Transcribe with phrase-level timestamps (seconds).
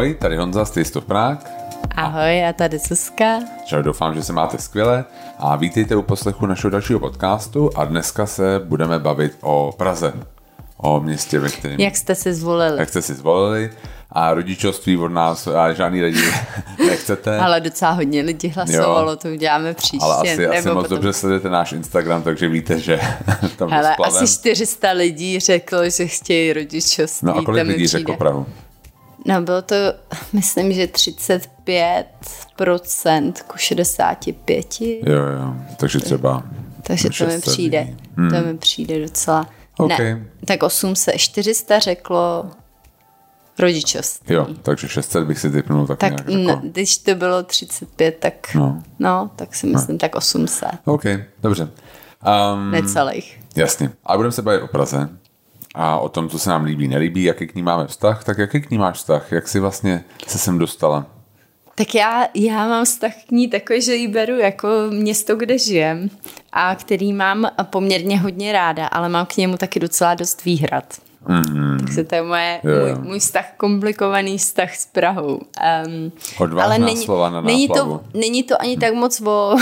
[0.00, 1.38] Ahoj, tady Honza z Taste of Prague.
[1.96, 3.38] Ahoj, a tady Suska.
[3.64, 5.04] Čau, doufám, že se máte skvěle
[5.38, 10.12] a vítejte u poslechu našeho dalšího podcastu a dneska se budeme bavit o Praze,
[10.76, 11.80] o městě, ve kterém...
[11.80, 12.78] Jak jste si zvolili?
[12.78, 13.70] Jak jste si zvolili
[14.12, 16.22] a rodičovství od nás a žádný lidi
[16.86, 17.38] nechcete.
[17.38, 19.16] Ale docela hodně lidí hlasovalo, jo.
[19.16, 20.04] to uděláme příště.
[20.04, 20.90] Ale asi, asi moc potom...
[20.90, 23.00] dobře sledujete náš Instagram, takže víte, že
[23.56, 27.26] tam Hele, asi 400 lidí řeklo, že chtějí rodičovství.
[27.26, 28.46] No a kolik lidí řeklo Prahu?
[29.26, 29.74] No bylo to,
[30.32, 34.80] myslím, že 35% ku 65.
[34.80, 36.42] Jo, jo, takže třeba
[36.82, 38.30] Takže to mi přijde, hmm.
[38.30, 39.48] to mi přijde docela.
[39.78, 40.14] Okay.
[40.14, 42.50] Ne, tak 800, 400 řeklo
[43.58, 44.34] rodičovství.
[44.34, 46.42] Jo, takže 600 bych si typnul tak, tak nějak jako...
[46.42, 49.98] no, když to bylo 35, tak no, no tak si myslím no.
[49.98, 50.68] tak 800.
[50.84, 51.04] OK,
[51.42, 51.68] dobře.
[52.54, 53.40] Um, Necelých.
[53.56, 53.90] Jasně.
[54.04, 55.08] A budeme se bavit o Praze
[55.74, 58.60] a o tom, co se nám líbí, nelíbí, jaký k ní máme vztah, tak jaký
[58.60, 59.32] k ní máš vztah?
[59.32, 61.06] Jak jsi vlastně se sem dostala?
[61.74, 66.10] Tak já, já mám vztah k ní takový, že ji beru jako město, kde žijem
[66.52, 70.84] a který mám poměrně hodně ráda, ale mám k němu taky docela dost výhrad.
[71.26, 71.78] Mm-hmm.
[71.78, 72.98] Takže to je moje, yeah.
[72.98, 75.40] můj, můj vztah, komplikovaný vztah s Prahou.
[75.86, 76.12] Um,
[76.60, 79.56] ale není, slova na není to, není to ani tak moc o,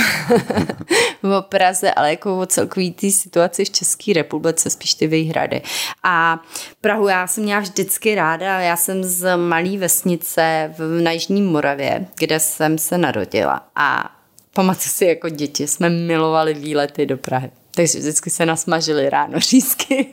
[1.39, 5.63] o Praze, ale jako o celkový té situaci v České republice, spíš ty výhrady.
[6.05, 6.43] A
[6.81, 12.07] Prahu já jsem měla vždycky ráda, já jsem z malé vesnice v, na Jižní Moravě,
[12.19, 14.11] kde jsem se narodila a
[14.55, 17.51] pamatuju si jako děti, jsme milovali výlety do Prahy.
[17.79, 20.07] Takže vždycky se nasmažili ráno řízky.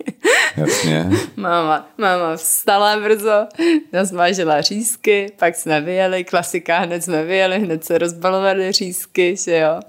[0.58, 1.10] Jasně.
[1.36, 3.48] máma, máma vstala brzo,
[3.94, 9.80] nasmažila řízky, pak jsme vyjeli, klasika, hned jsme vyjeli, hned se rozbalovali řízky, že jo.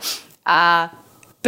[0.46, 0.90] A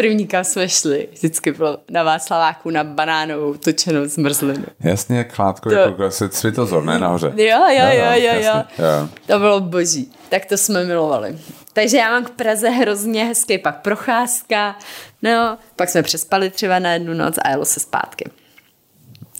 [0.00, 4.64] první, kam jsme šli, vždycky bylo na Václaváku na banánovou točenou zmrzlinu.
[4.80, 5.74] Jasně, jak chládko, to...
[5.74, 7.32] jako světozor, ne nahoře.
[7.36, 8.62] Jo, jo, jo, jo, jo, jo.
[8.78, 9.08] jo.
[9.26, 10.12] To bylo boží.
[10.28, 11.38] Tak to jsme milovali.
[11.72, 14.76] Takže já mám k Praze hrozně hezký pak procházka,
[15.22, 18.30] no, pak jsme přespali třeba na jednu noc a jelo se zpátky.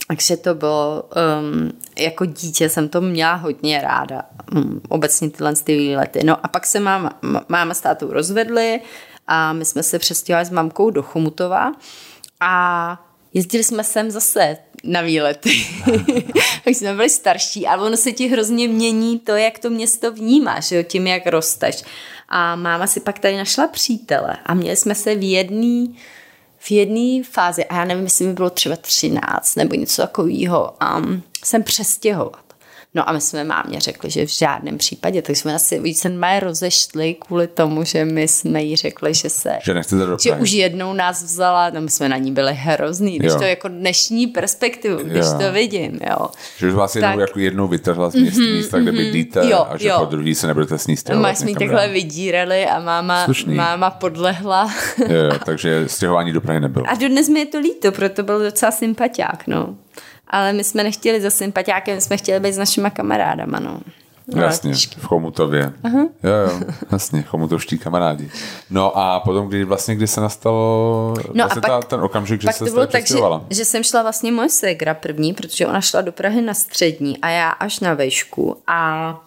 [0.09, 1.05] Takže to bylo,
[1.41, 4.23] um, jako dítě jsem to měla hodně ráda,
[4.57, 6.25] um, obecně tyhle ty výlety.
[6.25, 7.19] No a pak se máma,
[7.49, 8.81] máma s tátou rozvedli
[9.29, 11.73] a my jsme se přestěhovali s mamkou do Chomutova
[12.41, 15.51] a jezdili jsme sem zase na výlety.
[16.65, 20.73] tak jsme byli starší, ale ono se ti hrozně mění to, jak to město vnímáš,
[20.73, 21.83] jo, tím, jak rosteš.
[22.29, 25.87] A máma si pak tady našla přítele a měli jsme se v jedné
[26.61, 31.23] v jedné fázi, a já nevím, jestli mi bylo třeba 13 nebo něco takového, um,
[31.45, 32.48] jsem přestěhovat.
[32.99, 37.15] No a my jsme mámě řekli, že v žádném případě, takže jsme asi víceméně rozešli
[37.15, 39.59] kvůli tomu, že my jsme jí řekli, že se...
[39.65, 43.33] Že nechcete Že už jednou nás vzala, no my jsme na ní byli hrozný, když
[43.33, 43.39] jo.
[43.39, 45.39] to jako dnešní perspektivu, když jo.
[45.41, 46.29] to vidím, jo.
[46.59, 47.19] Že už vás jednou, tak...
[47.19, 49.01] jako jednou vytrhla z města, mm-hmm, místa, kde mhm.
[49.01, 49.99] bydlíte jo, a že jo.
[49.99, 51.31] po druhý se nebudete s ní stěhovat.
[51.31, 54.73] My jsme takhle vydírali a máma, máma podlehla.
[54.99, 56.85] jo, jo, takže stěhování do Prahy nebylo.
[56.89, 59.77] A dodnes mi je to líto, proto byl docela sympatiák, no
[60.31, 63.81] ale my jsme nechtěli za sympatiákem, my jsme chtěli být s našima kamarádama, no.
[64.35, 65.73] No, jasně, v Chomutově.
[65.83, 66.09] Uh-huh.
[66.23, 66.61] Jo, jo,
[66.93, 68.31] jasně, chomutovští kamarádi.
[68.71, 72.41] No a potom, kdy vlastně, kdy se nastalo no vlastně a pak, ta, ten okamžik,
[72.41, 73.19] že se to bylo tak, že,
[73.51, 77.29] že, jsem šla vlastně moje ségra první, protože ona šla do Prahy na střední a
[77.29, 79.21] já až na vejšku a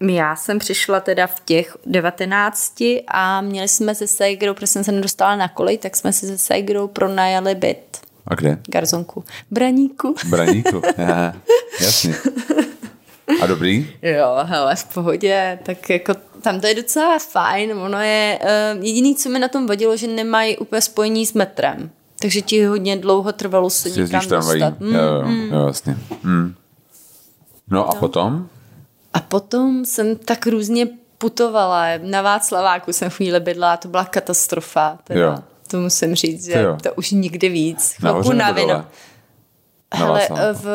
[0.00, 4.92] já jsem přišla teda v těch 19 a měli jsme se ségrou, protože jsem se
[4.92, 8.03] nedostala na kolej, tak jsme si se ségrou pronajali byt.
[8.26, 8.58] A kde?
[8.68, 9.24] Garzonku.
[9.50, 10.14] Braníku.
[10.28, 11.34] Braníku, Aha,
[11.80, 12.14] jasně.
[13.42, 13.90] A dobrý?
[14.02, 19.16] Jo, hele, v pohodě, tak jako tam to je docela fajn, ono je, uh, jediný,
[19.16, 21.90] co mi na tom vadilo, že nemají úplně spojení s metrem,
[22.20, 24.80] takže ti hodně dlouho trvalo se Jsi někam dostat.
[24.80, 25.52] Mm, jo, jo, mm.
[25.52, 25.96] jo, jasně.
[26.22, 26.54] Mm.
[27.70, 28.00] No a no.
[28.00, 28.48] potom?
[29.14, 34.98] A potom jsem tak různě putovala, na Václaváku jsem chvíli bydla, to byla katastrofa.
[35.04, 35.20] Teda.
[35.20, 37.94] Jo to musím říct, že to, to už nikdy víc.
[37.98, 38.84] Chvilku na vino.
[39.94, 40.66] Hele, v,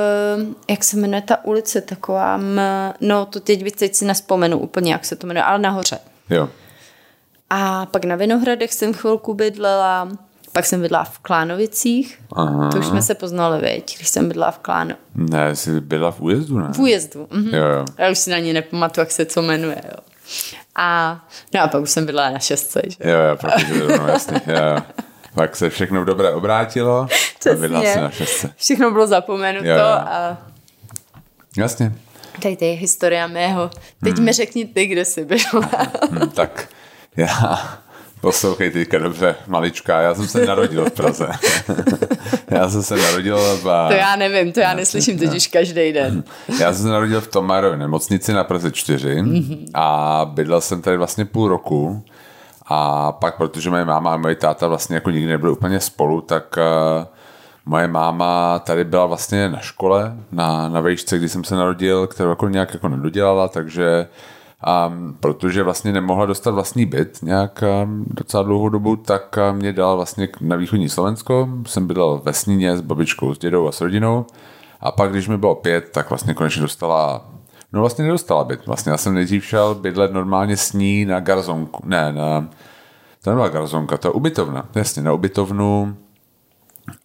[0.69, 2.61] jak se jmenuje ta ulice, taková, m,
[3.01, 5.99] no to teď, teď si nespomenu úplně, jak se to jmenuje, ale nahoře.
[6.29, 6.49] Jo.
[7.49, 10.09] A pak na Vinohradech jsem chvilku bydlela,
[10.51, 12.69] pak jsem bydlela v Klánovicích, Aha.
[12.71, 14.95] to už jsme se poznali, věď, když jsem bydlela v Kláno.
[15.15, 16.67] Ne, jsi byla v újezdu, ne?
[16.73, 17.55] V újezdu, mhm.
[17.55, 17.85] jo, jo.
[17.97, 19.97] Já už si na ní nepamatuju, jak se co jmenuje, jo.
[20.75, 21.19] A,
[21.53, 23.09] no a pak už jsem bydlela na šestce, že?
[23.09, 24.81] Jo, jo, protože, no, jasně, jo.
[25.33, 27.07] Pak se všechno dobré obrátilo
[27.39, 27.51] Přesně.
[27.51, 28.53] a bydla se na šestce.
[28.57, 29.85] Všechno bylo zapomenuto jo, jo.
[29.85, 30.37] a...
[31.57, 31.93] Jasně.
[32.41, 33.69] Tady to je historia mého.
[34.03, 34.25] Teď hmm.
[34.25, 35.69] mi řekni ty, kde jsi byla.
[36.11, 36.69] hmm, tak
[37.17, 37.79] já
[38.21, 41.29] Poslouchej teďka dobře, malička, já jsem se narodil v Praze.
[42.51, 43.63] já jsem se narodil v...
[43.63, 46.23] To já nevím, to já neslyším totiž každý den.
[46.59, 49.65] já jsem se narodil v Tomarově nemocnici na Praze 4 mm-hmm.
[49.73, 52.03] a bydlel jsem tady vlastně půl roku
[52.65, 56.57] a pak, protože moje máma a moje táta vlastně jako nikdy nebyli úplně spolu, tak
[56.57, 57.05] uh,
[57.65, 62.29] moje máma tady byla vlastně na škole, na, na vejšce, kdy jsem se narodil, kterou
[62.29, 64.07] jako nějak jako nedodělala, takže
[64.67, 69.95] um, protože vlastně nemohla dostat vlastní byt nějak um, docela dlouhou dobu, tak mě dala
[69.95, 74.25] vlastně na východní Slovensko, jsem bydlel ve Sníně s babičkou, s dědou a s rodinou
[74.81, 77.25] a pak, když mi bylo pět, tak vlastně konečně dostala
[77.73, 78.65] No vlastně nedostala byt.
[78.65, 81.83] Vlastně já jsem nejdřív šel bydlet normálně s ní na garzonku.
[81.85, 82.49] Ne, na,
[83.23, 84.65] to nebyla garzonka, to je ubytovna.
[84.75, 85.97] Jasně, na ubytovnu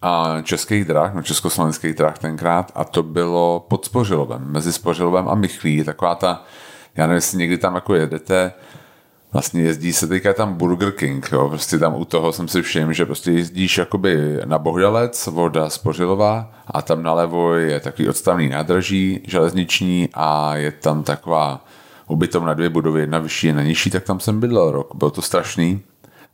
[0.03, 5.35] a českých drah, no československých drah tenkrát a to bylo pod Spořilovem, mezi Spořilovem a
[5.35, 6.45] Michlí, taková ta,
[6.96, 8.52] já nevím, jestli někdy tam jako jedete,
[9.32, 12.93] vlastně jezdí se teďka tam Burger King, jo, prostě tam u toho jsem si všiml,
[12.93, 19.20] že prostě jezdíš jakoby na Bohdalec, voda Spořilová a tam nalevo je takový odstavný nádraží
[19.26, 21.64] železniční a je tam taková
[22.08, 25.82] ubytovna dvě budovy, jedna vyšší, jedna nižší, tak tam jsem bydlel rok, bylo to strašný.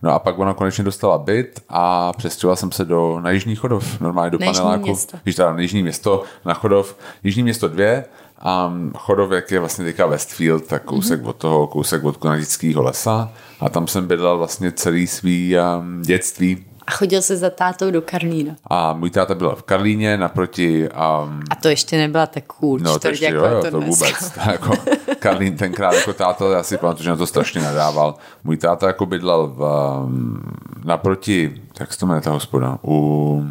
[0.03, 4.01] No a pak ona konečně dostala byt a přestěhoval jsem se do, na Jižní Chodov,
[4.01, 4.87] normálně do na paneláku.
[4.87, 5.17] Město.
[5.27, 6.97] Víš, teda na Jižní město, na Chodov.
[7.25, 8.05] Jižní město dvě
[8.41, 11.29] a Chodov, jak je vlastně teďka Westfield, tak kousek mm-hmm.
[11.29, 16.65] od toho, kousek od Konadického lesa a tam jsem bydlel vlastně celý svý um, dětství
[16.91, 18.57] a chodil se za tátou do Karlína.
[18.71, 20.89] A můj táta byl v Karlíně naproti...
[20.89, 22.79] Um, a to ještě nebyla tak cool.
[22.79, 24.33] No to ještě, jako jo, jo, to, to vůbec.
[24.51, 24.73] jako,
[25.19, 28.15] Karlín tenkrát jako táta, já si pamatuju, že na to strašně nadával.
[28.45, 29.63] Můj táta jako bydlel v,
[30.05, 30.43] um,
[30.85, 33.45] naproti, jak se to jmenuje ta hospoda, u,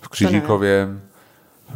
[0.00, 0.88] v Křížíkově,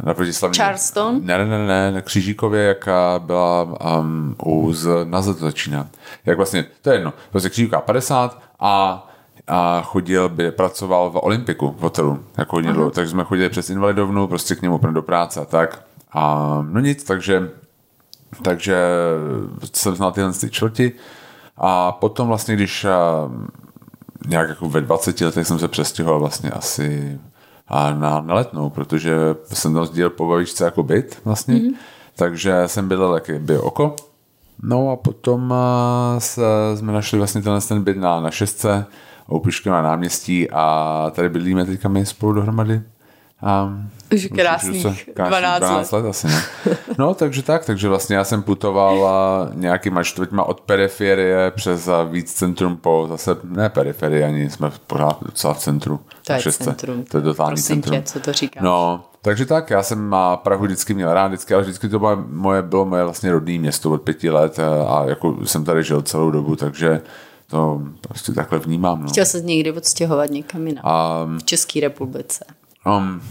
[0.03, 0.57] naproti slavní.
[0.57, 1.19] Charleston?
[1.23, 3.63] Ne, ne, ne, ne, na Křížíkově, jaká byla
[3.99, 5.87] um, u, z, na to začíná.
[6.25, 9.07] Jak vlastně, to je jedno, prostě Křížíková 50 a
[9.47, 13.69] a chodil, by pracoval v Olympiku v hotelu, jako hodně dlouho, takže jsme chodili přes
[13.69, 15.83] invalidovnu, prostě k němu do práce a tak.
[16.11, 17.49] A no nic, takže
[18.41, 18.77] takže
[19.73, 20.91] jsem znal tyhle ty čtvrti
[21.57, 22.85] a potom vlastně, když
[24.27, 27.19] nějak jako ve 20 letech jsem se přestěhoval vlastně asi
[27.67, 29.15] a na, na letnou, protože
[29.45, 31.75] jsem tam sdílel po babičce jako byt vlastně, mm-hmm.
[32.15, 33.95] takže jsem bydlel jaký by oko.
[34.63, 35.53] No a potom
[36.17, 36.41] se,
[36.75, 38.85] jsme našli vlastně tenhle ten byt na, na šestce,
[39.31, 42.81] Oupišky na náměstí a tady bydlíme teďka my spolu dohromady.
[43.43, 43.73] A
[44.13, 46.03] už krásných 12, 12 let.
[46.03, 46.43] let asi, ne?
[46.97, 49.09] No, takže tak, takže vlastně já jsem putoval
[49.53, 55.53] nějakýma čtvrťma od periferie přes víc centrum po zase, ne periferie, ani jsme pořád docela
[55.53, 55.99] v centru.
[56.27, 56.63] To je šestce.
[56.63, 57.03] centrum.
[57.03, 57.97] To je totální centrum.
[57.97, 58.63] Tě, co to říkáš?
[58.63, 62.61] No, takže tak, já jsem Prahu vždycky měl rád, vždycky, ale vždycky to bylo moje,
[62.61, 66.55] bylo moje vlastně rodné město od pěti let a jako jsem tady žil celou dobu,
[66.55, 67.01] takže
[67.47, 69.01] to prostě takhle vnímám.
[69.03, 69.09] No.
[69.09, 70.85] Chtěl se někdy odstěhovat někam jinam?
[71.25, 72.45] Um, v České republice?
[72.85, 73.21] Um,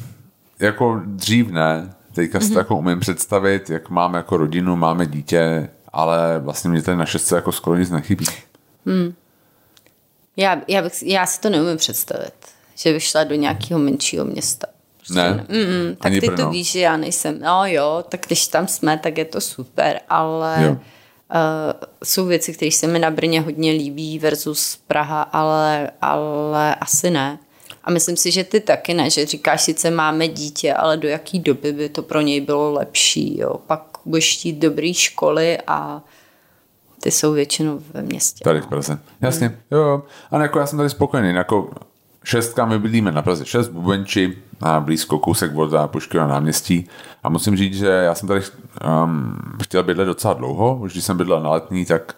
[0.59, 1.95] jako dřív ne.
[2.15, 2.53] Teďka si mm-hmm.
[2.53, 7.07] to jako umím představit, jak máme jako rodinu, máme dítě, ale vlastně mě tady na
[7.07, 8.27] šestce jako skoro nic nechybí.
[8.87, 9.15] Hmm.
[10.37, 12.35] Já, já, bych, já si to neumím představit,
[12.77, 14.67] že bych šla do nějakého menšího města.
[14.97, 15.47] Prostě ne, ne.
[15.49, 16.37] Mm, tak ty Brno.
[16.37, 17.41] to víš, že já nejsem.
[17.41, 20.63] No jo, tak když tam jsme, tak je to super, ale...
[20.63, 20.77] Jo
[21.33, 21.73] Uh,
[22.05, 27.39] jsou věci, které se mi na Brně hodně líbí versus Praha, ale, ale asi ne.
[27.85, 31.39] A myslím si, že ty taky ne, že říkáš, sice máme dítě, ale do jaký
[31.39, 33.39] doby by to pro něj bylo lepší.
[33.39, 33.55] Jo?
[33.67, 36.03] Pak budeš chtít dobrý školy a
[37.03, 38.45] ty jsou většinou ve městě.
[38.45, 38.99] Tady v Praze.
[39.21, 39.57] Jasně, hmm.
[39.71, 40.03] jo.
[40.31, 41.35] A jako já jsem tady spokojený.
[41.35, 41.71] Jako
[42.25, 45.73] šestka, my bydlíme na Praze 6, Bubenči, a blízko kousek od
[46.15, 46.89] na náměstí.
[47.23, 48.41] A musím říct, že já jsem tady
[49.05, 52.17] um, chtěl bydlet docela dlouho, už když jsem bydlel na letní, tak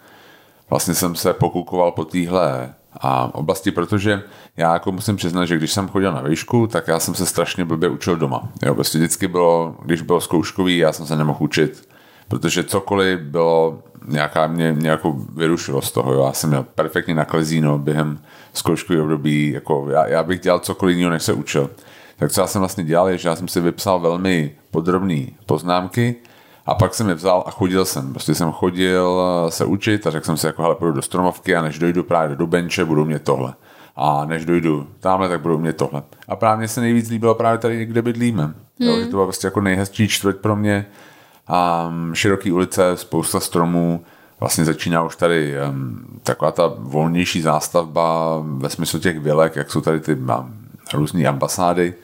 [0.70, 4.22] vlastně jsem se pokukoval po téhle a oblasti, protože
[4.56, 7.64] já jako musím přiznat, že když jsem chodil na výšku, tak já jsem se strašně
[7.64, 8.48] blbě učil doma.
[8.62, 11.88] Jo, prostě vždycky bylo, když bylo zkouškový, já jsem se nemohl učit,
[12.28, 16.24] protože cokoliv bylo nějaká, mě, mě jako vyrušilo z toho, jo.
[16.26, 18.18] já jsem měl perfektně naklezíno během
[18.52, 21.70] zkouškového období, jako já, já bych dělal cokoliv jiného, než se učil.
[22.16, 26.16] Tak co já jsem vlastně dělal, je, že já jsem si vypsal velmi podrobné poznámky
[26.66, 28.12] a pak jsem je vzal a chodil jsem.
[28.12, 31.62] Prostě jsem chodil se učit a řekl jsem si, jako hele, půjdu do stromovky a
[31.62, 33.54] než dojdu právě do benče, budu mě tohle.
[33.96, 36.02] A než dojdu tamhle, tak budu mě tohle.
[36.28, 38.42] A právě se nejvíc líbilo právě tady, kde bydlíme.
[38.42, 38.54] Hmm.
[38.78, 40.86] Jo, že to byla prostě jako nejhezčí čtvrť pro mě.
[41.88, 44.04] Um, široký ulice, spousta stromů,
[44.40, 49.80] vlastně začíná už tady um, taková ta volnější zástavba ve smyslu těch vilek, jak jsou
[49.80, 50.28] tady ty um,
[50.94, 51.94] různé ambasády,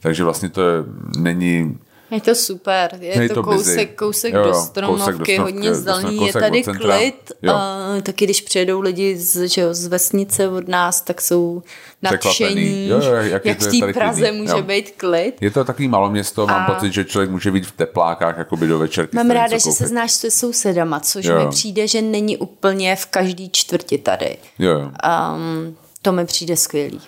[0.00, 0.84] takže vlastně to je,
[1.18, 1.78] není
[2.10, 5.42] Je to super, je, je to, to kousek, kousek jo, jo, do stromovky, kousek do
[5.42, 10.48] hodně zelený, je tady klid, a, taky když přijedou lidi z, že jo, z vesnice
[10.48, 11.62] od nás, tak jsou
[12.02, 14.40] nadšení, jo, jo, jak, jak v té Praze klidný.
[14.40, 14.62] může jo.
[14.62, 15.34] být klid.
[15.40, 16.74] Je to takový malo město, mám a...
[16.74, 19.16] pocit, že člověk může být v teplákách jakoby do večerky.
[19.16, 21.38] Mám ráda, že se znáš se sousedama, což jo.
[21.38, 24.36] mi přijde, že není úplně v každý čtvrti tady.
[24.58, 24.92] Jo, jo.
[25.34, 27.00] Um, to mi přijde skvělý.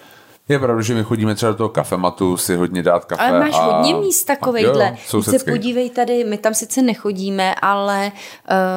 [0.51, 3.23] Je pravda, že my chodíme třeba do toho kafematu si hodně dát kafe.
[3.23, 3.63] Ale máš a...
[3.63, 4.97] hodně míst takovejhle.
[5.21, 8.13] Se podívej tady, my tam sice nechodíme, ale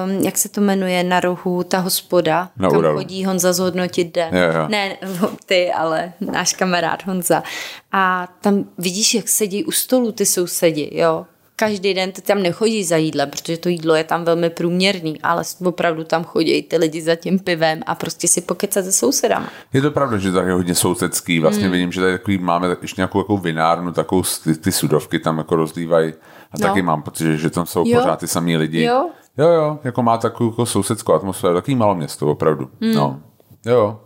[0.06, 2.98] um, jak se to jmenuje na rohu, ta hospoda, na kam Uralu.
[2.98, 4.36] chodí Honza zhodnotit den.
[4.36, 4.68] Jo, jo.
[4.68, 4.98] Ne
[5.46, 7.44] ty, ale náš kamarád Honza.
[7.92, 12.84] A tam vidíš, jak sedí u stolu ty sousedi, jo každý den ty tam nechodí
[12.84, 17.02] za jídlem, protože to jídlo je tam velmi průměrný, ale opravdu tam chodí ty lidi
[17.02, 19.50] za tím pivem a prostě si pokecat se sousedama.
[19.74, 21.40] Je to pravda, že to je hodně sousedský.
[21.40, 21.72] Vlastně hmm.
[21.72, 25.56] vidím, že tady takový, máme ještě nějakou takovou vinárnu, takovou ty, ty sudovky tam jako
[25.56, 26.14] rozlívají.
[26.52, 26.68] A no.
[26.68, 28.00] taky mám pocit, že, že tam jsou jo.
[28.00, 28.84] pořád ty samý lidi.
[28.84, 29.10] Jo.
[29.38, 32.70] Jo, jo, jako má takovou jako sousedskou atmosféru, takový malo město, opravdu.
[32.82, 32.94] Hmm.
[32.94, 33.20] No.
[33.66, 34.00] Jo.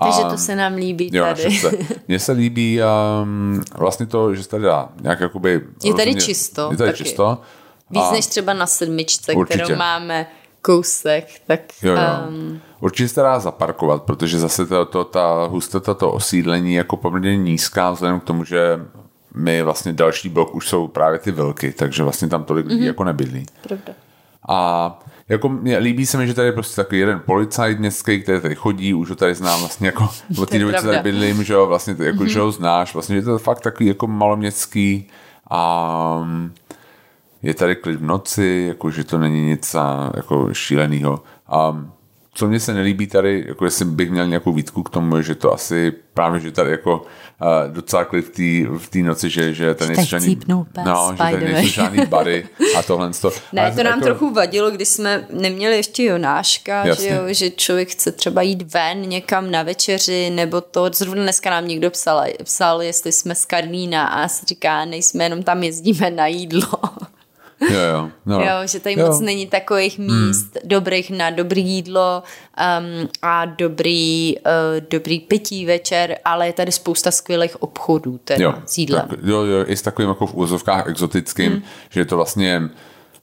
[0.00, 1.60] Takže to se nám líbí jo, tady.
[2.08, 2.80] Mně se líbí
[3.22, 5.60] um, vlastně to, že se tady dá nějak jakoby...
[5.84, 6.68] Je tady rozumě, čisto.
[6.70, 7.04] Je tady taky.
[7.04, 7.38] čisto.
[7.90, 9.62] Víc a než třeba na sedmičce, určitě.
[9.62, 10.26] kterou máme
[10.62, 11.60] kousek, tak...
[11.82, 12.00] Jo, jo.
[12.28, 17.36] Um, Určitě se dá zaparkovat, protože zase to, to, ta hustota, to osídlení jako poměrně
[17.36, 18.80] nízká, vzhledem k tomu, že
[19.34, 22.86] my vlastně další blok už jsou právě ty velky, takže vlastně tam tolik lidí mm-hmm.
[22.86, 23.46] jako nebydlí.
[23.62, 23.92] Pravda.
[24.48, 24.98] A
[25.28, 28.54] jako mě, líbí se mi, že tady je prostě takový jeden policajt městský, který tady
[28.54, 31.66] chodí, už ho tady znám vlastně jako od té doby, co tady bydlím, že jo,
[31.66, 32.32] vlastně to, jako, mm-hmm.
[32.32, 35.08] že ho znáš, vlastně je to fakt takový jako maloměstský
[35.50, 36.28] a
[37.42, 39.76] je tady klid v noci, jako, že to není nic
[40.16, 41.22] jako šíleného.
[41.46, 41.84] A
[42.34, 45.52] co mě se nelíbí tady, jako jestli bych měl nějakou výtku k tomu, že to
[45.52, 48.38] asi právě, že tady jako uh, docela klid
[48.78, 50.66] v té noci, že, že tady nejsou žádný, no,
[51.12, 52.48] že tady nejsou žádný bary
[52.78, 53.10] a tohle.
[53.20, 53.30] To.
[53.52, 54.04] Ne, to nám jako...
[54.04, 59.00] trochu vadilo, když jsme neměli ještě Jonáška, že, jo, že člověk chce třeba jít ven
[59.00, 64.06] někam na večeři, nebo to, zrovna dneska nám někdo psal, psal jestli jsme z Karlína
[64.06, 66.68] a si říká, nejsme jenom tam jezdíme na jídlo.
[67.70, 68.10] Jo, jo.
[68.26, 68.40] No.
[68.40, 69.06] jo, že tady jo.
[69.06, 70.26] moc není takových hmm.
[70.26, 70.68] míst hmm.
[70.68, 77.10] dobrých na dobrý jídlo um, a dobrý, uh, dobrý pití večer, ale je tady spousta
[77.10, 79.08] skvělých obchodů teda jo, s jídlem.
[79.08, 81.62] Tak, jo, jo, i s takovým jako v úzovkách exotickým, hmm.
[81.90, 82.70] že je to vlastně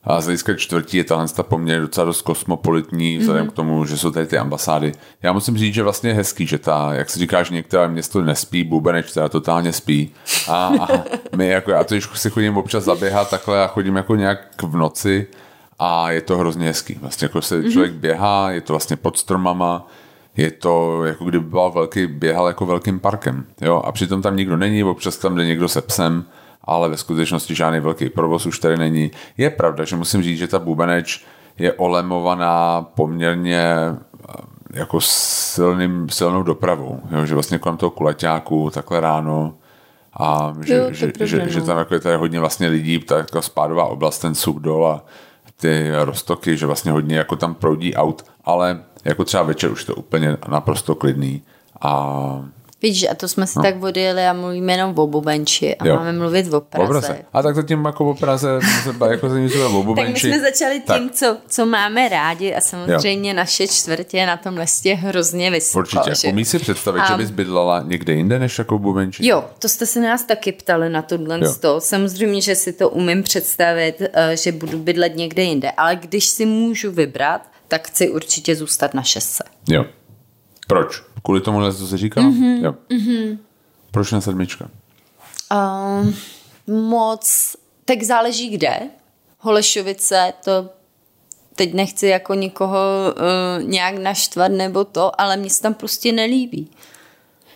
[0.09, 3.51] a z hlediska čtvrtí je tahle ta poměrně docela dost kosmopolitní, vzhledem mm-hmm.
[3.51, 4.91] k tomu, že jsou tady ty ambasády.
[5.23, 8.21] Já musím říct, že vlastně je hezký, že ta, jak se říká, že některé město
[8.21, 10.11] nespí, Bubeneč teda totálně spí.
[10.47, 10.87] A, a
[11.35, 14.75] my jako, já to když si chodím občas zaběhat takhle a chodím jako nějak v
[14.75, 15.27] noci
[15.79, 16.97] a je to hrozně hezký.
[17.01, 17.71] Vlastně jako se mm-hmm.
[17.71, 19.87] člověk běhá, je to vlastně pod stromama,
[20.37, 23.45] je to jako kdyby byl velký, běhal jako velkým parkem.
[23.61, 23.81] Jo?
[23.85, 26.25] A přitom tam nikdo není, občas tam jde někdo se psem,
[26.63, 29.11] ale ve skutečnosti žádný velký provoz už tady není.
[29.37, 31.25] Je pravda, že musím říct, že ta Bubeneč
[31.57, 34.33] je olemovaná poměrně eh,
[34.73, 37.25] jako silným, silnou dopravou, jo?
[37.25, 39.53] že vlastně kolem toho kulaťáku takhle ráno
[40.19, 41.47] a že, jo, že, pravda, že, no.
[41.47, 45.03] že tam jako je tady hodně vlastně lidí, ta jako spádová oblast, ten Sudol a
[45.57, 49.95] ty roztoky, že vlastně hodně jako tam proudí aut, ale jako třeba večer už to
[49.95, 51.41] úplně naprosto klidný
[51.81, 52.45] a
[52.81, 53.63] Víš, a to jsme si no.
[53.63, 55.95] tak odjeli a mluvíme jenom o Bubenči a jo.
[55.95, 56.85] máme mluvit o Praze.
[56.85, 57.25] O Praze.
[57.33, 58.59] A tak zatím jako o Praze,
[59.09, 60.13] jako se o Bubenči.
[60.13, 63.35] tak my jsme začali tím, co, co máme rádi a samozřejmě jo.
[63.35, 65.79] naše čtvrtě na tom listě hrozně vysoko.
[65.79, 66.15] Určitě.
[66.15, 66.27] Že?
[66.27, 67.05] Umíš si představit, a...
[67.07, 69.27] že bys bydlela někde jinde než jako Bubenči?
[69.27, 71.81] Jo, to jste se nás taky ptali na tohle sto.
[71.81, 76.45] Samozřejmě, že si to umím představit, eh, že budu bydlet někde jinde, ale když si
[76.45, 79.43] můžu vybrat, tak chci určitě zůstat na šestce.
[79.69, 79.85] Jo.
[80.67, 81.03] Proč?
[81.23, 82.27] Kvůli tomu, co jsi říkala?
[82.27, 82.63] Mm-hmm.
[82.63, 82.75] Jo.
[82.89, 83.37] Mm-hmm.
[83.91, 84.69] Proč na sedmička?
[85.51, 86.15] Um,
[86.67, 88.79] moc, tak záleží kde.
[89.39, 90.69] Holešovice, to
[91.55, 96.71] teď nechci jako nikoho uh, nějak naštvat nebo to, ale mě se tam prostě nelíbí.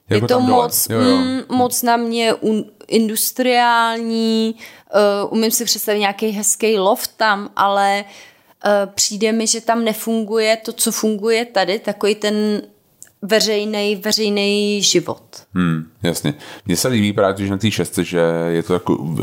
[0.09, 1.17] Jako je to moc, jo, jo.
[1.17, 4.55] Mm, moc na mě un, industriální,
[5.25, 8.05] uh, umím si představit nějaký hezký loft tam, ale
[8.65, 12.61] uh, přijde mi, že tam nefunguje to, co funguje tady, takový ten
[13.23, 15.23] veřejný, veřejný život.
[15.53, 16.33] Hmm, jasně.
[16.65, 19.15] Mně se líbí právě, že na té šestce, že je to jako,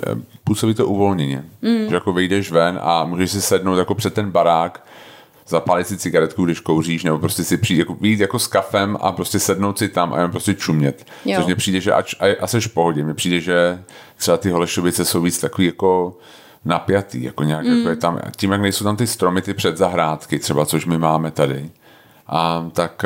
[0.45, 1.45] působí to uvolněně.
[1.63, 1.89] Hmm.
[1.89, 4.87] Že jako vyjdeš ven a můžeš si sednout jako před ten barák,
[5.49, 9.13] zapálit si cigaretku, když kouříš, nebo prostě si přijít jako, vyjít jako s kafem a
[9.13, 11.07] prostě sednout si tam a jen prostě čumět.
[11.25, 11.37] Jo.
[11.37, 13.05] Což mně přijde, že ač, a, a seš v pohodě.
[13.05, 13.83] Mně přijde, že
[14.17, 16.19] třeba ty Holešovice jsou víc takový jako
[16.65, 17.77] napjatý, jako nějak, mm.
[17.77, 21.31] jako je tam, tím, jak nejsou tam ty stromy, ty předzahrádky třeba, což my máme
[21.31, 21.71] tady,
[22.33, 23.05] a tak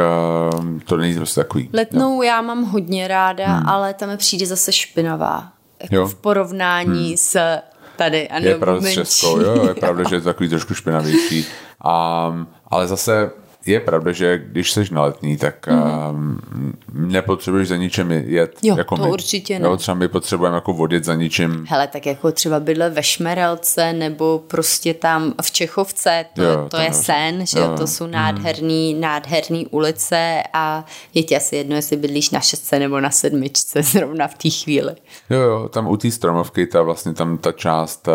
[0.52, 1.70] uh, to není prostě takový.
[1.72, 2.22] Letnou jo.
[2.22, 3.68] já mám hodně ráda, hmm.
[3.68, 5.52] ale tam mi přijde zase špinavá.
[5.82, 6.06] Jako jo.
[6.06, 7.16] v porovnání hmm.
[7.16, 7.58] s
[7.96, 8.28] tady.
[8.28, 11.46] A je pravda s Českou, jo, je pravda, že je to takový trošku špinavější.
[11.84, 13.30] Um, ale zase
[13.66, 15.82] je pravda, že když jsi na letní, tak mm.
[16.10, 18.58] um, nepotřebuješ za ničem jet.
[18.62, 19.10] Jo, jako to my.
[19.10, 19.68] určitě ne.
[19.68, 21.66] Jo, třeba my potřebujeme jako vodit za ničím.
[21.68, 26.76] Hele, tak jako třeba bydle ve Šmerelce nebo prostě tam v Čechovce, to, Jo, to
[26.76, 27.74] je sen, že jo.
[27.78, 33.00] to jsou nádherný, nádherný ulice a je ti asi jedno, jestli bydlíš na šestce nebo
[33.00, 34.92] na sedmičce zrovna v té chvíli.
[35.30, 38.08] Jo, jo, tam u té stromovky, ta vlastně tam ta část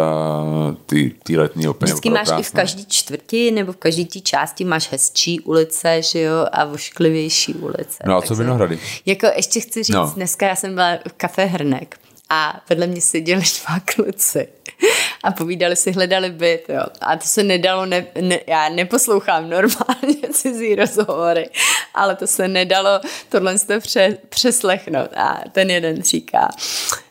[0.85, 4.65] ty, ty letní úplně Vždycky máš i v každé čtvrti nebo v každé té části
[4.65, 8.03] máš hezčí ulice, že jo, a vošklivější ulice.
[8.05, 8.79] No a co Vinohrady?
[9.05, 10.11] Jako ještě chci říct, no.
[10.15, 14.47] dneska já jsem byla v kafe Hrnek a vedle mě seděli dva kluci
[15.23, 16.83] a povídali si, hledali byt, jo.
[17.01, 21.49] A to se nedalo, ne, ne, já neposlouchám normálně cizí rozhovory,
[21.93, 25.09] ale to se nedalo tohle jste pře, přeslechnout.
[25.15, 26.49] A ten jeden říká,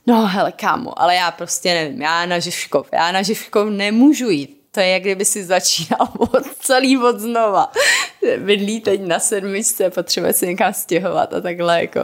[0.06, 4.57] no hele kámo, ale já prostě nevím, já na Žižkov, já na Žižkov nemůžu jít.
[4.70, 7.72] To je, jak kdyby si začínal od celý od znova.
[8.38, 12.00] Bydlí teď na sedmičce, potřebuje se někam stěhovat a takhle jako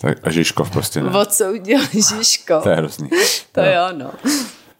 [0.00, 1.18] Tak, a Žižkov prostě ne.
[1.18, 2.62] odsoudil Žižkov.
[2.62, 3.08] To je hrozný.
[3.52, 4.10] To jo, no.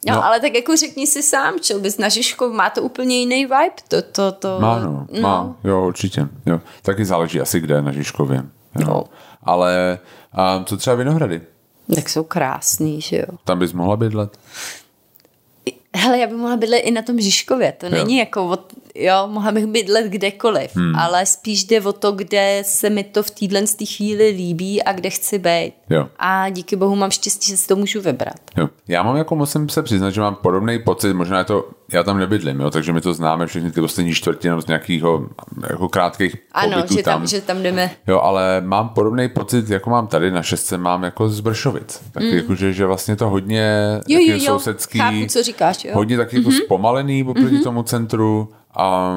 [0.06, 0.24] No, No.
[0.24, 3.70] ale tak jako řekni si sám, čel bys na Žižkov, má to úplně jiný vibe,
[3.88, 4.60] to, to, to...
[4.60, 6.26] Má, no, má, jo, určitě.
[6.46, 6.60] Jo.
[6.82, 8.36] Taky záleží asi kde na Žižkově.
[8.80, 8.86] Jo.
[8.86, 9.04] No.
[9.42, 9.98] Ale
[10.32, 11.40] a co třeba Vinohrady?
[11.94, 13.38] Tak jsou krásný, že jo.
[13.44, 14.38] Tam bys mohla bydlet?
[15.96, 17.92] Hele, já bych mohla bydlet i na tom Žižkově, to Jo.
[17.92, 20.96] není jako, od, jo, mohla bych bydlet kdekoliv, hmm.
[20.96, 23.62] ale spíš jde o to, kde se mi to v téhle
[23.96, 25.72] chvíli líbí a kde chci být.
[25.90, 26.08] Jo.
[26.18, 28.36] A díky bohu mám štěstí, že si to můžu vybrat.
[28.56, 28.68] Jo.
[28.88, 32.18] Já mám jako, musím se přiznat, že mám podobný pocit, možná je to, já tam
[32.18, 35.28] nebydlím, jo, takže my to známe všechny ty poslední čtvrtiny z nějakého
[35.70, 40.06] jako krátkých Ano, že tam, že tam jdeme Jo, ale mám podobný pocit, jako mám
[40.06, 42.02] tady na šestce, mám jako z Bršovic.
[42.12, 42.28] Tak mm.
[42.28, 43.72] jako, že, že vlastně to hodně
[44.08, 45.90] Jo, jo, jo, sousedský, chápu, co říkáš, jo.
[45.94, 48.48] hodně taky jako zpomalený oproti tomu centru.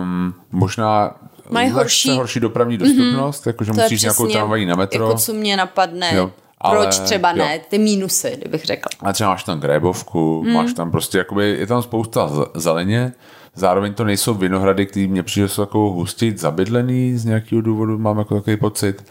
[0.02, 1.16] Um, možná
[1.50, 5.06] Mají horší- horší dopravní dostupnost, jakože To je musíš nějakou tramvají na metro.
[5.08, 7.38] Jako co mě napadne, Jo, ale- proč třeba jo.
[7.38, 8.90] ne, ty mínusy, kdybych řekla.
[9.10, 10.54] A třeba máš tam grébovku, mm.
[10.54, 13.14] máš tam prostě, jakoby, je tam spousta z- zeleně,
[13.56, 18.18] zároveň to nejsou vinohrady, které mě přijde, jsou jako hustě zabydlený z nějakého důvodu, mám
[18.18, 19.06] jako takový pocit.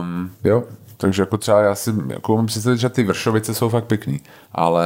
[0.00, 0.64] Um, jo,
[1.00, 4.20] takže jako třeba já si jako mám představit, že ty vršovice jsou fakt pěkný,
[4.52, 4.84] ale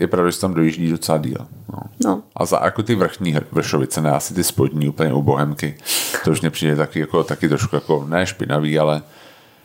[0.00, 1.46] je pravda, že tam dojíždí docela díl.
[1.72, 1.78] No.
[2.04, 2.22] No.
[2.36, 5.76] A za jako ty vrchní vršovice, ne asi ty spodní, úplně u bohemky,
[6.24, 9.02] to už mě přijde taky, jako, taky trošku jako, ne špinavý, ale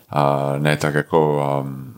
[0.10, 1.96] a ne tak jako, um,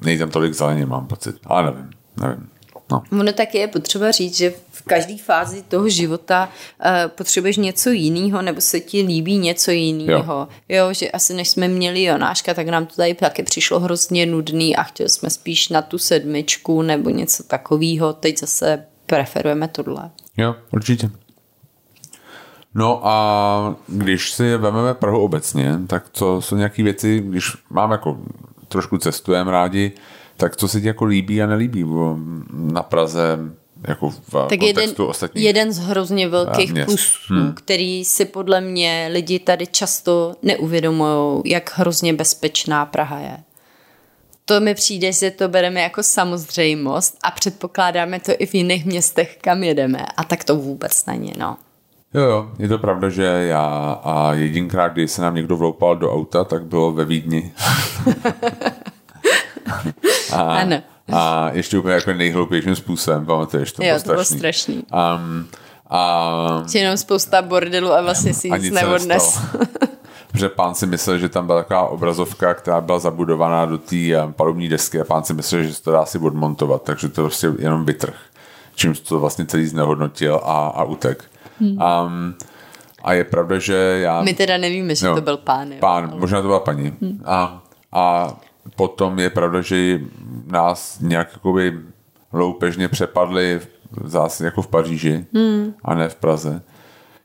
[0.00, 2.48] nejde tam tolik zeleně, mám pocit, ale nevím, nevím.
[2.90, 3.02] No.
[3.12, 4.52] Ono taky je potřeba říct, že
[4.88, 10.48] každé fázi toho života uh, potřebuješ něco jiného, nebo se ti líbí něco jiného.
[10.68, 10.76] Jo.
[10.76, 14.76] jo, že asi než jsme měli Jonáška, tak nám to tady taky přišlo hrozně nudný
[14.76, 18.12] a chtěli jsme spíš na tu sedmičku nebo něco takového.
[18.12, 20.10] Teď zase preferujeme tohle.
[20.36, 21.10] Jo, určitě.
[22.74, 28.18] No a když si vezmeme Prahu obecně, tak co jsou nějaké věci, když máme jako
[28.68, 29.92] trošku cestujeme rádi,
[30.36, 31.84] tak co se ti jako líbí a nelíbí
[32.52, 33.38] na Praze
[33.88, 35.44] jako v Tak jeden, kontextu ostatních?
[35.44, 36.86] jeden z hrozně velkých měst.
[36.86, 37.52] plusů, hmm.
[37.54, 43.36] který si podle mě lidi tady často neuvědomují, jak hrozně bezpečná Praha je.
[44.44, 49.38] To mi přijde, že to bereme jako samozřejmost a předpokládáme to i v jiných městech,
[49.40, 50.06] kam jedeme.
[50.16, 51.56] A tak to vůbec není, no.
[52.14, 56.12] Jo, jo, je to pravda, že já a jedinkrát, kdy se nám někdo vloupal do
[56.12, 57.52] auta, tak bylo ve Vídni.
[60.32, 60.82] a, Ano.
[61.12, 64.74] A ještě úplně jako nejhloupějším způsobem, pamatuješ, to Jo, bylo to bylo strašný.
[64.76, 65.48] Um,
[65.90, 69.40] a Že jenom spousta bordelu a vlastně si nic nic neodnes.
[70.32, 74.32] Protože pán si myslel, že tam byla taková obrazovka, která byla zabudovaná do té eh,
[74.36, 77.52] palubní desky a pán si myslel, že se to dá si odmontovat, takže to prostě
[77.58, 78.14] jenom vytrh.
[78.74, 81.24] Čímž to vlastně celý znehodnotil a, a utek.
[81.60, 81.70] Hmm.
[81.70, 82.34] Um,
[83.04, 84.22] a je pravda, že já...
[84.22, 85.14] My teda nevíme, že Jo.
[85.14, 85.72] to byl pán.
[85.72, 85.78] Jo.
[85.80, 86.96] Pán, možná to byla paní.
[87.02, 87.22] Hmm.
[87.24, 88.34] A, a
[88.76, 90.00] potom je pravda, že
[90.46, 91.80] nás nějak jakoby
[92.32, 93.68] loupežně přepadli v-
[94.08, 95.74] zase jako v Paříži hmm.
[95.84, 96.62] a ne v Praze.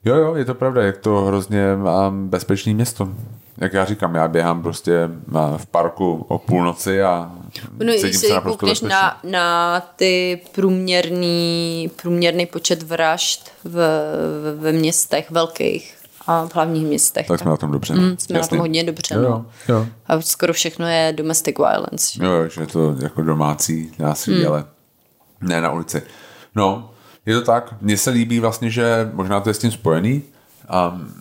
[0.06, 3.10] Jo, jo, je to pravda, je to hrozně um, bezpečné město.
[3.58, 7.32] Jak já říkám, já běhám prostě uh, v parku o půlnoci a
[7.72, 8.90] No, když cítím se naprosto bezpečně.
[8.90, 15.96] na, na ty průměrný, průměrný počet vražd v, v, ve městech velkých
[16.28, 17.28] a v hlavních městech.
[17.28, 17.94] Tak jsme na tom dobře.
[17.94, 19.46] Mm, jsme na tom hodně dobře, Jo, no.
[19.70, 19.88] jo.
[20.06, 22.14] A skoro všechno je domestic violence.
[22.14, 22.26] že?
[22.26, 24.48] Jo, že je to jako domácí násilí, hmm.
[24.48, 24.66] ale
[25.42, 26.02] ne na ulici.
[26.56, 26.92] No,
[27.26, 27.76] je to tak.
[27.82, 30.22] Mně se líbí vlastně, že možná to je s tím spojený,
[30.92, 31.14] um,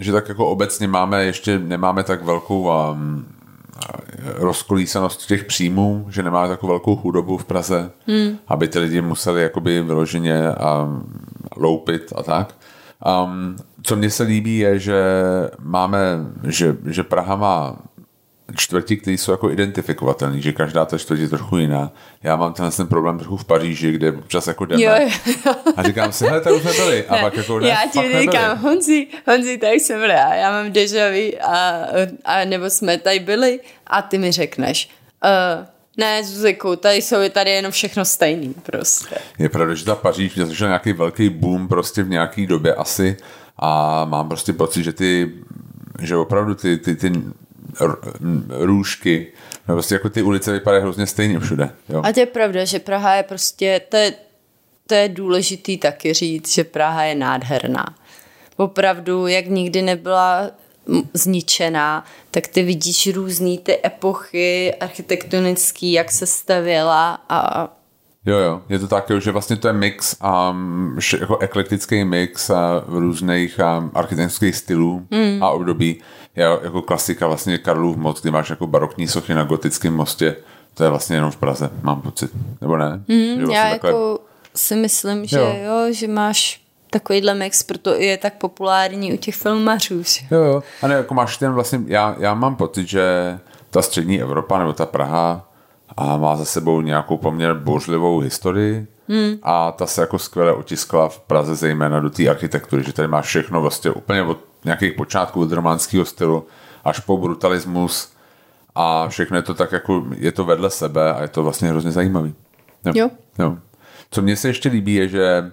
[0.00, 3.26] že tak jako obecně máme ještě, nemáme tak velkou um,
[4.34, 8.38] rozkolísanost těch příjmů, že nemáme takovou velkou chudobu v Praze, hmm.
[8.48, 11.12] aby ty lidi museli jakoby vyloženě um,
[11.56, 12.54] loupit a tak.
[13.24, 15.02] Um, co mně se líbí je, že
[15.58, 15.98] máme,
[16.48, 17.76] že, že Praha má
[18.56, 21.92] čtvrti, které jsou jako identifikovatelné, že každá ta čtvrtí je trochu jiná.
[22.22, 25.10] Já mám tenhle ten problém trochu v Paříži, kde občas jako jdeme jo,
[25.46, 25.54] jo.
[25.76, 27.06] a říkám si, hele, tady už jsme byli.
[27.06, 30.50] A ne, pak jako ne, Já ti říkám, Honzi, Honzi, tady jsem byli a já
[30.50, 31.86] mám deja vu a,
[32.24, 34.90] a nebo jsme tady byli a ty mi řekneš,
[35.24, 35.66] uh,
[35.96, 39.16] ne, Zuziku, tady jsou tady jenom všechno stejný prostě.
[39.38, 43.16] Je pravda, že ta Paříž mě nějaký velký boom prostě v nějaký době asi
[43.60, 45.32] a mám prostě pocit, že ty
[46.00, 47.12] že opravdu ty, ty, ty
[48.48, 49.32] růžky,
[49.68, 51.70] no prostě jako ty ulice vypadají hrozně stejně všude.
[51.88, 52.02] Jo.
[52.04, 54.14] A to je pravda, že Praha je prostě, to je,
[54.86, 57.94] to je důležitý taky říct, že Praha je nádherná.
[58.56, 60.50] Opravdu, jak nikdy nebyla
[61.14, 67.68] zničená, tak ty vidíš různý ty epochy architektonický, jak se stavěla a
[68.26, 70.16] Jo, jo, je to tak, že vlastně to je mix,
[70.50, 72.56] um, jako eklektický mix uh,
[72.86, 75.42] různých um, architektonických stylů mm.
[75.42, 76.00] a období.
[76.36, 80.36] Je jako klasika vlastně Karlův moc, kdy máš jako barokní sochy na gotickém mostě,
[80.74, 82.30] to je vlastně jenom v Praze, mám pocit,
[82.60, 83.02] nebo ne?
[83.08, 83.90] Mm, vlastně já takhle...
[83.90, 84.18] jako
[84.54, 85.54] si myslím, že jo.
[85.64, 90.02] jo, že máš takovýhle mix, proto je tak populární u těch filmařů.
[90.30, 90.62] Jo, jo.
[90.82, 93.38] A ne, jako máš ten vlastně, já, já mám pocit, že
[93.70, 95.49] ta střední Evropa nebo ta Praha
[96.00, 99.34] a má za sebou nějakou poměrně božlivou historii hmm.
[99.42, 103.22] a ta se jako skvěle otiskla v Praze zejména do té architektury, že tady má
[103.22, 106.46] všechno vlastně úplně od nějakých počátků od románského stylu
[106.84, 108.12] až po brutalismus
[108.74, 111.90] a všechno je to tak jako, je to vedle sebe a je to vlastně hrozně
[111.90, 112.34] zajímavý.
[112.84, 112.92] Jo.
[112.94, 113.10] jo.
[113.38, 113.56] jo.
[114.10, 115.52] Co mně se ještě líbí je, že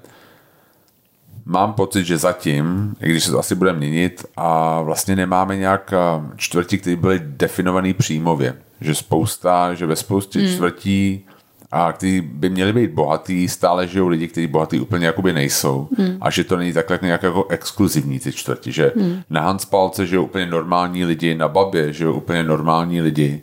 [1.45, 5.93] mám pocit, že zatím, i když se to asi bude měnit, a vlastně nemáme nějak
[6.35, 8.57] čtvrti, které byly definovaný příjmově.
[8.81, 10.53] Že spousta, že ve spoustě hmm.
[10.53, 11.25] čtvrtí
[11.71, 15.87] a kteří by měli být bohatý, stále žijou lidi, kteří bohatý úplně jakoby nejsou.
[15.97, 16.17] Hmm.
[16.21, 19.21] A že to není takhle nějak jako exkluzivní ty čtvrti, že hmm.
[19.29, 23.41] na Hanspalce žijou úplně normální lidi, na Babě žijou úplně normální lidi.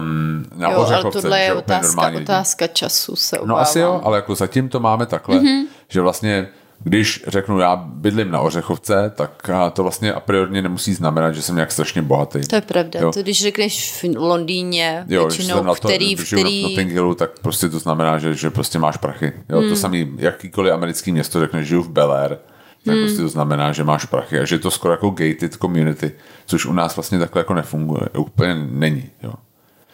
[0.00, 3.48] Um, na jo, ale tohle je otázka, otázka času se obávám.
[3.48, 5.66] No asi jo, ale jako zatím to máme takhle, mm-hmm.
[5.88, 6.48] že vlastně
[6.84, 11.54] když řeknu, já bydlím na Ořechovce, tak to vlastně a priori nemusí znamenat, že jsem
[11.54, 12.40] nějak strašně bohatý.
[12.40, 13.00] To je pravda.
[13.00, 13.12] Jo.
[13.12, 16.14] To když řekneš v Londýně, jo, většinou, na to, který...
[16.14, 16.62] Když který...
[16.62, 19.32] na Notting Hillu, tak prostě to znamená, že, že prostě máš prachy.
[19.48, 19.68] Jo, hmm.
[19.68, 22.36] To samý, jakýkoliv americký město řekneš, žiju v Bel Air,
[22.84, 23.04] tak hmm.
[23.04, 26.12] prostě to znamená, že máš prachy a že je to skoro jako gated community,
[26.46, 28.08] což u nás vlastně takhle jako nefunguje.
[28.18, 29.10] Úplně není.
[29.22, 29.32] Jo.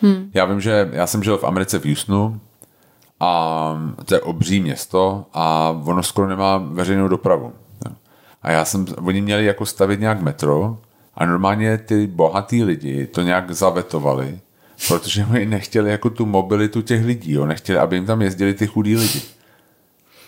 [0.00, 0.30] Hmm.
[0.34, 2.40] Já vím, že já jsem žil v Americe v Houstonu,
[3.22, 7.52] a to je obří město a ono skoro nemá veřejnou dopravu.
[8.42, 10.78] A já jsem, oni měli jako stavit nějak metro
[11.14, 14.38] a normálně ty bohatý lidi to nějak zavetovali,
[14.88, 18.66] protože oni nechtěli jako tu mobilitu těch lidí, jo, nechtěli, aby jim tam jezdili ty
[18.66, 19.22] chudí lidi.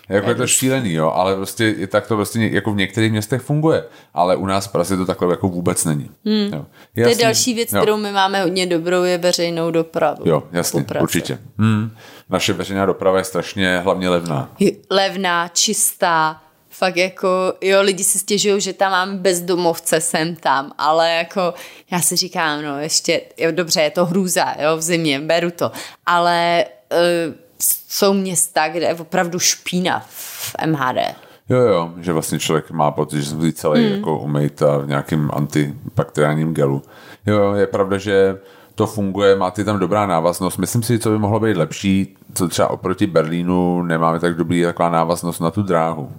[0.09, 3.41] Jako je to šílený, jo, ale prostě je tak to prostě jako v některých městech
[3.41, 6.09] funguje, ale u nás v Praze to takhle jako vůbec není.
[6.25, 6.53] Hmm.
[6.53, 6.65] Jo.
[7.03, 7.81] to je další věc, jo.
[7.81, 10.23] kterou my máme hodně dobrou, je veřejnou dopravu.
[10.25, 11.37] Jo, jasně, určitě.
[11.57, 11.91] Hmm.
[12.29, 14.49] Naše veřejná doprava je strašně hlavně levná.
[14.89, 21.11] Levná, čistá, fakt jako, jo, lidi si stěžují, že tam mám bezdomovce sem tam, ale
[21.11, 21.53] jako
[21.91, 25.71] já si říkám, no ještě, jo, dobře, je to hrůza, jo, v zimě, beru to,
[26.05, 31.15] ale uh, jsou města, kde je opravdu špína v MHD.
[31.49, 33.91] Jo, jo, že vlastně člověk má pocit, že se musí celý mm.
[33.91, 36.83] jako umýt a v nějakým antibakteriálním gelu.
[37.25, 38.37] Jo, jo, je pravda, že
[38.75, 40.57] to funguje, máte tam dobrá návaznost.
[40.57, 44.89] Myslím si, co by mohlo být lepší, co třeba oproti Berlínu nemáme tak dobrý taková
[44.89, 46.11] návaznost na tu dráhu.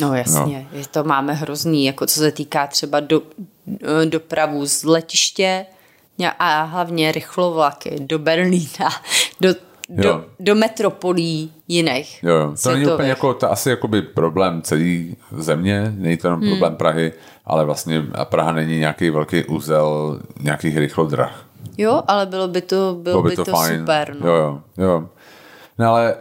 [0.00, 0.82] No jasně, no.
[0.90, 3.22] to máme hrozný, jako co se týká třeba do,
[4.04, 5.66] dopravu z letiště
[6.38, 8.90] a hlavně rychlovlaky do Berlína,
[9.40, 9.54] do
[9.88, 12.22] do, do metropolí jiných.
[12.22, 12.54] Jo, jo.
[12.62, 16.50] To není úplně jako, to asi jakoby problém celé země, není to jenom hmm.
[16.50, 17.12] problém Prahy,
[17.44, 21.44] ale vlastně Praha není nějaký velký úzel nějakých rychlodrah.
[21.78, 23.78] Jo, ale bylo by to, bylo, bylo by, by to, to fajn.
[23.78, 24.16] super.
[24.20, 24.28] No.
[24.28, 25.08] Jo, jo, jo.
[25.78, 26.14] No ale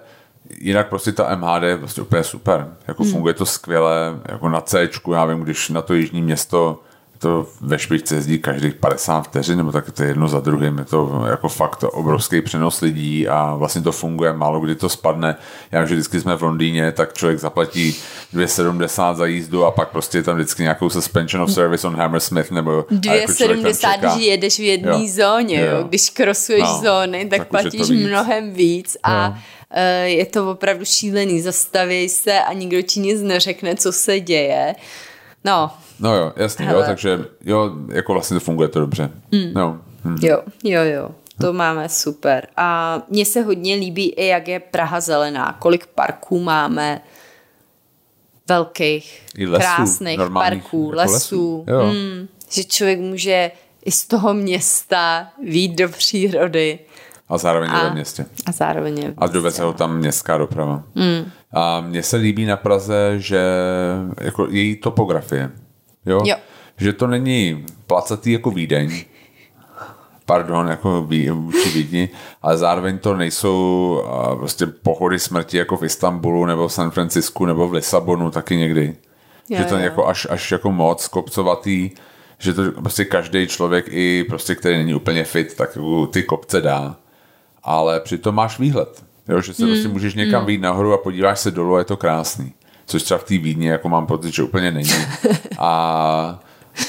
[0.59, 2.67] jinak prostě ta MHD je prostě úplně super.
[2.87, 3.11] Jako hmm.
[3.11, 6.79] funguje to skvěle, jako na C, já vím, když na to jižní město
[7.23, 10.85] to ve špičce jezdí každých 50 vteřin, nebo tak to je jedno za druhým, je
[10.85, 15.35] to jako fakt obrovský přenos lidí a vlastně to funguje, málo kdy to spadne.
[15.71, 17.95] Já vím, že vždycky jsme v Londýně, tak člověk zaplatí
[18.33, 22.51] 2,70 za jízdu a pak prostě je tam vždycky nějakou suspension of service on Hammersmith,
[22.51, 25.77] nebo 2,70, jako když jedeš v jedné zóně, jo.
[25.77, 25.83] jo.
[25.83, 28.07] když krosuješ no, zóny, tak, tak platíš víc.
[28.07, 29.33] mnohem víc a jo
[29.73, 34.75] eh, je to opravdu šílený, zastaví se a nikdo ti nic neřekne, co se děje.
[35.43, 39.11] No, No jo, jasně, jo, takže jo, jako vlastně to funguje to dobře.
[39.31, 39.53] Mm.
[39.53, 39.81] No.
[40.03, 40.17] Hmm.
[40.21, 41.11] Jo, jo, jo.
[41.41, 42.47] To máme super.
[42.57, 45.55] A mně se hodně líbí i, jak je Praha zelená.
[45.59, 47.01] Kolik parků máme,
[48.47, 51.65] velkých, I lesů, krásných parků, jako lesů.
[51.67, 51.93] lesů.
[51.93, 53.51] Mm, že člověk může
[53.85, 56.79] i z toho města výjít do přírody.
[57.29, 58.25] A zároveň a, je ve městě.
[58.45, 60.83] A zároveň je A doveze ho tam městská doprava.
[60.95, 61.31] Mm.
[61.51, 63.41] A mně se líbí na Praze, že
[64.21, 65.51] jako její topografie.
[66.05, 66.21] Jo?
[66.25, 66.35] jo.
[66.77, 69.05] Že to není placatý jako Vídeň,
[70.25, 72.09] pardon, jako vůči Vídni,
[72.41, 74.03] ale zároveň to nejsou
[74.37, 78.95] prostě pohody smrti jako v Istanbulu nebo v San Francisku nebo v Lisabonu taky někdy.
[79.49, 81.91] Je, že to je jako až, až jako moc kopcovatý,
[82.39, 85.77] že to prostě každý člověk i prostě, který není úplně fit, tak
[86.11, 86.95] ty kopce dá.
[87.63, 89.03] Ale přitom máš výhled.
[89.29, 89.69] Jo, že se mm.
[89.69, 90.47] prostě můžeš někam mm.
[90.47, 92.53] vyjít nahoru a podíváš se dolů a je to krásný.
[92.85, 94.93] Což třeba v té Vídni jako mám pocit, že úplně není.
[95.59, 96.39] A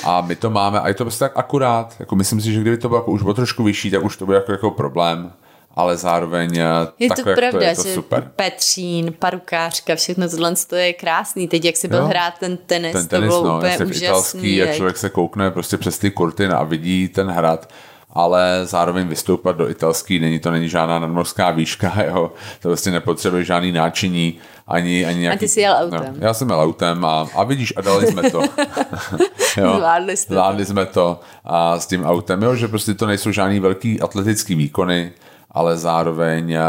[0.04, 1.96] a my to máme a je to prostě tak akurát.
[1.98, 4.26] Jako myslím si, že kdyby to bylo jako už o trošku vyšší, tak už to
[4.26, 5.32] bude jako, jako problém
[5.76, 6.66] ale zároveň eh,
[6.98, 8.30] je to pravda, to je to že super.
[8.36, 11.48] Petřín, parukářka, všechno tohle to je krásný.
[11.48, 12.06] Teď, jak si byl jo.
[12.06, 14.06] hrát ten tenis, ten tenis to bylo no, úplně úžasný.
[14.06, 17.68] Italský, jak člověk se koukne prostě přes ty kurty a vidí ten hrad
[18.14, 22.32] ale zároveň vystoupat do italský, není to není žádná nadmorská výška, jo.
[22.62, 25.36] to vlastně nepotřebuje žádný náčiní, ani, ani nějaký...
[25.36, 26.14] A ty jsi jel autem.
[26.20, 28.40] No, já jsem jel autem a, a vidíš, a dali jsme to.
[29.56, 29.74] jo.
[29.76, 33.60] Zvládli, jste Zvládli jsme to a s tím autem, jo, že prostě to nejsou žádný
[33.60, 35.12] velký atletický výkony,
[35.50, 36.60] ale zároveň eh,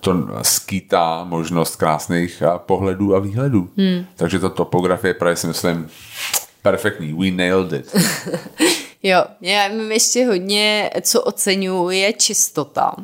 [0.00, 3.68] to skýtá možnost krásných eh, pohledů a výhledů.
[3.76, 4.04] Hmm.
[4.16, 5.88] Takže to topografie právě si myslím
[6.62, 7.12] perfektní.
[7.12, 7.96] We nailed it.
[9.04, 12.94] jo, já mám ještě hodně, co oceňuji, je čistota.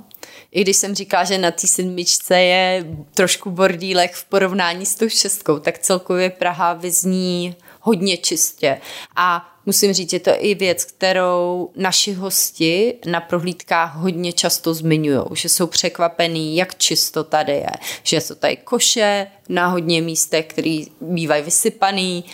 [0.53, 5.09] I když jsem říkala, že na té sedmičce je trošku bordílek v porovnání s tou
[5.09, 8.81] šestkou, tak celkově Praha vyzní hodně čistě.
[9.17, 15.21] A musím říct, je to i věc, kterou naši hosti na prohlídkách hodně často zmiňují,
[15.33, 17.71] že jsou překvapení, jak čisto tady je,
[18.03, 22.25] že jsou tady koše na hodně místech, který bývají vysypaný,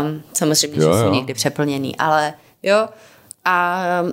[0.00, 1.14] um, samozřejmě, jo, že jsou jo.
[1.14, 2.88] někdy přeplněný, ale jo,
[3.44, 4.12] a um,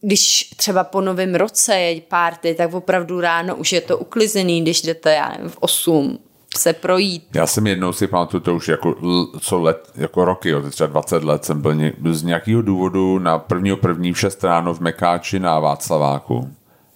[0.00, 4.82] když třeba po novém roce je párty, tak opravdu ráno už je to uklizený, když
[4.82, 6.18] jdete, já nevím, v 8,
[6.56, 7.28] se projít.
[7.34, 8.94] Já jsem jednou si pamatuju, to už jako,
[9.40, 13.38] co let, jako roky, jo, třeba 20 let jsem byl ně, z nějakého důvodu na
[13.38, 16.50] prvního první v 6 ráno v Mekáči na Václaváku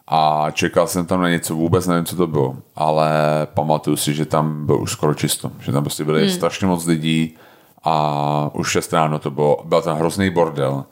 [0.06, 3.10] a čekal jsem tam na něco, vůbec nevím, co to bylo, ale
[3.44, 6.30] pamatuju si, že tam bylo už skoro čisto, že tam prostě byly hmm.
[6.30, 7.36] strašně moc lidí
[7.84, 10.84] a už 6 ráno to bylo, byl tam hrozný bordel,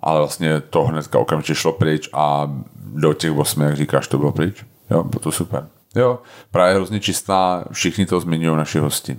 [0.00, 4.32] ale vlastně to hnedka okamžitě šlo pryč a do těch 8, jak říkáš, to bylo
[4.32, 4.64] pryč.
[4.90, 5.68] Jo, bylo to super.
[5.96, 6.18] Jo,
[6.50, 9.18] právě hrozně čistá, všichni to zmiňují naši hosti.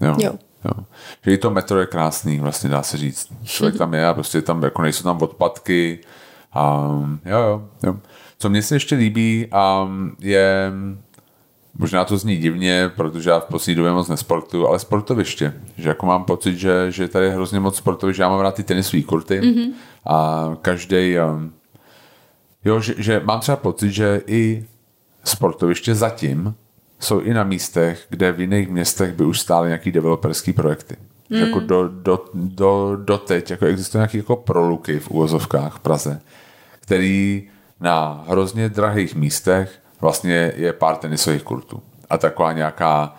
[0.00, 0.16] Jo.
[0.18, 0.32] jo.
[0.64, 0.84] Jo.
[1.24, 3.32] Že i to metro je krásný, vlastně dá se říct.
[3.44, 5.98] Člověk tam je a prostě tam jako nejsou tam odpadky.
[6.52, 6.90] A,
[7.24, 7.96] jo, jo, jo.
[8.38, 9.50] Co mně se ještě líbí,
[9.82, 10.72] um, je
[11.78, 15.54] možná to zní divně, protože já v poslední době moc nesportuju, ale sportoviště.
[15.76, 18.22] Že jako mám pocit, že, že tady je hrozně moc sportoviště.
[18.22, 19.72] Já mám rád ty tenisové kurty mm-hmm.
[20.06, 21.52] a každý um,
[22.64, 24.64] jo, že, že mám třeba pocit, že i
[25.24, 26.54] sportoviště zatím
[27.00, 30.96] jsou i na místech, kde v jiných městech by už stály nějaký developerský projekty.
[31.30, 31.38] Mm.
[31.38, 36.20] Jako do, do, do, do teď jako existují nějaké jako proluky v úvozovkách v Praze,
[36.80, 37.48] který
[37.80, 41.82] na hrozně drahých místech vlastně je pár tenisových kurtů.
[42.10, 43.14] A taková nějaká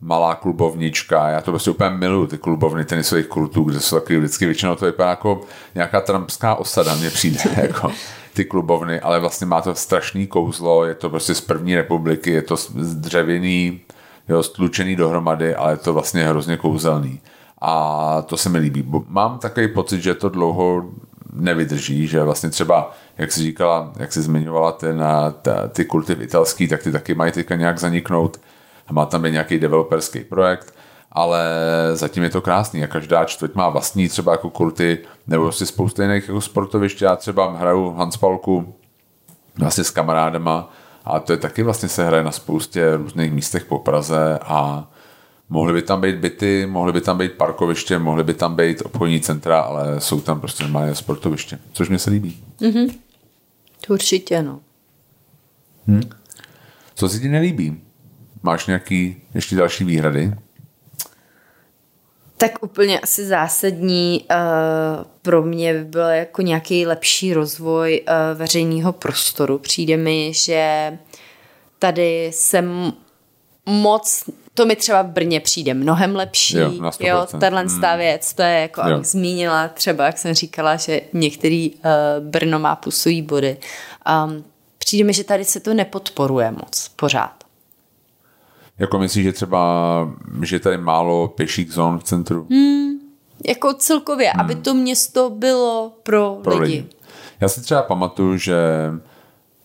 [0.00, 4.46] malá klubovnička, já to prostě úplně miluju, ty klubovny tenisových kurtů, kde jsou taky vždycky
[4.46, 5.40] většinou to vypadá jako
[5.74, 7.90] nějaká trampská osada, mně přijde, jako
[8.34, 12.42] ty klubovny, ale vlastně má to strašný kouzlo, je to prostě z první republiky, je
[12.42, 13.80] to dřevěný,
[14.28, 17.20] jo, stlučený dohromady, ale je to vlastně hrozně kouzelný.
[17.60, 18.84] A to se mi líbí.
[19.08, 20.84] Mám takový pocit, že to dlouho
[21.32, 25.04] nevydrží, že vlastně třeba, jak jsi říkala, jak jsi zmiňovala ten,
[25.42, 28.40] ta, ty kulty italský, tak ty taky mají teďka nějak zaniknout.
[28.90, 30.74] Má tam být nějaký developerský projekt
[31.12, 31.44] ale
[31.92, 36.02] zatím je to krásný a každá čtvrť má vlastní třeba jako kurty nebo si spousta
[36.02, 37.02] jiných jako sportovišť.
[37.02, 38.74] Já třeba hraju Hanspalku
[39.58, 40.72] vlastně s kamarádama
[41.04, 44.88] a to je taky vlastně se hraje na spoustě různých místech po Praze a
[45.52, 49.20] mohly by tam být byty, mohly by tam být parkoviště, mohly by tam být obchodní
[49.20, 52.44] centra, ale jsou tam prostě normálně sportoviště, což mě se líbí.
[52.60, 52.94] Mm-hmm.
[53.86, 54.60] To určitě, no.
[55.86, 56.10] Hm?
[56.94, 57.80] Co se ti nelíbí?
[58.42, 60.34] Máš nějaký ještě další výhrady?
[62.36, 68.92] Tak úplně asi zásadní uh, pro mě by byl jako nějaký lepší rozvoj uh, veřejného
[68.92, 69.58] prostoru.
[69.58, 70.98] Přijde mi, že
[71.78, 72.92] tady jsem
[73.66, 77.06] moc, to mi třeba v Brně přijde mnohem lepší, Jo, na 100%.
[77.06, 77.98] jo tahle hmm.
[77.98, 78.94] věc, to je jako, Jo.
[78.94, 81.80] abych zmínila třeba, jak jsem říkala, že některý uh,
[82.20, 83.56] Brno má plusový body.
[84.26, 84.44] Um,
[84.78, 87.44] přijde mi, že tady se to nepodporuje moc pořád.
[88.78, 90.08] Jako myslíš, že třeba,
[90.42, 92.46] že tady málo pěších zón v centru?
[93.46, 94.40] Jako celkově, hmm.
[94.40, 96.74] aby to město bylo pro, pro lidi.
[96.76, 96.88] lidi.
[97.40, 98.56] Já si třeba pamatuju, že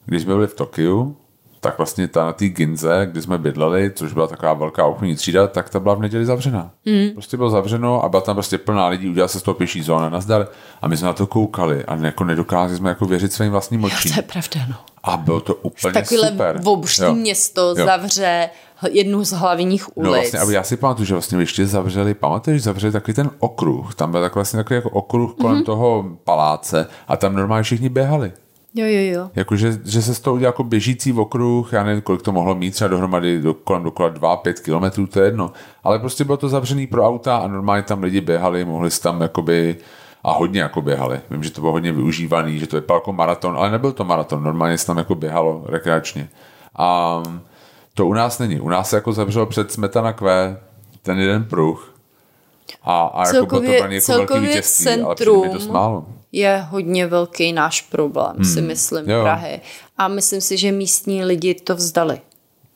[0.06, 1.18] když jsme byli v Tokiu,
[1.68, 5.48] tak vlastně ta na té Ginze, kde jsme bydleli, což byla taková velká obchodní třída,
[5.48, 6.72] tak ta byla v neděli zavřená.
[6.86, 7.10] Mm.
[7.14, 10.10] Prostě bylo zavřeno a byla tam prostě plná lidí, udělala se z toho pěší zóna,
[10.10, 10.48] nazdar.
[10.82, 14.14] A my jsme na to koukali a jako nedokázali jsme jako věřit svým vlastním očím.
[14.14, 14.76] To je pravda, no.
[15.04, 16.62] A bylo to úplně Takovýhle super.
[17.02, 17.14] Jo.
[17.14, 17.86] město Jo.
[17.86, 18.50] zavře
[18.92, 20.06] jednu z hlavních ulic.
[20.06, 23.96] No vlastně, ale já si pamatuju, že vlastně ještě zavřeli, pamatuješ, zavřeli takový ten okruh,
[23.96, 25.66] tam byl tak vlastně takový jako okruh kolem mm-hmm.
[25.66, 28.32] toho paláce a tam normálně všichni běhali.
[28.78, 29.30] Jo, jo, jo.
[29.36, 32.72] Jakože, že se z toho udělal jako běžící okruh, já nevím, kolik to mohlo mít,
[32.72, 35.52] třeba dohromady do, kolem dokola 2-5 kilometrů, to je jedno.
[35.84, 39.22] Ale prostě bylo to zavřený pro auta a normálně tam lidi běhali, mohli si tam
[39.22, 39.76] jakoby
[40.24, 41.20] a hodně jako běhali.
[41.32, 44.44] Vím, že to bylo hodně využívaný, že to vypadalo jako maraton, ale nebyl to maraton,
[44.44, 46.30] normálně se tam jako běhalo rekreačně.
[46.76, 47.24] A
[47.94, 48.60] to u nás není.
[48.60, 50.58] U nás se jako zavřelo před Smetana Q
[51.02, 51.94] ten jeden pruh
[52.84, 55.42] a, a jako bylo to Celkově- pro ně jako velký celkově vítězství, ale přijde mi
[55.44, 56.06] to centrum málo.
[56.32, 58.46] Je hodně velký náš problém, hmm.
[58.46, 59.22] si myslím, Jo.
[59.22, 59.62] Prahy.
[59.98, 62.22] A myslím si, že místní lidi to vzdali.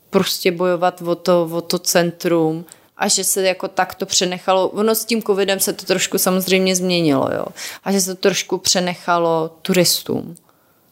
[0.10, 2.66] Prostě bojovat o to, o to centrum
[2.98, 6.76] a že se jako tak to přenechalo, ono s tím covidem se to trošku samozřejmě
[6.76, 7.46] změnilo, jo.
[7.84, 10.36] A že se to trošku přenechalo turistům.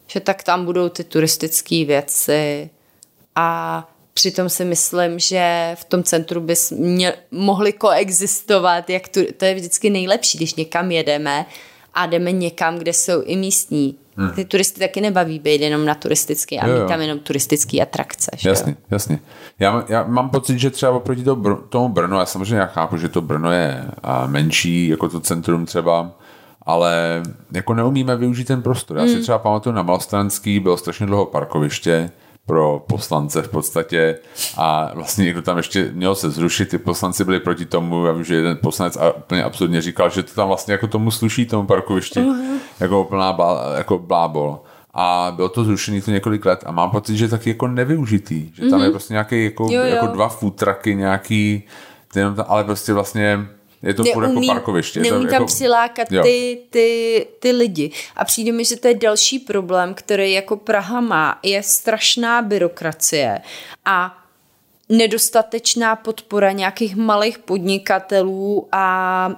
[0.08, 2.70] Že tak tam budou ty turistické věci
[3.36, 9.56] a přitom si myslím, že v tom centru mě, mohli koexistovat, jak tu, to je
[9.56, 11.46] vždycky nejlepší, když někam jedeme
[12.00, 13.96] a jdeme někam, kde jsou i místní.
[14.18, 14.32] Hmm.
[14.32, 16.88] Ty turisty taky nebaví být jenom na turistický a Jo, mít jo.
[16.88, 18.32] tam jenom turistický atrakce.
[18.38, 18.52] že jo?
[18.52, 19.20] Jasně, jasně.
[19.60, 22.98] Já, mám- já mám pocit, že třeba oproti to, tomu Brno, já samozřejmě já chápu,
[22.98, 26.12] že to Brno je a, menší, jako to centrum třeba,
[26.62, 28.98] ale jako neumíme využít ten prostor.
[28.98, 32.12] Já si třeba pamatuju na Malostranský, bylo strašně dlouho parkoviště
[32.50, 34.20] pro poslance v podstatě.
[34.58, 38.24] A vlastně někdo tam ještě měl se zrušit, ty poslanci byli proti tomu, já vím,
[38.24, 41.68] že jeden poslanec a úplně absurdně říkal, že to tam vlastně jako tomu sluší tomu
[41.68, 42.26] parkovišti,
[42.80, 44.60] jako plná blá, jako blábol.
[44.94, 46.64] A bylo to zrušený to několik let.
[46.66, 49.82] A mám pocit, že je taky jako nevyužitý, že tam je prostě nějaký jako, Jo,
[49.82, 49.86] jo.
[49.86, 51.64] jako dva food trucky, nějaký,
[52.16, 53.48] jenom tam, ale prostě vlastně
[53.84, 55.00] je to jako parkoviště.
[55.00, 56.24] Je to neumí tam jako, přilákat Jo.
[56.24, 57.92] ty, ty, ty lidi.
[58.16, 63.42] A přijde mi, že to je další problém, který jako Praha má, je strašná byrokracie
[63.86, 64.24] a
[64.90, 69.36] nedostatečná podpora nějakých malých podnikatelů a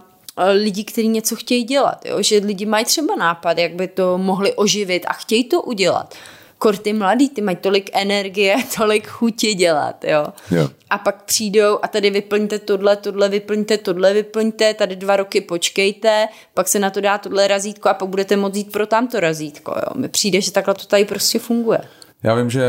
[0.54, 2.06] lidí, kteří něco chtějí dělat.
[2.06, 2.22] Jo?
[2.22, 6.16] Že lidi mají třeba nápad, jak by to mohli oživit a chtějí to udělat.
[6.62, 10.28] Kor ty mladí, ty mají tolik energie, tolik chutě dělat, jo.
[10.52, 10.70] Jo.
[10.90, 16.28] A pak přijdou a tady vyplňte tohle, tohle, vyplňte tohle, vyplňte, tady dva roky počkejte,
[16.54, 19.72] pak se na to dá tohle razítko a pak budete moct jít pro tamto razítko,
[19.72, 20.02] jo.
[20.02, 21.80] Mi přijde, že takhle to tady prostě funguje.
[22.24, 22.64] Já vím, že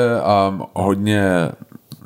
[0.48, 1.24] um, hodně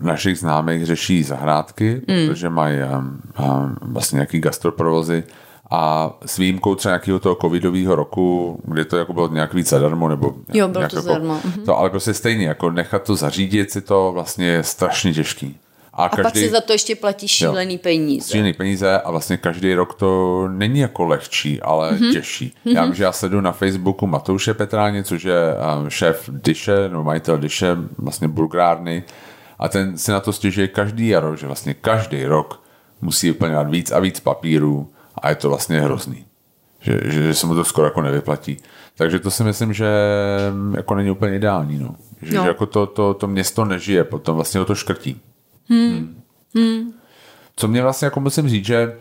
[0.01, 2.27] našich známých řeší zahrádky, mm.
[2.29, 5.25] protože mají um, um, vlastně nějaký gastroprovozy
[5.71, 10.09] a s výjimkou třeba nějakého toho covidového roku, kdy to jako bylo nějak víc zadarmo,
[10.09, 11.65] nebo Jo, bylo nějak to jako, zadarmo, mhm.
[11.65, 15.57] To, ale prostě stejně, jako nechat to zařídit si to vlastně je strašně těžký.
[15.99, 18.25] A pak si za to ještě platí šílený peníze.
[18.25, 22.13] Střílený peníze a vlastně každý rok to není jako lehčí, ale mm-hmm.
[22.13, 22.55] těžší.
[22.65, 27.05] Já vím, že já sleduju na Facebooku Matouše Petráně, což je um, šéf Dyše, nebo
[27.05, 29.03] majitel Dyše, vlastně burgerárny
[29.59, 32.63] a ten si na to stěžuje každý jaro, že vlastně každý rok
[33.01, 34.89] musí vyplňovat víc a víc papírů
[35.23, 36.27] a je to vlastně hrozný.
[36.81, 38.57] Že, že, že se mu to skoro jako nevyplatí.
[38.97, 39.89] Takže to si myslím, že
[40.53, 41.79] mm, jako není úplně ideální.
[41.79, 41.95] No.
[42.23, 42.43] Že, No.
[42.43, 45.21] že jako to, to, to město nežije, potom vlastně ho to škrtí.
[47.57, 48.97] Co mě vlastně jako musím říct, že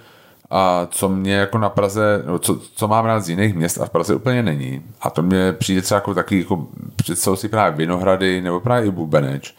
[0.49, 3.86] a co mě jako na Praze, no co, co mám rád z jiných měst a
[3.86, 4.82] v Praze úplně není.
[5.01, 8.91] A to mě přijde třeba jako takový, jako představu si právě Vinohrady nebo právě i
[8.91, 9.56] Bubeneč,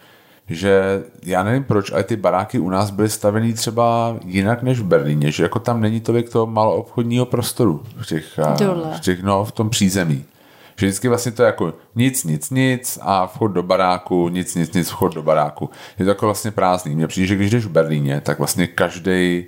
[0.49, 4.85] že já nevím proč, ale ty baráky u nás byly stavený třeba jinak než v
[4.85, 8.97] Berlíně, že jako tam není tolik toho maloobchodního prostoru v těch, Dole.
[8.97, 10.25] v těch no, v tom přízemí.
[10.79, 14.73] Že vždycky vlastně to je jako nic, nic, nic a vchod do baráku, nic, nic,
[14.73, 15.71] nic, vchod do baráku.
[15.99, 16.95] Je to jako vlastně prázdný.
[16.95, 19.47] Mně přijde, že když jdeš v Berlíně, tak vlastně každý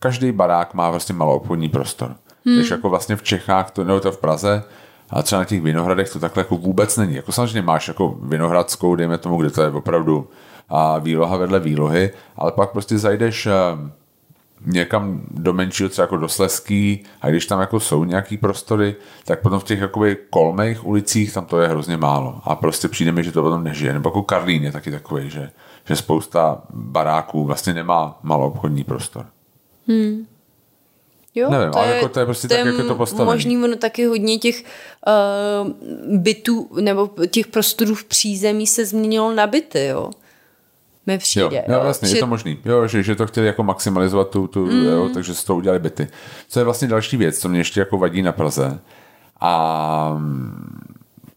[0.00, 2.16] každý barák má vlastně maloobchodní prostor.
[2.46, 2.56] Hmm.
[2.56, 4.62] Když jako vlastně v Čechách, to, nebo to v Praze,
[5.10, 7.14] a třeba na těch vinohradech to takhle jako vůbec není.
[7.14, 10.28] Jako samozřejmě máš jako vinohradskou, dejme tomu, kde to je opravdu
[10.68, 13.52] a výloha vedle výlohy, ale pak prostě zajdeš eh,
[14.66, 19.40] někam do menšího, třeba jako do Sleský, a když tam jako jsou nějaký prostory, tak
[19.40, 22.40] potom v těch jakoby kolmých ulicích tam to je hrozně málo.
[22.44, 23.92] A prostě přijde mi, že to potom nežije.
[23.92, 25.50] Nebo jako Karlín je taky takový, že,
[25.88, 29.26] že spousta baráků vlastně nemá malou obchodní prostor.
[29.88, 30.26] Hmm.
[31.34, 32.94] Jo, Nevím, to ale je, jako to je prostě to tak, je jak je to
[32.94, 33.34] postavené.
[33.34, 34.64] Možný, ono taky hodně těch
[35.06, 35.70] uh,
[36.18, 40.10] bytů nebo těch prostorů v přízemí se změnilo na byty, jo
[41.06, 41.64] mi přijde.
[41.68, 42.16] Jo, jo, vlastně, že...
[42.16, 42.58] je to možný.
[42.64, 44.84] Jo, že, že to chtěli jako maximalizovat tu, tu mm.
[44.84, 46.08] jo, takže se to udělali byty.
[46.48, 48.78] Co je vlastně další věc, co mě ještě jako vadí na Praze.
[49.40, 50.88] A mm,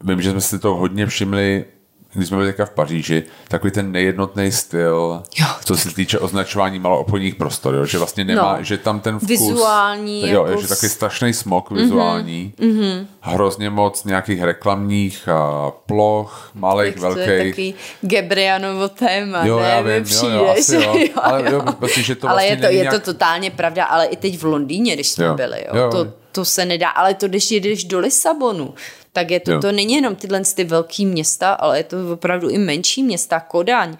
[0.03, 1.65] vím, že jsme si to hodně všimli
[2.13, 5.47] když jsme byli teďka v Paříži, takový ten nejednotný styl, jo.
[5.65, 8.63] co se týče označování maloobchodních prostor, jo, že vlastně nemá, no.
[8.63, 9.29] že tam ten vkus...
[9.29, 10.29] Vizuální.
[10.29, 10.61] Jo, jako...
[10.61, 11.75] že takový strašný smog mm-hmm.
[11.75, 13.05] vizuální, mm-hmm.
[13.21, 17.23] hrozně moc nějakých reklamních a ploch, malých, velkých.
[17.25, 19.69] To je takový Gebrianovo téma, jo, ne?
[19.69, 20.81] Já vím, jo, jo, asi jo.
[20.97, 22.93] jo, ale, jo, prostě, že to ale vlastně je to, je nějak...
[22.93, 25.33] to totálně pravda, ale i teď v Londýně, když jsme jo.
[25.33, 25.91] byli, jo, jo.
[25.91, 28.73] To, to se nedá, ale to, když jedeš do Lisabonu,
[29.13, 32.57] tak je to, to není jenom tyhle ty velký města, ale je to opravdu i
[32.57, 33.97] menší města, Kodaň,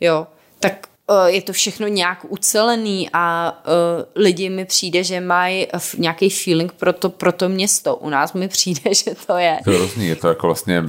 [0.00, 0.26] jo,
[0.58, 5.66] tak uh, je to všechno nějak ucelený a uh, lidi mi přijde, že mají
[5.98, 7.96] nějaký feeling pro to, pro to město.
[7.96, 9.58] U nás mi přijde, že to je.
[9.64, 10.88] To je hrozný, je to jako vlastně, uh,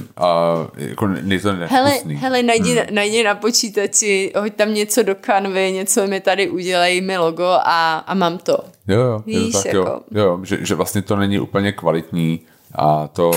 [0.76, 1.08] jako
[1.42, 2.94] to hele, hele, najdi, hmm.
[2.94, 7.98] najdi na počítači, hoď tam něco do kanvy, něco mi tady udělej mi logo a,
[7.98, 8.58] a mám to.
[8.88, 10.02] Jo, jo, Víš, je to tak, jako...
[10.10, 12.40] jo, jo že, že vlastně to není úplně kvalitní
[12.74, 13.30] a to,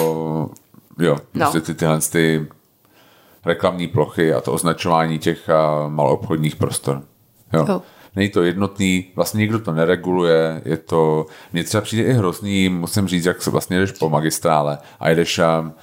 [0.99, 1.51] jo, no.
[1.51, 2.47] prostě ty, tyhle ty
[3.45, 5.49] reklamní plochy a to označování těch
[5.87, 7.01] maloobchodních prostor.
[7.53, 7.65] Jo.
[7.69, 7.81] jo.
[8.15, 13.07] Není to jednotný, vlastně nikdo to nereguluje, je to, mně třeba přijde i hrozný, musím
[13.07, 15.73] říct, jak se vlastně jdeš po magistrále a jdeš um,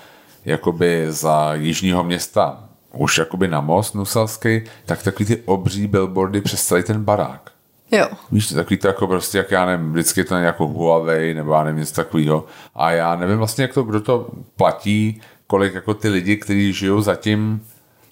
[0.45, 6.67] jakoby za jižního města už jakoby na most Nuselský, tak takový ty obří billboardy přes
[6.67, 7.52] celý ten barák.
[7.93, 8.07] Jo.
[8.33, 11.81] Víš, takový to jako prostě, jak já nevím, vždycky to jako Huawei nebo já nevím,
[11.81, 12.45] něco takového.
[12.75, 14.27] A já nevím vlastně, jak to, kdo to
[14.57, 17.61] platí, kolik jako ty lidi, kteří žijou zatím,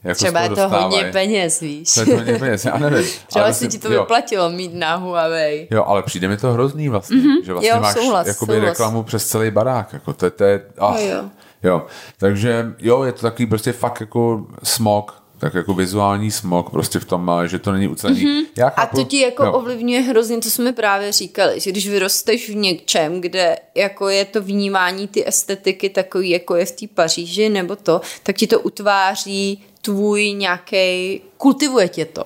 [0.05, 1.95] jako Třeba je to hodně peněz, víš.
[1.95, 3.07] To je to hodně peněz, já nevím.
[3.26, 4.01] Třeba ale si ti to jo.
[4.01, 5.68] vyplatilo mít na Huawei.
[5.70, 7.45] Jo, ale přijde mi to hrozný vlastně, mm-hmm.
[7.45, 8.68] že vlastně jo, máš souhlas, jakoby souhlas.
[8.70, 11.31] reklamu přes celý barák, jako to, to je, oh, jo, jo.
[11.62, 11.87] jo,
[12.18, 17.05] takže jo, je to takový prostě fakt jako smog, tak jako vizuální smog prostě v
[17.05, 18.26] tom, že to není ucelený.
[18.26, 18.47] Mm-hmm.
[18.57, 19.53] Já chápu, a to ti jako jo.
[19.53, 24.43] ovlivňuje hrozně, co jsme právě říkali, že když vyrosteš v něčem, kde jako je to
[24.43, 29.64] vnímání ty estetiky takový, jako je v té Paříži nebo to, tak ti to utváří
[29.82, 32.24] tvůj nějaký, kultivuje tě to,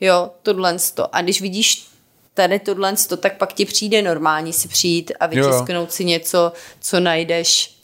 [0.00, 1.16] jo, tohle to.
[1.16, 1.86] A když vidíš
[2.34, 5.92] tady tohle, tak pak ti přijde normální si přijít a vytisknout jo.
[5.92, 7.75] si něco, co najdeš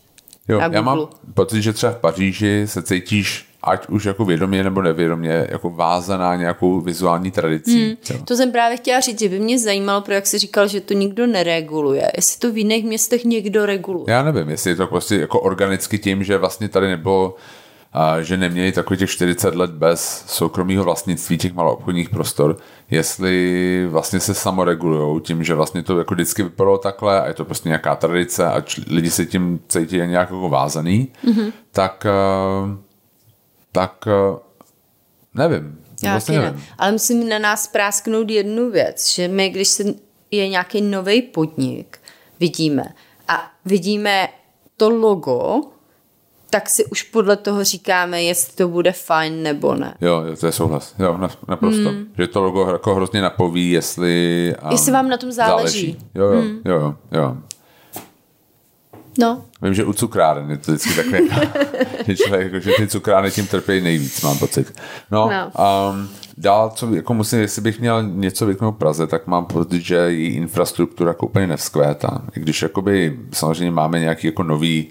[0.52, 0.78] jo, na Google.
[0.78, 5.46] Já mám pocit, že třeba v Paříži se cítíš ať už jako vědomě nebo nevědomě,
[5.50, 7.96] jako vázaná nějakou vizuální tradicí.
[8.10, 8.24] Hmm.
[8.24, 10.94] To jsem právě chtěla říct, že by mě zajímalo, pro jak jsi říkal, že to
[10.94, 12.10] nikdo nereguluje.
[12.16, 14.04] Jestli to v jiných městech někdo reguluje.
[14.08, 17.36] Já nevím, jestli je to prostě jako organicky tím, že vlastně tady nebylo
[17.92, 22.56] a že neměli takových těch 40 let bez soukromého vlastnictví těch maloobchodních prostor,
[22.90, 27.44] jestli vlastně se samoregulují tím, že vlastně to jako vždycky vypadalo takhle a je to
[27.44, 31.52] prostě nějaká tradice a lidi se tím cítí nějak jako vázaný, mm-hmm.
[31.72, 32.06] tak
[33.72, 34.38] tak eh,
[35.34, 35.78] nevím.
[36.02, 36.54] Já vlastně nevím.
[36.54, 36.62] Ne.
[36.78, 39.84] Ale musím na nás prásknout jednu věc, že my, když se
[40.30, 41.98] je nějaký nový podnik,
[42.40, 42.94] vidíme
[43.28, 44.28] a vidíme
[44.76, 45.60] to logo,
[46.52, 49.94] tak si už podle toho říkáme, jestli to bude fajn nebo ne.
[50.00, 50.94] Jo, to je souhlas.
[50.98, 51.88] Jo, naprosto.
[51.88, 52.06] Hmm.
[52.18, 54.54] Že to logo jako hrozně napoví, jestli...
[54.64, 55.80] Um, jestli vám na tom záleží.
[55.80, 55.98] záleží.
[56.14, 56.60] Jo, jo, hmm.
[56.64, 57.36] jo, jo, jo.
[59.18, 59.44] No.
[59.62, 61.18] Vím, že u cukráren je to vždycky takové,
[62.06, 64.80] že, člověk, jako, že ty cukrárny tím trpí nejvíc, mám pocit.
[65.10, 65.52] No, no.
[65.90, 69.94] Um, dál, co jako musím, jestli bych měl něco vyknout Praze, tak mám pocit, že
[69.94, 72.22] její infrastruktura jako úplně nevzkvétá.
[72.36, 74.88] I když jakoby, samozřejmě máme nějaký jako nový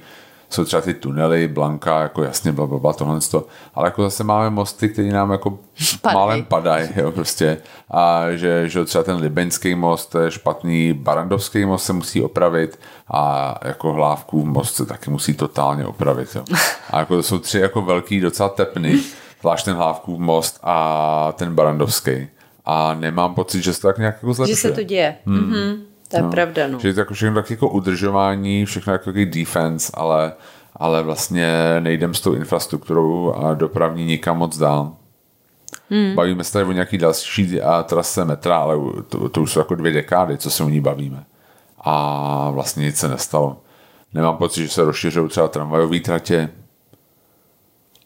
[0.53, 3.45] jsou třeba ty tunely, Blanka, jako jasně, bla, bla, bla tohle to,
[3.75, 5.59] ale jako zase máme mosty, které nám jako
[6.01, 6.15] Padej.
[6.15, 7.57] málem padají, jo, prostě.
[7.91, 13.55] A že, že třeba ten Libeňský most je špatný, Barandovský most se musí opravit a
[13.63, 16.43] jako Hlávkův most se taky musí totálně opravit, jo.
[16.89, 18.99] A jako to jsou tři jako velký docela tepny,
[19.39, 22.27] zvlášť ten Hlávkův most a ten Barandovský.
[22.65, 24.55] A nemám pocit, že se to tak nějak jako zlepšuje.
[24.55, 25.15] Že se to děje.
[25.25, 25.51] Hmm.
[25.51, 25.90] Mm-hmm.
[26.11, 26.31] To je no.
[26.31, 26.79] pravda, no.
[26.79, 30.33] Že je to jako všechno tak jako udržování, všechno jako defense, ale,
[30.75, 31.49] ale vlastně
[31.79, 34.91] nejdem s tou infrastrukturou a dopravní nikam moc dál.
[35.89, 36.15] Hmm.
[36.15, 38.75] Bavíme se tady o nějaký další a trase metra, ale
[39.09, 41.23] to, to už jsou jako dvě dekády, co se o ní bavíme.
[41.81, 43.61] A vlastně nic se nestalo.
[44.13, 46.49] Nemám pocit, že se rozšiřují třeba tramvajové tratě.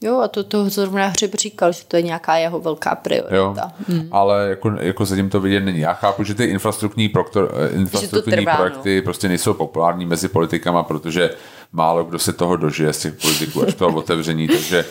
[0.01, 3.35] Jo, a to toho zrovna Hřib říkal, že to je nějaká jeho velká priorita.
[3.35, 3.55] Jo,
[3.87, 4.07] hmm.
[4.11, 5.79] ale jako, jako zatím to vidět není.
[5.79, 9.03] Já chápu, že ty infrastrukturní, proktor, eh, infrastrukturní trvá, projekty no.
[9.03, 11.29] prostě nejsou populární mezi politikama, protože
[11.71, 14.85] málo kdo se toho dožije z těch politiků až toho otevření, takže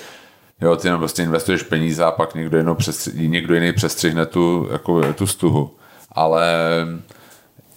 [0.61, 4.68] jo, ty jenom prostě investuješ peníze a pak někdo, jiný přestři, někdo jiný přestřihne tu,
[4.72, 5.70] jako, tu stuhu.
[6.12, 6.46] Ale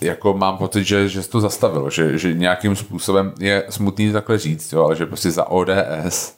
[0.01, 4.37] jako mám pocit, že, že se to zastavilo, že, že nějakým způsobem je smutný takhle
[4.37, 6.36] říct, jo, ale že prostě za ODS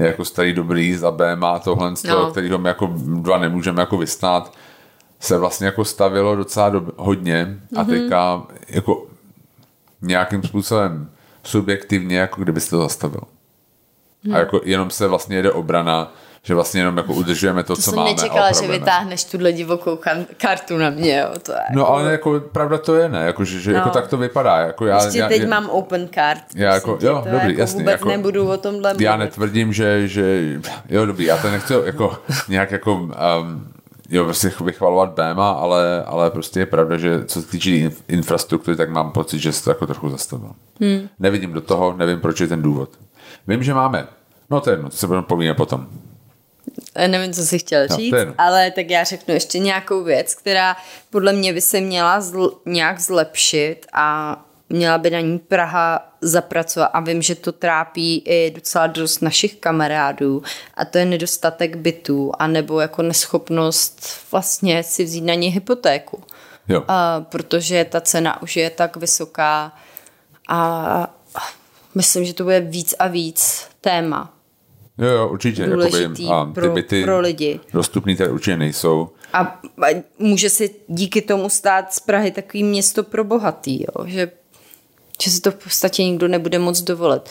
[0.00, 2.30] je jako starý dobrý, za B má tohle, z toho, no.
[2.30, 4.54] kterýho my jako dva nemůžeme jako vystát,
[5.20, 7.86] se vlastně jako stavilo docela do, hodně a mm-hmm.
[7.86, 9.06] teďka jako
[10.02, 11.10] nějakým způsobem
[11.42, 13.20] subjektivně, jako kdyby se to zastavil.
[14.24, 14.34] Hmm.
[14.34, 16.12] A jako jenom se vlastně jede obrana,
[16.42, 18.10] že vlastně jenom jako udržujeme to, to co jsem máme.
[18.10, 19.98] nečekala, že vytáhneš tuhle divokou
[20.36, 21.28] kartu na mě, jo.
[21.42, 21.92] To je no jako...
[21.92, 23.88] ale jako pravda to je, ne, jako, že, že jako no.
[23.88, 24.56] jako tak to vypadá.
[24.56, 26.42] Jako já, Ještě já, teď já, mám open card.
[26.54, 27.78] Já jako, jo, to dobrý, jako jasný.
[27.78, 29.04] Vůbec jako, nebudu o tomhle mluvit.
[29.04, 32.18] Já netvrdím, že, že, jo, dobrý, já to nechci jako
[32.48, 33.10] nějak jako um,
[34.10, 38.90] jo, prostě vychvalovat Béma, ale, ale prostě je pravda, že co se týče infrastruktury, tak
[38.90, 40.52] mám pocit, že se to jako trochu zastavilo.
[40.80, 41.08] Hmm.
[41.18, 42.90] Nevidím do toho, nevím, proč je ten důvod.
[43.46, 44.06] Vím, že máme,
[44.50, 45.86] no to je jedno, to se budeme povídat potom.
[47.06, 50.76] Nevím, co jsi chtěl no, říct, no, ale tak já řeknu ještě nějakou věc, která
[51.10, 54.36] podle mě by se měla zl- nějak zlepšit a
[54.68, 59.56] měla by na ní Praha zapracovat a vím, že to trápí i docela dost našich
[59.56, 60.42] kamarádů
[60.74, 66.22] a to je nedostatek bytů a nebo jako neschopnost vlastně si vzít na ně hypotéku.
[66.68, 66.84] Jo.
[66.88, 69.72] A, protože ta cena už je tak vysoká
[70.48, 71.14] a
[71.94, 74.32] myslím, že to bude víc a víc téma.
[75.00, 75.66] Jo, jo, určitě.
[75.66, 77.60] Důležitý jakoby, a ty pro, byty pro lidi.
[77.72, 79.08] Dostupný tady určitě nejsou.
[79.32, 79.60] A
[80.18, 84.06] může si díky tomu stát z Prahy takový město pro bohatý, jo?
[84.06, 84.30] Že,
[85.22, 87.22] že si to v podstatě nikdo nebude moc dovolit.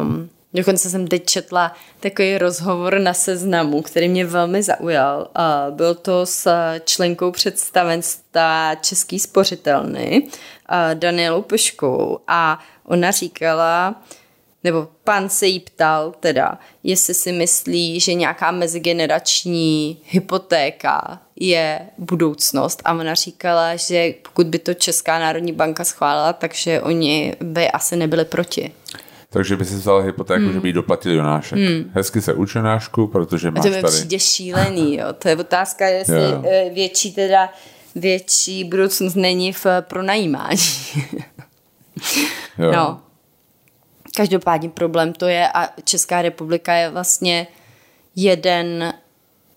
[0.00, 5.28] Um, dokonce jsem teď četla takový rozhovor na seznamu, který mě velmi zaujal.
[5.38, 6.50] Uh, byl to s
[6.84, 14.02] členkou představenstva Český spořitelny, uh, Danielou Peškou a ona říkala,
[14.64, 22.82] nebo pan se jí ptal teda, jestli si myslí, že nějaká mezigenerační hypotéka je budoucnost
[22.84, 27.96] a ona říkala, že pokud by to Česká národní banka schválila, takže oni by asi
[27.96, 28.72] nebyli proti.
[29.30, 30.52] Takže by si vzal hypotéku, hmm.
[30.52, 31.58] že by jí doplatil Jonášek.
[31.58, 31.90] Hmm.
[31.94, 33.80] Hezky se uč Jonášku, protože máš tady...
[33.80, 35.06] To mi přijde šílený, jo.
[35.12, 36.74] To je otázka, jestli yeah.
[36.74, 37.52] větší teda
[37.94, 40.56] větší budoucnost není v pronajímání.
[42.58, 43.00] no.
[44.16, 47.46] Každopádně problém to je a Česká republika je vlastně
[48.16, 48.94] jeden,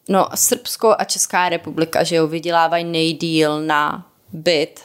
[0.10, 4.82] no Srbsko a Česká republika, že jo, vydělávají nejdíl na byt,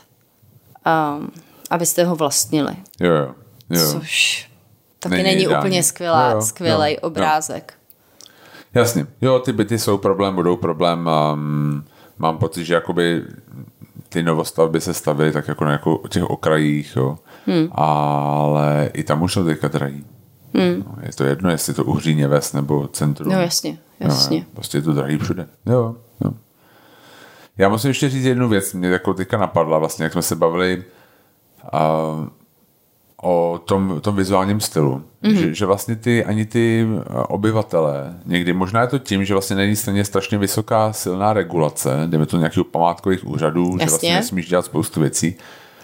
[1.18, 1.31] um,
[1.71, 2.77] abyste ho vlastnili.
[3.01, 3.35] Jo, jo.
[3.71, 3.93] jo.
[3.93, 4.49] Což
[4.99, 7.75] taky není, není úplně skvělá, jo, skvělý jo, obrázek.
[7.77, 7.81] Jo.
[8.75, 9.07] Jasně.
[9.21, 11.11] Jo, ty byty jsou problém, budou problém.
[11.33, 11.85] Um,
[12.18, 13.25] mám pocit, že jakoby
[14.11, 17.18] ty novostavby se stavily tak jako na jako těch okrajích, jo.
[17.46, 17.68] Hmm.
[17.72, 20.04] Ale i tam už jsou teďka drahý.
[20.54, 20.84] Hmm.
[20.86, 23.32] No, je to jedno, jestli to Uhříně ves nebo centrum.
[23.32, 24.38] No jasně, jasně.
[24.38, 25.46] No, prostě je to drahý všude.
[25.66, 26.32] Jo, jo.
[27.58, 30.84] Já musím ještě říct jednu věc, mě jako teďka napadla, vlastně, jak jsme se bavili
[31.72, 32.28] uh,
[33.23, 35.03] o tom, tom vizuálním stylu.
[35.23, 35.35] Mm-hmm.
[35.35, 36.87] Že, že vlastně ty, ani ty
[37.29, 42.27] obyvatele, někdy možná je to tím, že vlastně není stejně strašně vysoká silná regulace, jdeme
[42.27, 43.79] to nějakých památkových úřadů, Jasně.
[43.79, 45.35] že vlastně nesmíš dělat spoustu věcí.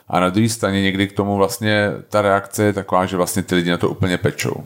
[0.08, 3.54] A na druhé straně někdy k tomu vlastně ta reakce je taková, že vlastně ty
[3.54, 4.64] lidi na to úplně pečou.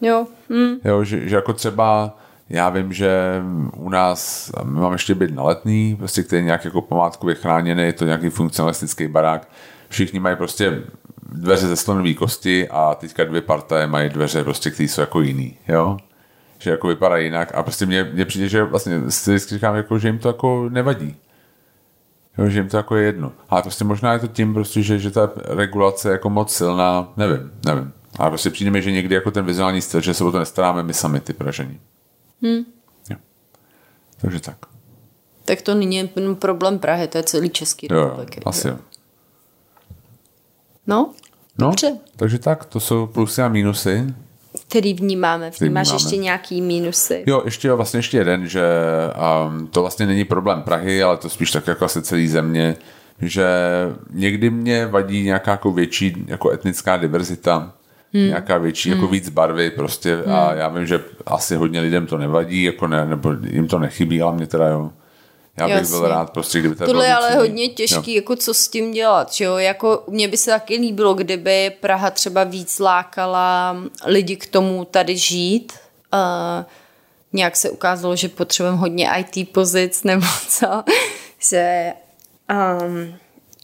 [0.00, 0.26] Jo.
[0.48, 0.74] Mm.
[0.84, 2.16] Jo, že, že jako třeba
[2.50, 3.42] já vím, že
[3.76, 7.82] u nás, my máme ještě byt na letný, prostě, který je nějak jako památkově chráněný,
[7.82, 9.48] je to nějaký funkcionalistický barák.
[9.88, 10.82] Všichni mají prostě
[11.32, 15.58] dveře ze slonové kosti a teďka dvě partaje mají dveře, prostě, které jsou jako jiný,
[15.68, 15.96] jo?
[16.58, 20.08] Že jako vypadá jinak a prostě mně, mně přijde, že vlastně si říkám, jako, že
[20.08, 21.16] jim to jako nevadí.
[22.38, 23.32] Jo, že jim to jako je jedno.
[23.48, 27.12] Ale prostě možná je to tím, prostě, že, že ta regulace je jako moc silná,
[27.16, 27.92] nevím, nevím.
[28.18, 30.82] A prostě přijde mi, že někdy jako ten vizuální styl, že se o to nestaráme
[30.82, 31.80] my sami, ty Pražení.
[32.42, 32.64] Hmm.
[33.10, 33.16] Jo.
[34.20, 34.56] Takže tak.
[35.44, 38.40] Tak to není problém Prahy, to je celý Český republiky.
[38.40, 38.78] Jo, asi jo.
[40.86, 41.12] No,
[41.58, 41.96] no, dobře.
[42.16, 44.14] takže tak, to jsou plusy a mínusy.
[44.68, 45.50] Který vnímáme.
[45.60, 46.04] Vnímáš vnímáme.
[46.04, 47.24] ještě nějaký mínusy?
[47.26, 48.62] Jo, ještě jo, vlastně ještě jeden, že
[49.48, 52.76] um, to vlastně není problém Prahy, ale to spíš tak jako asi celý země,
[53.22, 53.46] že
[54.10, 57.72] někdy mě vadí nějaká jako větší jako etnická diverzita,
[58.12, 58.26] hmm.
[58.26, 59.04] nějaká větší, jako hmm.
[59.04, 60.34] jako víc barvy prostě hmm.
[60.34, 64.22] a já vím, že asi hodně lidem to nevadí, jako ne, nebo jim to nechybí,
[64.22, 64.90] ale mě teda jo.
[65.58, 65.98] Já bych Jasně.
[65.98, 68.16] byl rád prostě, kdyby to Tohle je ale hodně těžký, jo.
[68.16, 69.56] jako co s tím dělat, že jo?
[69.56, 73.76] Jako mně by se taky líbilo, kdyby Praha třeba víc lákala
[74.06, 75.72] lidi k tomu tady žít
[76.12, 76.64] uh,
[77.32, 80.84] nějak se ukázalo, že potřebujeme hodně IT pozic nebo co,
[81.48, 81.92] že
[82.50, 83.14] um,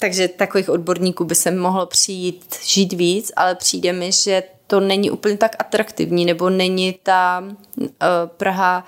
[0.00, 5.10] takže takových odborníků by se mohlo přijít žít víc, ale přijde mi, že to není
[5.10, 7.44] úplně tak atraktivní, nebo není ta
[7.76, 7.86] uh,
[8.26, 8.84] Praha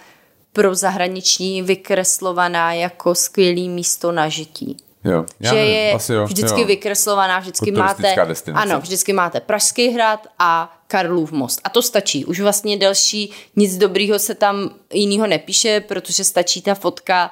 [0.58, 4.76] pro zahraniční vykreslovaná jako skvělý místo na žití.
[5.04, 6.66] Jo, že nevím, je asi jo, vždycky jo.
[6.66, 8.68] vykreslovaná, vždycky máte, destinace.
[8.68, 11.60] ano, vždycky máte Pražský hrad a Karlův most.
[11.64, 12.24] A to stačí.
[12.24, 17.30] Už vlastně další nic dobrýho se tam jinýho nepíše, protože stačí ta fotka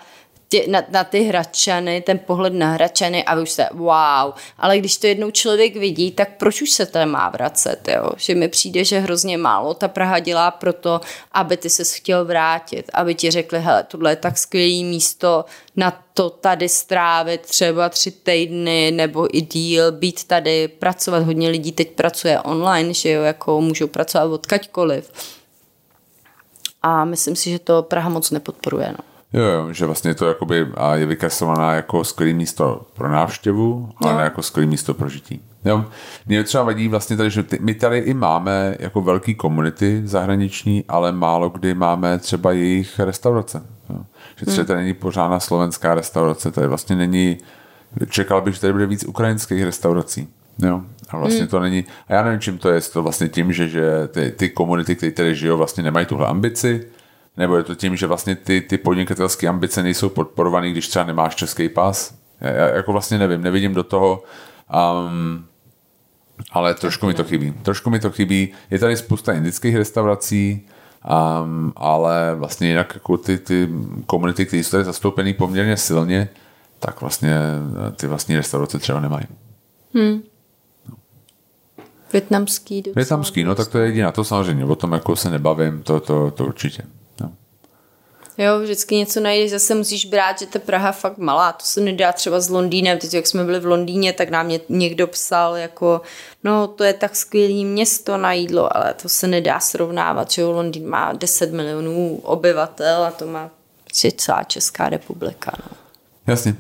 [0.49, 4.33] tě, na, na ty hračany, ten pohled na hračany a vy už jste wow.
[4.59, 8.11] Ale když to jednou člověk vidí, tak proč už se to má vracet, jo?
[8.17, 11.01] Že mi přijde, že hrozně málo ta Praha dělá proto,
[11.33, 15.45] aby ty se chtěl vrátit, aby ti řekli, hele, tohle je tak skvělý místo
[15.77, 21.23] na to tady strávit třeba tři týdny nebo i díl, být tady, pracovat.
[21.23, 25.13] Hodně lidí teď pracuje online, že jo, jako můžou pracovat odkaďkoliv.
[26.83, 29.16] A myslím si, že to Praha moc nepodporuje, no.
[29.33, 34.13] Jo, jo, že vlastně to jakoby a je vykreslovaná jako skvělé místo pro návštěvu, ale
[34.13, 34.19] jo.
[34.19, 35.43] ne jako skvělé místo pro žití.
[35.65, 35.85] Jo.
[36.27, 40.85] Mě třeba vadí vlastně tady, že ty, my tady i máme jako velký komunity zahraniční,
[40.89, 43.63] ale málo kdy máme třeba jejich restaurace.
[43.91, 43.99] Jo.
[44.37, 44.67] Že třeba hmm.
[44.67, 47.39] tady není pořádná slovenská restaurace, tady vlastně není,
[48.09, 50.29] čekal bych, že tady bude víc ukrajinských restaurací.
[50.59, 50.83] Jo.
[51.09, 51.49] A vlastně hmm.
[51.49, 54.49] to není, a já nevím, čím to je, to vlastně tím, že, že ty, ty
[54.49, 56.87] komunity, které tady žijou, vlastně nemají tuhle ambici,
[57.37, 61.35] nebo je to tím, že vlastně ty, ty podnikatelské ambice nejsou podporované, když třeba nemáš
[61.35, 62.15] český pas?
[62.41, 64.23] Já, jako vlastně nevím, nevidím do toho,
[65.09, 65.47] um,
[66.51, 67.53] ale trošku mi to chybí.
[67.63, 68.53] Trošku mi to chybí.
[68.71, 70.69] Je tady spousta indických restaurací,
[71.43, 73.69] um, ale vlastně jinak jako ty, ty
[74.07, 76.29] komunity, které jsou tady zastoupený poměrně silně,
[76.79, 77.37] tak vlastně
[77.97, 79.27] ty vlastní restaurace třeba nemají.
[79.95, 80.23] Hmm.
[82.13, 82.83] Větnamský.
[82.97, 84.13] Větnamský, no tak to je jediná.
[84.13, 86.83] To samozřejmě, o tom jako se nebavím, to, to, to určitě.
[88.39, 92.13] Jo, vždycky něco najdeš, zase musíš brát, že ta Praha fakt malá, to se nedá
[92.13, 96.01] třeba s Londýnem, teď jak jsme byli v Londýně, tak nám někdo psal jako,
[96.45, 100.53] no to je tak skvělý město na jídlo, ale to se nedá srovnávat, že jo,
[100.53, 103.51] Londýn má 10 milionů obyvatel a to má
[104.17, 105.77] celá Česká republika, no.
[106.27, 106.55] Jasně.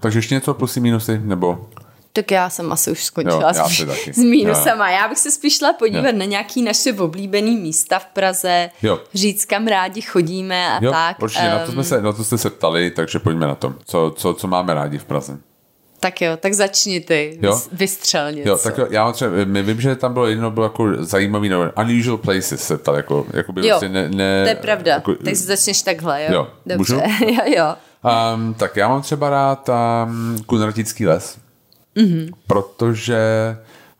[0.00, 1.68] Takže ještě něco plusy, minusy, nebo
[2.12, 4.90] tak já jsem asi už skončila jo, s, s mínusama.
[4.90, 6.18] Já bych se spíš šla podívat jo.
[6.18, 9.00] na nějaký naše oblíbené místa v Praze, jo.
[9.14, 11.22] říct, kam rádi chodíme a jo, tak.
[11.22, 13.74] Určitě, um, na, to jsme se, na to jste se ptali, takže pojďme na to.
[13.84, 15.38] Co, co, co máme rádi v Praze?
[16.00, 17.60] Tak jo, tak začni ty, jo?
[17.72, 18.48] vystřel něco.
[18.48, 21.72] Jo, tak jo, já třeba, my vím, že tam bylo jedno, bylo jako zajímavý, no,
[21.82, 25.14] unusual places se ptal, jako, jako by jo, vlastně ne, ne, to je pravda, jako,
[25.14, 26.32] tak si začneš takhle, jo.
[26.32, 26.94] Jo, Dobře.
[26.94, 27.24] můžu?
[27.34, 27.74] jo, jo.
[28.34, 31.38] Um, tak já mám třeba rád um, Kunratický les.
[31.96, 32.30] Mm-hmm.
[32.46, 33.20] Protože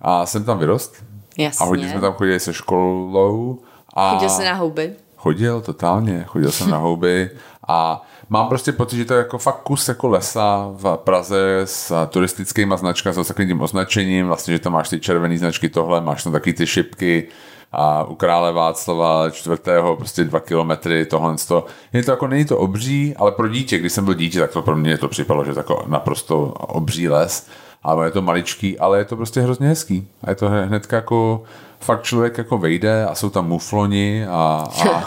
[0.01, 1.05] a jsem tam vyrost.
[1.38, 1.64] Jasně.
[1.64, 3.59] A hodně jsme tam chodili se školou.
[3.95, 4.93] A chodil jsi na houby?
[5.16, 6.24] Chodil, totálně.
[6.26, 7.30] Chodil jsem na houby
[7.68, 12.07] a mám prostě pocit, že to je jako fakt kus jako lesa v Praze s
[12.07, 16.24] turistickými značkami, s takovým tím označením, vlastně, že tam máš ty červené značky tohle, máš
[16.24, 17.28] tam taky ty šipky,
[17.72, 21.66] a u krále Václava čtvrtého prostě dva kilometry, tohle to.
[21.93, 24.62] Je to jako, není to obří, ale pro dítě, když jsem byl dítě, tak to
[24.62, 27.47] pro mě to připadalo, že to jako naprosto obří les
[27.83, 30.09] ale je to maličký, ale je to prostě hrozně hezký.
[30.24, 31.43] A je to hned jako
[31.80, 35.05] fakt člověk jako vejde a jsou tam mufloni a, a,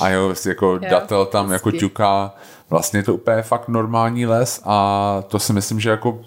[0.00, 2.34] a jo, vlastně jako datel tam jako ťuká.
[2.70, 6.20] Vlastně je to úplně fakt normální les a to si myslím, že jako,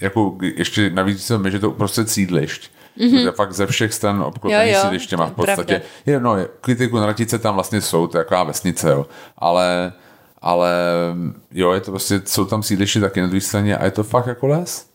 [0.00, 2.70] jako ještě navíc jsem, že to uprostřed sídlišť.
[2.98, 3.24] Mm-hmm.
[3.24, 5.82] To fakt ze všech stran obklopený sídlištěma v podstatě.
[6.06, 9.06] Je, no, kritiku na Ratice tam vlastně jsou, to je taková vesnice, jo.
[9.38, 9.92] Ale,
[10.40, 10.74] ale
[11.52, 14.26] jo, je to prostě, jsou tam sídliště taky na druhé straně a je to fakt
[14.26, 14.91] jako les.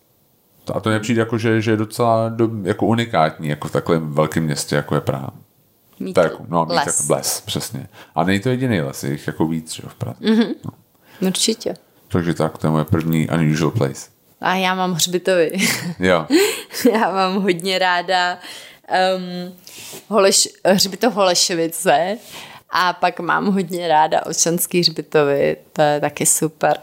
[0.75, 4.43] A to nepřijde jako, že, že je docela do, jako unikátní, jako v takovém velkém
[4.43, 5.33] městě, jako je Praha.
[5.99, 6.99] Mít tak, no, mít les.
[6.99, 7.87] Jako les, přesně.
[8.15, 10.19] A není to jediný les, je jich jako víc, že v Praze.
[10.21, 10.55] Mm-hmm.
[10.65, 10.71] No.
[11.27, 11.73] Určitě.
[12.07, 14.09] Takže tak, to je moje první unusual place.
[14.41, 15.51] A já mám hřbitovy.
[15.99, 16.27] Jo.
[16.93, 18.39] já mám hodně ráda
[19.15, 19.53] um,
[20.07, 22.17] Holeš, hřbitov Holešovice
[22.69, 26.77] a pak mám hodně ráda Očanský hřbitovy, to je taky super.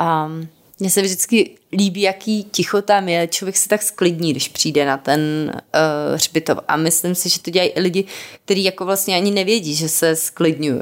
[0.00, 0.48] Um,
[0.80, 3.28] mně se vždycky líbí, jaký ticho tam je.
[3.28, 5.20] Člověk se tak sklidní, když přijde na ten
[5.54, 6.58] uh, hřbitov.
[6.68, 8.04] A myslím si, že to dělají i lidi,
[8.44, 10.80] kteří jako vlastně ani nevědí, že se sklidňují.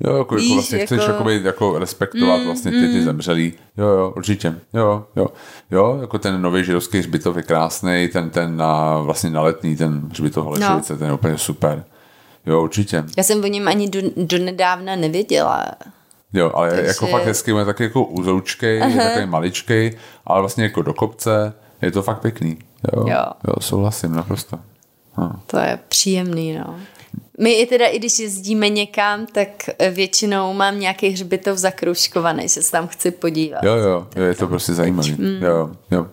[0.00, 0.86] Jo, jako, Víš, jako vlastně jako...
[0.86, 3.04] chceš jako, jako respektovat mm, vlastně ty, ty mm.
[3.04, 3.52] zemřelí.
[3.76, 4.54] Jo, jo, určitě.
[4.74, 5.26] Jo, jo.
[5.70, 10.08] Jo, jako ten nový židovský hřbitov je krásný, ten, ten na, vlastně na letný, ten
[10.10, 10.98] hřbitov Holešovice, no.
[10.98, 11.84] ten je úplně super.
[12.46, 13.04] Jo, určitě.
[13.16, 15.66] Já jsem o něm ani do, do nedávna nevěděla.
[16.34, 16.86] Jo, ale Takže...
[16.86, 21.52] jako fakt hezký, je taky jako uzoučkej, je takový maličkej, ale vlastně jako do kopce,
[21.82, 22.58] je to fakt pěkný.
[22.92, 23.24] Jo, jo.
[23.48, 24.58] jo souhlasím naprosto.
[25.18, 25.32] No.
[25.46, 26.76] To je příjemný, no.
[27.40, 29.48] My i teda, i když jezdíme někam, tak
[29.90, 33.62] většinou mám nějaký hřbitov zakroužkovaný, že se tam chci podívat.
[33.62, 35.08] Jo, jo, jo je to prostě zajímavé.
[35.08, 35.42] Mm.
[35.42, 36.06] Jo, jo.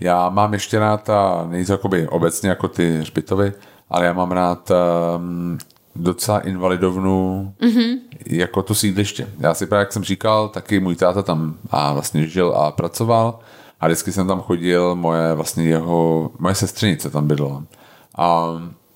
[0.00, 1.10] Já mám ještě rád,
[1.48, 3.52] nejde jakoby obecně jako ty hřbitovy,
[3.90, 4.70] ale já mám rád
[5.16, 5.58] um,
[5.96, 7.98] docela invalidovnu mm-hmm.
[8.26, 9.28] jako to sídliště.
[9.38, 13.38] Já si právě, jak jsem říkal, taky můj táta tam a vlastně žil a pracoval
[13.80, 17.64] a vždycky jsem tam chodil, moje vlastně jeho, moje sestřenice tam bydlela.
[18.16, 18.46] A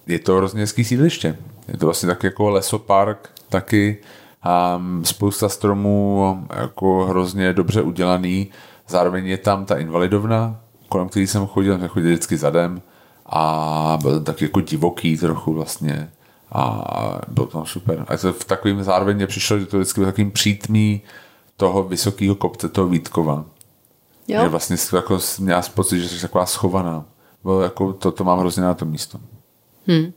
[0.06, 1.36] je to hrozně hezký sídliště.
[1.68, 3.98] Je to vlastně tak jako lesopark, taky
[4.42, 8.48] a spousta stromů jako hrozně dobře udělaný.
[8.88, 12.82] Zároveň je tam ta invalidovna, kolem který jsem chodil, jsem chodil vždycky zadem
[13.26, 16.10] a byl tak jako divoký trochu vlastně
[16.52, 18.04] a byl tam super.
[18.08, 21.02] A to v takovým zároveň mě přišlo, že to vždycky byl takovým přítmí
[21.56, 23.44] toho vysokého kopce, toho Vítkova.
[24.28, 24.42] Jo.
[24.42, 27.04] Že vlastně jako měla pocit, že jsi taková schovaná.
[27.42, 29.18] Bylo jako, to, to mám hrozně na to místo.
[29.86, 30.12] Hmm.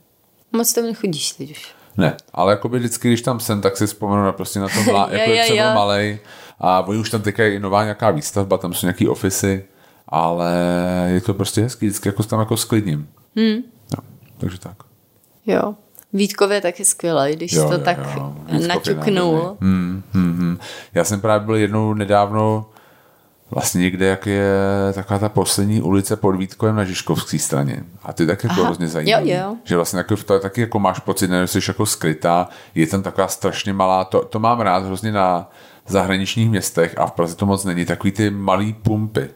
[0.51, 1.75] Moc tam nechodíš teď už.
[1.97, 4.91] Ne, ale jako by vždycky, když tam jsem, tak si vzpomenu na prostě na to,
[4.91, 6.19] mlá, jako jak jsem byl malej
[6.59, 9.65] a oni už tam teďka je i nová nějaká výstavba, tam jsou nějaký ofisy,
[10.07, 10.53] ale
[11.07, 13.09] je to prostě hezký, vždycky jako tam jako sklidním.
[13.35, 13.63] Hmm.
[13.97, 14.03] No,
[14.37, 14.77] takže tak.
[15.45, 15.75] Jo.
[16.13, 18.33] Vítkově je taky skvělé, když jo, to jo, tak jo.
[18.67, 19.57] naťuknul.
[19.61, 20.57] Hmm, hmm, hmm.
[20.93, 22.65] Já jsem právě byl jednou nedávno
[23.51, 24.53] vlastně někde, jak je
[24.93, 27.83] taková ta poslední ulice pod Vítkovem na Žižkovské straně.
[28.03, 29.29] A ty taky jako hrozně zajímavé.
[29.29, 29.55] Jo, jo.
[29.63, 33.27] Že vlastně jako, to taky jako máš pocit, že jsi jako skrytá, je tam taková
[33.27, 35.49] strašně malá, to, to mám rád hrozně na
[35.87, 39.29] zahraničních městech a v Praze to moc není, takový ty malý pumpy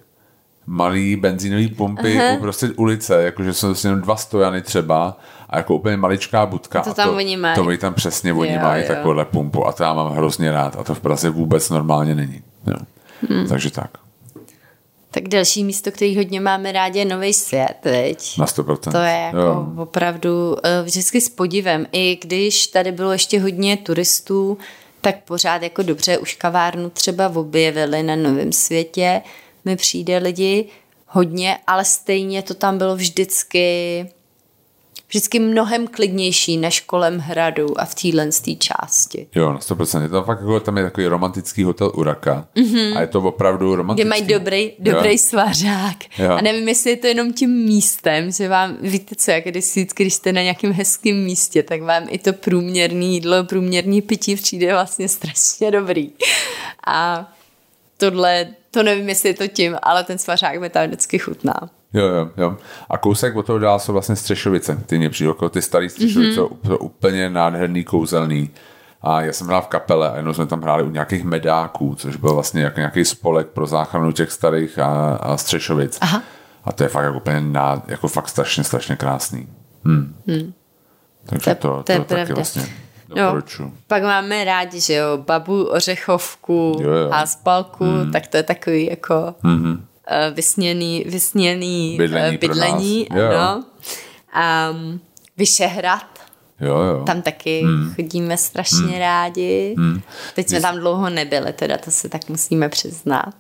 [0.67, 2.37] malý benzínový pumpy Aha.
[2.37, 5.17] uprostřed ulice, jakože jsou vlastně jenom dva stojany třeba
[5.49, 6.81] a jako úplně maličká budka.
[6.81, 7.55] To tam a to, oni mají.
[7.55, 8.87] To oni tam přesně oni jo, mají jo.
[8.87, 12.41] takovouhle pumpu a to já mám hrozně rád a to v Praze vůbec normálně není.
[12.67, 12.77] Jo.
[13.29, 13.47] Hmm.
[13.47, 13.89] Takže tak.
[15.11, 18.37] Tak další místo, který hodně máme rádi, je Nový svět, teď.
[18.37, 18.91] Na 100%.
[18.91, 19.67] To je jako jo.
[19.77, 21.87] opravdu eh, vždycky s podivem.
[21.91, 24.57] I když tady bylo ještě hodně turistů,
[25.01, 29.21] tak pořád jako dobře už kavárnu třeba objevili na Novém světě.
[29.65, 30.65] Mi přijde lidi
[31.07, 34.05] hodně, ale stejně to tam bylo vždycky
[35.07, 39.27] vždycky mnohem klidnější než kolem hradu a v téhle části.
[39.35, 40.01] Jo, na 100%.
[40.01, 42.97] Je to fakt jako, tam je takový romantický hotel Uraka mm-hmm.
[42.97, 44.09] a je to opravdu romantický.
[44.09, 45.17] Kde mají dobrý, dobrý jo.
[45.17, 45.97] svařák.
[46.17, 46.31] Jo.
[46.31, 50.13] A nevím, jestli je to jenom tím místem, že vám, víte co, jak když, když
[50.13, 55.09] jste na nějakém hezkém místě, tak vám i to průměrný jídlo, průměrný pití přijde vlastně
[55.09, 56.11] strašně dobrý.
[56.87, 57.31] A
[57.97, 61.55] tohle, to nevím, jestli je to tím, ale ten svařák mi tam vždycky chutná.
[61.93, 62.57] Jo, jo, jo.
[62.89, 64.83] A kousek od toho dál jsou vlastně Střešovice.
[64.85, 66.77] Ty mě přijde jako ty starý Střešovice, mm-hmm.
[66.79, 68.49] úplně nádherný, kouzelný.
[69.01, 72.15] A já jsem hrál v kapele a jenom jsme tam hráli u nějakých medáků, což
[72.15, 75.97] byl vlastně jako nějaký spolek pro záchranu těch starých a, a Střešovic.
[76.01, 76.23] Aha.
[76.63, 79.47] A to je fakt jako úplně nád, jako fakt strašně, strašně krásný.
[79.85, 80.15] Hmm.
[80.27, 80.53] Hmm.
[81.25, 82.65] Takže to, to, to, to taky vlastně
[83.15, 83.41] No,
[83.87, 87.11] pak máme rádi, že jo, babu, ořechovku, jo, jo.
[87.25, 88.11] spalku, hmm.
[88.11, 89.79] tak to je takový jako mm-hmm.
[90.33, 93.63] vysněný, vysněný bydlení, bydlení ano.
[94.71, 94.99] Um,
[95.37, 96.15] Vyšehrad,
[96.61, 97.03] Jo, jo.
[97.05, 97.93] Tam taky hmm.
[97.95, 98.99] chodíme strašně hmm.
[98.99, 99.75] rádi.
[99.77, 100.01] Hmm.
[100.35, 103.33] Teď jsme tam dlouho nebyli, teda to si tak musíme přiznat.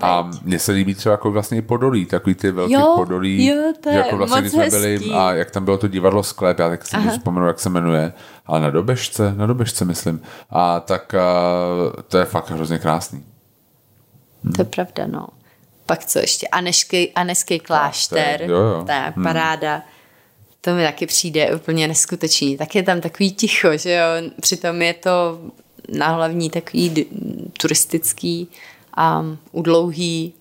[0.00, 3.46] A mně se líbí třeba jako vlastně i Podolí, takový ty velký jo, Podolí.
[3.46, 5.12] Jo, to je jako vlastně, moc jsme byli hezký.
[5.12, 8.12] a jak tam bylo to divadlo Sklep, já tak si vzpomenu, jak se jmenuje,
[8.46, 10.20] ale na Dobežce, na Dobežce myslím.
[10.50, 11.22] A tak a,
[12.08, 13.24] to je fakt hrozně krásný.
[14.44, 14.52] Hm.
[14.52, 15.26] To je pravda, no.
[15.86, 16.48] Pak co ještě?
[16.48, 18.82] Anešký, Aneský klášter, jo, jo.
[18.86, 19.22] to je hm.
[19.22, 19.74] paráda.
[19.74, 19.82] Hmm.
[20.60, 22.56] To mi taky přijde úplně neskutečný.
[22.56, 24.30] Tak je tam takový ticho, že jo.
[24.40, 25.38] Přitom je to
[25.98, 27.06] na hlavní takový
[27.60, 28.48] turistický
[28.98, 30.34] a u dlouhý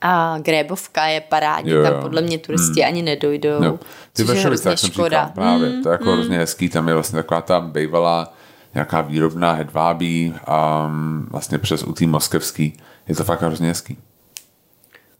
[0.00, 1.84] a Grébovka je parádní, jo, jo.
[1.84, 2.88] tam podle mě turisti hmm.
[2.88, 3.64] ani nedojdou.
[3.64, 3.78] Jo.
[4.12, 6.12] Ty Vršovice, jak jsem říkal, právě, mm, to je jako mm.
[6.12, 8.32] hrozně hezký, tam je vlastně taková ta bývalá
[8.74, 10.90] nějaká výrobná hedvábí a
[11.30, 12.80] vlastně přes u tý moskevský.
[13.08, 13.98] Je to fakt hrozně hezký.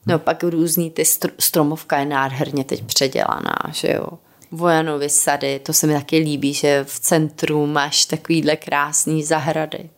[0.07, 4.07] No pak různý ty str- stromovka je nádherně teď předělaná, že jo.
[4.53, 9.91] Vojanovy sady, to se mi taky líbí, že v centru máš takovýhle krásný zahrady.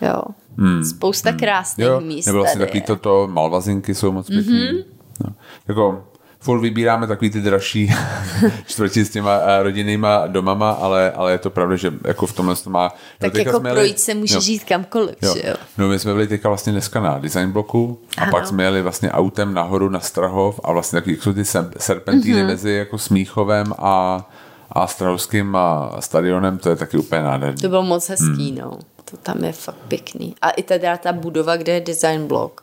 [0.00, 0.22] Jo.
[0.58, 0.84] Hmm.
[0.84, 1.38] Spousta hmm.
[1.38, 2.26] krásných jo, míst.
[2.26, 4.60] Nebo vlastně takový toto malvazinky jsou moc pěkný.
[4.60, 4.84] Mm-hmm.
[5.24, 5.34] No.
[5.68, 6.04] Jako
[6.40, 7.94] furt vybíráme takový ty dražší
[8.66, 12.56] čtvrti s těma uh, rodinnýma domama, ale, ale je to pravda, že jako v tomhle
[12.56, 12.92] to má...
[13.18, 14.40] Tak no, jako projít se může jo.
[14.40, 15.34] žít kamkoliv, jo.
[15.34, 15.54] že jo?
[15.78, 18.32] No my jsme byli teďka vlastně dneska na design bloku a ano.
[18.32, 21.44] pak jsme jeli vlastně autem nahoru na Strahov a vlastně taky jsou ty
[21.78, 22.46] serpentíny mm-hmm.
[22.46, 24.26] mezi jako Smíchovem a
[24.72, 27.60] a Strahovským a stadionem, to je taky úplně nádherný.
[27.60, 28.58] To bylo moc hezký, hmm.
[28.58, 28.78] no
[29.10, 30.34] to tam je fakt pěkný.
[30.42, 32.60] A i teda ta budova, kde je design block,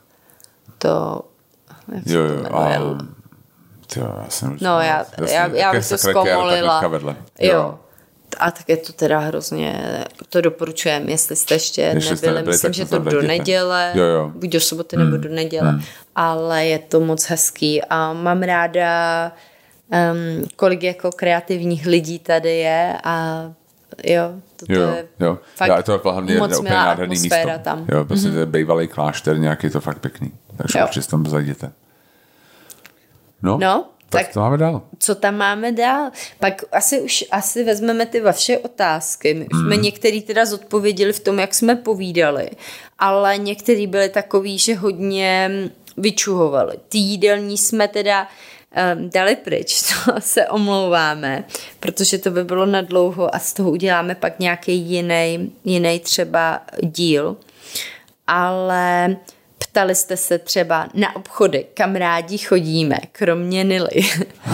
[0.77, 1.21] to,
[1.95, 2.73] jak jo, jo, a
[3.95, 6.87] Jo, já jsem No, já, jasně, já, já bych to zkomolila.
[6.87, 7.15] vedle.
[7.39, 7.79] Jo.
[8.39, 12.53] A tak je to teda hrozně, to doporučujem, jestli jste ještě, Ještě jste nebyli, nebyli,
[12.53, 14.31] myslím, že to to do neděle, Jo, jo.
[14.35, 15.79] buď do soboty nebo do neděle,
[16.15, 19.31] ale je to moc hezký a mám ráda,
[20.11, 23.43] um, kolik jako kreativních lidí tady je a
[24.03, 24.23] jo,
[24.55, 25.37] to, Jo, je jo.
[25.55, 27.35] fakt Já, to je hlavně moc úplně milá nádherný místo.
[27.63, 27.85] tam.
[27.91, 28.33] Jo, prostě mm-hmm.
[28.33, 30.31] to je bývalý klášter nějaký, je to fakt pěkný.
[30.57, 30.85] Takže Jo.
[30.85, 31.71] určitě tam zajděte.
[33.41, 34.81] No, No, tak, tak- to máme dál.
[34.99, 36.11] co tam máme dál?
[36.39, 39.33] Pak asi už asi vezmeme ty vaše otázky.
[39.33, 42.49] My už jsme některý teda zodpověděli v tom, jak jsme povídali,
[42.99, 45.51] ale některý byly takový, že hodně
[45.97, 46.77] vyčuhovali.
[46.89, 48.27] Ty jídelní jsme teda
[48.95, 51.43] dali pryč, to se omlouváme,
[51.79, 56.61] protože to by bylo na dlouho a z toho uděláme pak nějaký jiný, jiný třeba
[56.81, 57.37] díl.
[58.27, 59.15] Ale
[59.57, 64.01] ptali jste se třeba na obchody, kam rádi chodíme, kromě Nily.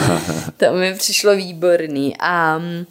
[0.58, 2.16] to mi přišlo výborný.
[2.20, 2.86] A mm,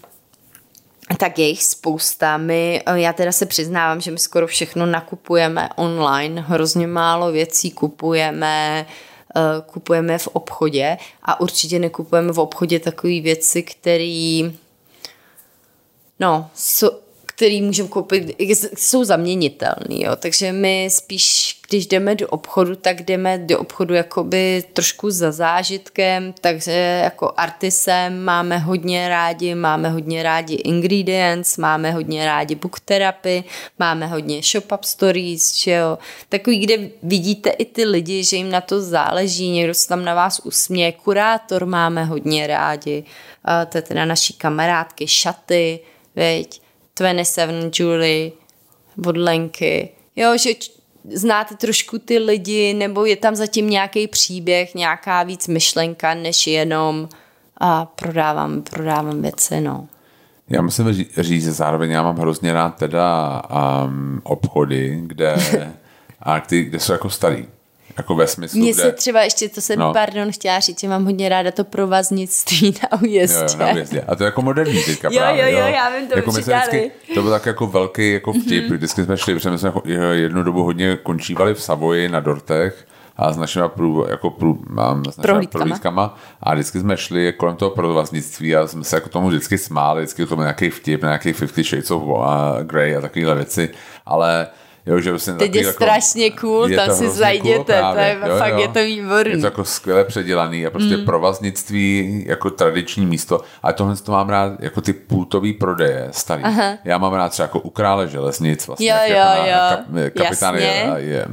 [1.18, 2.36] tak je jich spousta.
[2.36, 8.86] My, já teda se přiznávám, že my skoro všechno nakupujeme online, hrozně málo věcí kupujeme,
[8.88, 9.07] eh,
[9.66, 14.50] kupujeme v obchodě a určitě nekupujeme v obchodě takové věci, které
[16.20, 16.90] no, jsou,
[17.39, 18.36] který můžeme koupit,
[18.76, 20.16] jsou zaměnitelný, jo.
[20.16, 26.34] takže my spíš, když jdeme do obchodu, tak jdeme do obchodu jakoby trošku za zážitkem,
[26.41, 33.45] takže jako artisem máme hodně rádi, máme hodně rádi ingredients, máme hodně rádi book therapy,
[33.78, 38.61] máme hodně shop-up stories, že jo, takový, kde vidíte i ty lidi, že jim na
[38.61, 43.05] to záleží, někdo se tam na vás usměje, kurátor máme hodně rádi,
[43.68, 45.80] to je teda naší kamarádky, šaty,
[46.16, 46.61] veď,
[46.99, 48.30] 27 Julie
[49.07, 49.88] od Lenky.
[50.16, 50.51] Jo, že
[51.12, 57.09] znáte trošku ty lidi, nebo je tam zatím nějaký příběh, nějaká víc myšlenka, než jenom
[57.61, 59.88] a prodávám, prodávám věci, no.
[60.49, 63.42] Já musím ří- říct, že zároveň já mám hrozně rád teda
[63.84, 65.36] um, obchody, kde,
[66.22, 67.46] a ty, kde jsou jako starý.
[67.99, 68.82] Jako ve smyslu, Mně kde...
[68.82, 69.92] se třeba ještě, to jsem, No.
[69.92, 73.36] pardon, chtěla říct, že mám hodně ráda to provaznictví na ujezdě.
[73.38, 74.01] Jo, jo, na ujezdě.
[74.09, 75.53] A to je jako moderní teďka Jo, právě.
[75.53, 78.32] jo, jo, já vím, to jako my jsme vždycky, To byl tak jako velký jako
[78.32, 78.57] vtip, Mhm.
[78.72, 78.76] mm-hmm.
[78.76, 79.82] vždycky jsme šli, protože my jsme jako
[80.12, 82.86] jednu dobu hodně končívali v Savoji na dortech
[83.16, 85.64] a s našimi prů, jako prů, mám, s Prohlídkama.
[85.64, 90.01] prohlídkama a vždycky jsme šli kolem toho provaznictví a jsme se jako tomu vždycky smáli,
[90.03, 92.03] vždycky to byl nějaký vtip, nějaký Fifty Shades of
[92.62, 93.70] Grey a takovéhle věci,
[94.07, 94.46] ale
[94.89, 97.78] Jo, že vlastně Teď je jako- strašně cool, je tam si zajděte, cool to je-
[97.78, 98.18] právě.
[98.39, 99.32] fakt je to výborný.
[99.32, 101.05] Je to jako skvěle předělaný a prostě mm.
[101.05, 103.41] provaznictví jako tradiční místo.
[103.62, 106.43] A tohle to mám rád jako ty pultový prodeje starý.
[106.43, 106.72] Aha.
[106.84, 109.55] Já mám rád třeba jako u krále železnic, vlastně Jo, jo, jako jo.
[109.91, 110.62] na kap, kapitán je,
[110.97, 111.26] je,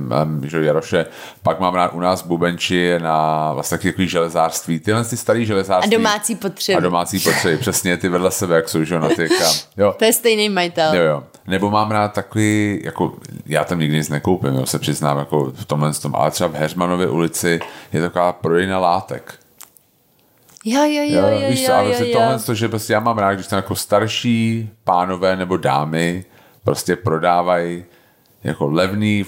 [0.51, 1.05] je, Jaroše.
[1.43, 4.79] Pak mám rád u nás Bubenči na vlastně takový železářství.
[4.79, 5.91] Tyhle ty starý A železářství.
[5.91, 6.77] domácí potřeby.
[6.77, 9.53] A domácí potřeby, přesně ty vedle sebe, jak jsou, že jo, na ty kam.
[9.77, 9.95] Jo.
[9.99, 10.95] To je stejný majitel.
[10.95, 11.23] Jo, jo.
[11.47, 13.13] Nebo mám rád takový, jako
[13.45, 16.53] já tam nikdy nic nekoupím, jo, se přiznám, jako v tomhle tom, ale třeba v
[16.53, 17.59] Heřmanově ulici
[17.93, 19.33] je taková prodejna látek.
[20.65, 22.19] Jo, jo, jo, jo, jo, víš co, jo, a jo, prostě jo.
[22.19, 26.25] tohle, to, že prostě já mám rád, když tam jako starší pánové nebo dámy
[26.63, 27.83] prostě prodávají
[28.43, 29.25] jako levný,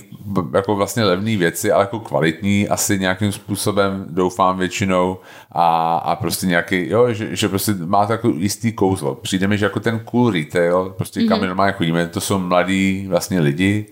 [0.53, 5.17] jako vlastně levný věci, ale jako kvalitní, asi nějakým způsobem doufám většinou
[5.51, 9.15] a, a prostě nějaký, jo, že, že prostě má takový jistý kouzlo.
[9.15, 11.25] Přijde mi, že jako ten cool retail, prostě Mhm.
[11.25, 11.29] mm-hmm.
[11.29, 13.85] kam my normálně chodíme, to jsou mladí vlastně lidi,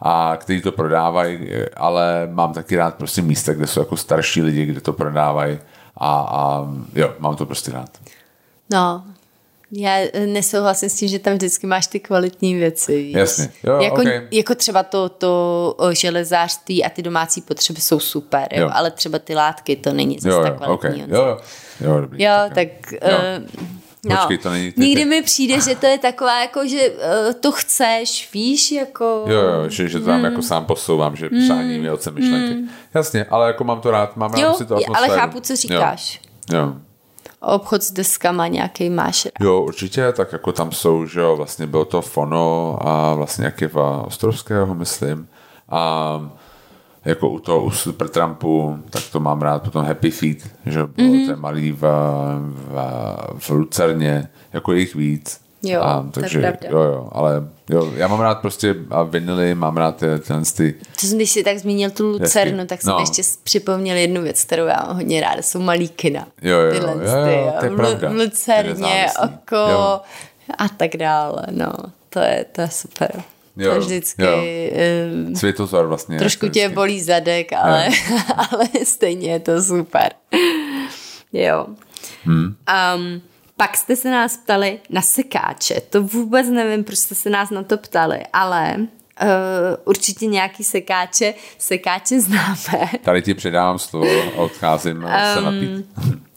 [0.00, 4.66] a kteří to prodávají, ale mám taky rád prostě místa, kde jsou jako starší lidi,
[4.66, 5.58] kde to prodávají
[5.96, 7.90] a, a jo, mám to prostě rád.
[8.72, 9.04] No,
[9.72, 9.96] já
[10.26, 12.96] nesouhlasím s tím, že tam vždycky máš ty kvalitní věci.
[13.02, 13.14] víš.
[13.14, 13.48] Jasně.
[13.64, 14.28] Jo, jako, okej.
[14.30, 18.70] jako třeba to, to železářství a ty domácí potřeby jsou super, jo, Jo.
[18.72, 21.04] ale třeba ty látky, to není zase Jo, tak jo, kvalitní.
[21.04, 21.16] okay.
[21.18, 21.38] jo, jo,
[21.80, 22.22] jo, dobrý.
[22.22, 22.50] Jo, jo.
[22.54, 22.68] tak...
[22.92, 22.98] Jo.
[23.02, 24.16] Uh, no.
[24.16, 27.52] Počkej, to není ty- Nikdy mi přijde, že to je taková jako, že uh, to
[27.52, 29.24] chceš, víš, jako...
[29.26, 32.56] Jo, jo, že, že to tam jako sám posouvám, že přání mi otce myšlenky.
[32.94, 35.20] Jasně, ale jako mám to rád, mám rád si to ale atmosféru.
[35.20, 36.20] chápu, co říkáš.
[36.52, 36.58] Jo.
[36.58, 36.74] jo.
[37.40, 39.32] Obchod s deskama nějaký máš rád.
[39.46, 44.02] Jo, určitě, tak jako tam jsou, že jo, vlastně bylo to Fono a vlastně Jakiva
[44.06, 45.28] Ostrovského, myslím.
[45.68, 46.30] A
[47.08, 51.08] jako u toho, u Supertrampu, tak to mám rád, potom Happy Feet, že jo, bylo
[51.08, 51.16] Mhm.
[51.16, 51.26] mm-hmm.
[51.26, 51.80] ten malý v,
[52.48, 52.74] v,
[53.38, 55.40] v Lucerně, jako jich víc.
[55.62, 56.68] Jo, a, takže, pravda.
[56.70, 60.72] jo, jo, ale jo, já mám rád prostě a vinily, mám rád ty, tyhle ty,
[61.00, 63.00] To jsem, když jsi tak zmínil tu Lucernu, tak jsem No.
[63.00, 66.26] ještě připomněl jednu věc, kterou já mám hodně ráda, jsou malý kina.
[66.42, 68.10] Jo, jo, Tyhle jo, ty, jo, to je pravda.
[68.10, 70.00] Lucerně, oko Jo.
[70.58, 71.72] a tak dále, no.
[72.10, 73.22] To je, to je super.
[73.58, 74.38] Jo, to vždycky jo.
[75.28, 76.18] um, Světozor vlastně.
[76.18, 76.74] trošku jako tě vždycky.
[76.74, 77.88] bolí zadek, ale,
[78.36, 80.12] ale stejně je to super.
[81.32, 81.66] Jo.
[82.24, 82.56] Hmm.
[82.96, 83.22] Um,
[83.56, 85.80] pak jste se nás ptali na sekáče.
[85.90, 89.28] To vůbec nevím, proč jste se nás na to ptali, ale uh,
[89.84, 92.90] určitě nějaký sekáče, sekáče známe.
[93.02, 95.86] Tady ti předávám slovo a odcházím um, se napít.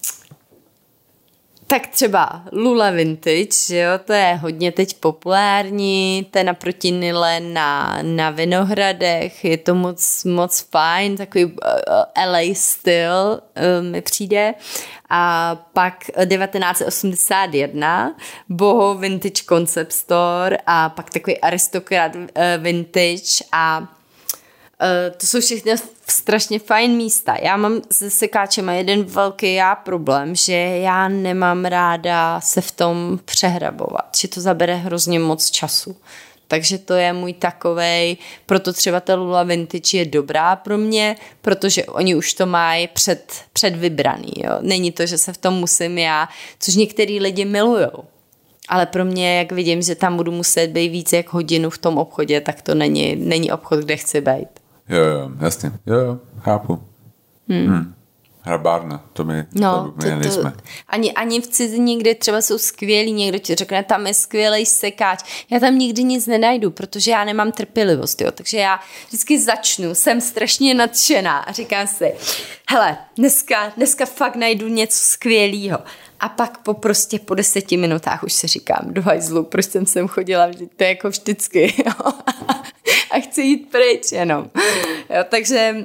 [1.72, 8.00] Tak třeba Lula Vintage, jo, to je hodně teď populární, to je naproti Nile na,
[8.02, 11.52] na Vinohradech, je to moc, moc fajn, takový uh,
[12.16, 13.40] eh, LA styl uh,
[13.92, 14.54] mi přijde.
[15.10, 18.16] A pak 1981
[18.50, 22.22] Boho Vintage Concept Store a pak takový Aristokrat uh,
[22.58, 23.88] Vintage a
[25.18, 25.76] to jsou všechny
[26.08, 27.36] strašně fajn místa.
[27.42, 33.20] Já mám se sekáčem jeden velký já problém, že já nemám ráda se v tom
[33.26, 35.96] přehrabovat, že to zabere hrozně moc času.
[36.48, 41.86] Takže to je můj takovej, proto třeba ta Lula Vintage je dobrá pro mě, protože
[41.86, 44.34] oni už to mají před, předvybraný.
[44.38, 44.52] Jo?
[44.62, 46.30] Není to, že se v tom musím já,
[46.60, 48.04] což některý lidi milujou.
[48.70, 51.98] Ale pro mě, jak vidím, že tam budu muset být víc jak hodinu v tom
[51.98, 54.61] obchodě, tak to není, není obchod, kde chci být.
[54.90, 55.72] Jo, jo, jasně.
[55.86, 56.84] Jo, jo, chápu.
[57.50, 57.68] Hmm.
[57.68, 57.94] Hmm.
[58.44, 60.52] Hrabárna, to my, no, to my to, nejsme.
[60.52, 60.58] To,
[60.88, 65.46] ani, ani v cizině, kde třeba jsou skvělí, někdo ti řekne, tam je skvělý sekáč.
[65.50, 68.32] Já tam nikdy nic nenajdu, protože já nemám trpělivost, jo.
[68.32, 72.14] Takže já vždycky začnu, jsem strašně nadšená a říkám si,
[72.70, 75.80] hele, dneska, dneska fakt najdu něco skvělého.
[76.20, 80.08] A pak po prostě po deseti minutách už se říkám, do hajzlu, proč jsem sem
[80.08, 82.12] chodila, to je jako vždycky, jo.
[83.12, 84.50] a chci jít pryč jenom.
[85.10, 85.76] Jo, takže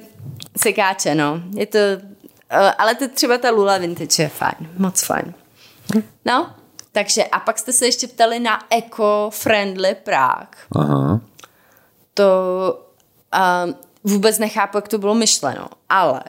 [0.56, 1.42] sekáče, no.
[1.56, 5.34] Je to, eh, ale to třeba ta Lula Vintage je fajn, moc fajn.
[6.24, 6.54] No,
[6.92, 10.48] takže a pak jste se ještě ptali na eco-friendly Prague.
[10.76, 11.20] Aha.
[12.14, 12.24] To
[13.64, 13.74] um,
[14.04, 16.22] vůbec nechápu, jak to bylo myšleno, ale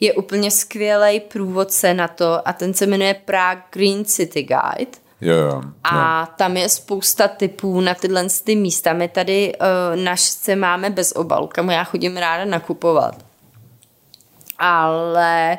[0.00, 5.34] je úplně skvělý průvodce na to a ten se jmenuje Prague Green City Guide Jo,
[5.34, 8.92] jo, a tam je spousta typů na tyhle ty místa.
[8.92, 13.24] My tady uh, našce máme bez obalu, kam já chodím ráda nakupovat.
[14.58, 15.58] Ale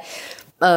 [0.62, 0.70] uh,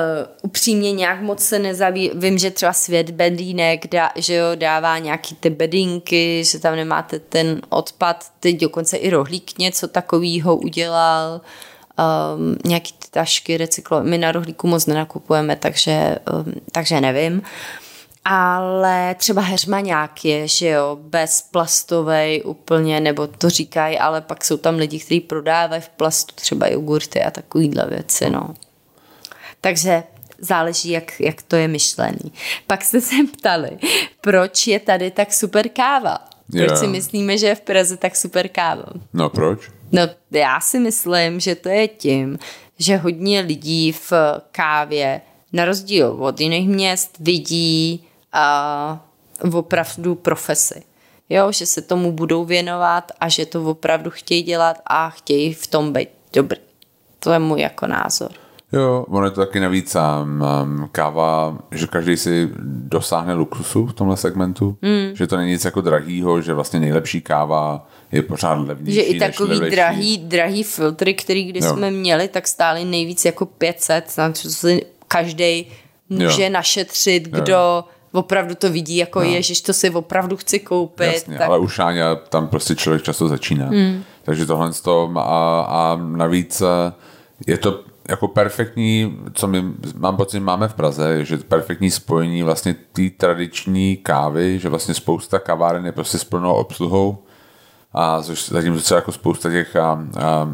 [0.43, 2.11] upřímně nějak moc se nezaví.
[2.15, 7.19] Vím, že třeba svět bedínek, dá, že jo, dává nějaký ty bedínky, že tam nemáte
[7.19, 8.27] ten odpad.
[8.41, 11.41] Teď dokonce i rohlík něco takového udělal.
[12.37, 14.03] Um, nějaký ty tašky recyklo.
[14.03, 17.39] My na rohlíku moc nenakupujeme, takže, um, takže nevím.
[17.39, 17.45] Uh,
[18.25, 24.77] ale třeba heřmaňák je, že jo, bezplastovej úplně, nebo to říkají, ale pak jsou tam
[24.77, 28.55] lidi, kteří prodávají v plastu třeba jogurty a takovýhle věci, no.
[29.61, 30.03] Takže
[30.39, 32.33] záleží, jak, jak to je myšlený.
[32.67, 33.71] Pak jste se ptali,
[34.21, 36.19] proč je tady tak super káva?
[36.53, 36.79] Proč yeah.
[36.79, 38.85] si myslíme, že je v Praze tak super káva?
[39.13, 39.71] No proč?
[39.93, 42.39] No já si myslím, že to je tím,
[42.79, 44.13] že hodně lidí v
[44.53, 45.21] kávě
[45.53, 49.05] na rozdíl od jiných měst vidí a
[49.53, 50.83] opravdu profesi.
[51.29, 55.67] Jo, že se tomu budou věnovat a že to opravdu chtějí dělat a chtějí v
[55.67, 56.61] tom být dobrý.
[57.19, 58.31] To je můj jako názor.
[58.73, 63.93] Jo, ono je to taky navíc um, um, káva, že každý si dosáhne luxusu v
[63.93, 65.17] tomhle segmentu, mm.
[65.17, 68.95] že to není nic jako drahýho, že vlastně nejlepší káva je pořád levnější.
[68.95, 71.73] Že i takový drahý, drahý filtry, který když jo.
[71.73, 75.67] jsme měli, tak stály nejvíc jako 500, co si každý
[76.09, 76.51] může jo.
[76.51, 79.25] našetřit, kdo jo opravdu to vidí jako no.
[79.25, 81.07] ježiš, to si opravdu chci koupit.
[81.07, 81.49] Jasně, tak...
[81.49, 83.67] ale u Šáňa tam prostě člověk často začíná.
[83.67, 84.03] Hmm.
[84.23, 86.93] Takže tohle z toho a, a navíc eh,
[87.47, 89.65] je to jako perfektní, co my
[89.97, 95.39] mám pocit, máme v Praze, že perfektní spojení vlastně té tradiční kávy, že vlastně spousta
[95.39, 97.19] kaváren je prostě s plnou obsluhou
[97.93, 100.51] a zatím třeba jako spousta těch a, a,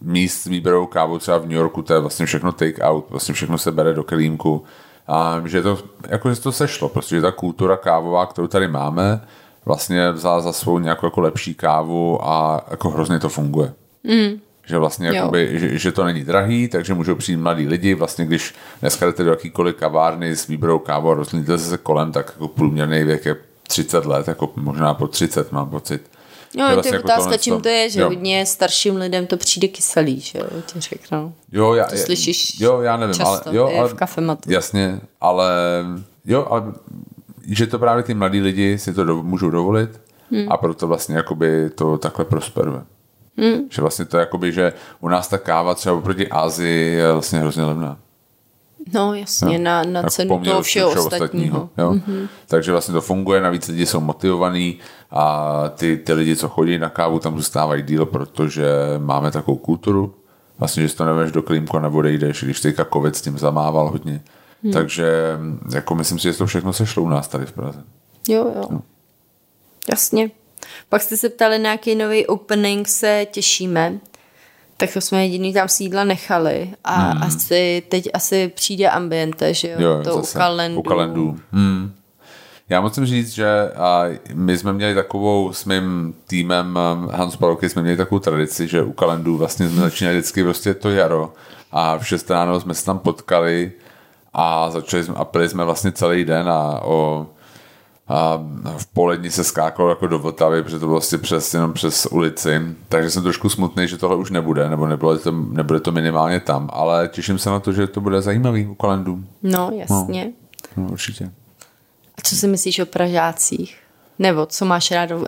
[0.00, 3.34] míst s výběrou kávu třeba v New Yorku, to je vlastně všechno take out, vlastně
[3.34, 4.64] všechno se bere do kelímku
[5.08, 5.78] a že to,
[6.08, 9.20] jako, že to sešlo, prostě, že ta kultura kávová, kterou tady máme,
[9.64, 13.72] vlastně vzala za svou nějakou jako lepší kávu a jako hrozně to funguje.
[14.04, 14.40] Mm.
[14.66, 17.94] Že vlastně jakoby, že, že, to není drahý, takže můžou přijít mladí lidi.
[17.94, 22.26] Vlastně když dneska jdete do jakýkoliv kavárny s výběrou kávu a rozlíte se kolem, tak
[22.34, 23.36] jako průměrný věk je
[23.68, 26.10] 30 let, jako možná po 30 mám pocit.
[26.54, 28.08] No, vlastně to je jako otázka, čím to je, že jo.
[28.08, 31.32] hodně starším lidem to přijde kyselý, že jo, ti řeknou.
[31.52, 34.52] Jo, já, to slyšíš jo, já nevím, často, ale, jo, ale, v kafematu.
[34.52, 35.54] Jasně, ale
[36.24, 36.62] jo, ale
[37.46, 40.52] že to právě ty mladí lidi si to do, můžou dovolit hmm.
[40.52, 42.80] a proto vlastně jakoby to takhle prosperuje.
[43.38, 43.60] Hmm.
[43.70, 47.38] Že vlastně to je jakoby, že u nás ta káva třeba oproti Ázii je vlastně
[47.38, 47.98] hrozně levná.
[48.94, 51.24] No jasně, no, na, na cenu toho všeho, všeho ostatního.
[51.24, 51.92] ostatního jo?
[51.92, 52.28] Mm-hmm.
[52.46, 54.78] Takže vlastně to funguje, navíc lidi jsou motivovaní
[55.10, 58.66] a ty, ty lidi, co chodí na kávu, tam zůstávají díl, protože
[58.98, 60.14] máme takovou kulturu
[60.58, 63.90] vlastně, že si to neveš do klímku nebo odejdeš, když teďka covid s tím zamával
[63.90, 64.22] hodně.
[64.62, 64.72] Hmm.
[64.72, 65.38] Takže
[65.74, 67.82] jako myslím si, že to všechno se šlo u nás tady v Praze.
[68.28, 68.68] Jo, jo.
[68.70, 68.82] No.
[69.90, 70.30] Jasně.
[70.88, 73.98] Pak jste se ptali, na jaký nový opening se těšíme.
[74.76, 77.22] Tak to jsme jediný tam sídla nechali a hmm.
[77.22, 80.80] asi teď asi přijde ambiente, že jo, jo to zase, u kalendu.
[80.80, 81.38] U kalendu.
[81.52, 81.92] Hmm.
[82.68, 84.04] Já musím říct, že a
[84.34, 88.82] my jsme měli takovou s mým týmem um, Hans Paroky jsme měli takovou tradici, že
[88.82, 91.32] u kalendu vlastně jsme začínali vždycky prostě to jaro
[91.72, 93.72] a v 6 ráno jsme se tam potkali
[94.34, 97.26] a začali jsme a pili jsme vlastně celý den a o
[98.08, 98.44] a
[98.76, 102.60] v polední se skákalo jako do Vltavy, protože to bylo vlastně přes, jenom přes ulici,
[102.88, 106.70] takže jsem trošku smutný, že tohle už nebude, nebo nebude to, nebude to minimálně tam,
[106.72, 109.24] ale těším se na to, že to bude zajímavý u kalendu.
[109.42, 110.32] No, jasně.
[110.76, 111.24] No, no určitě.
[112.18, 113.85] A co si myslíš o Pražácích?
[114.18, 115.26] Nebo co máš rád, uh,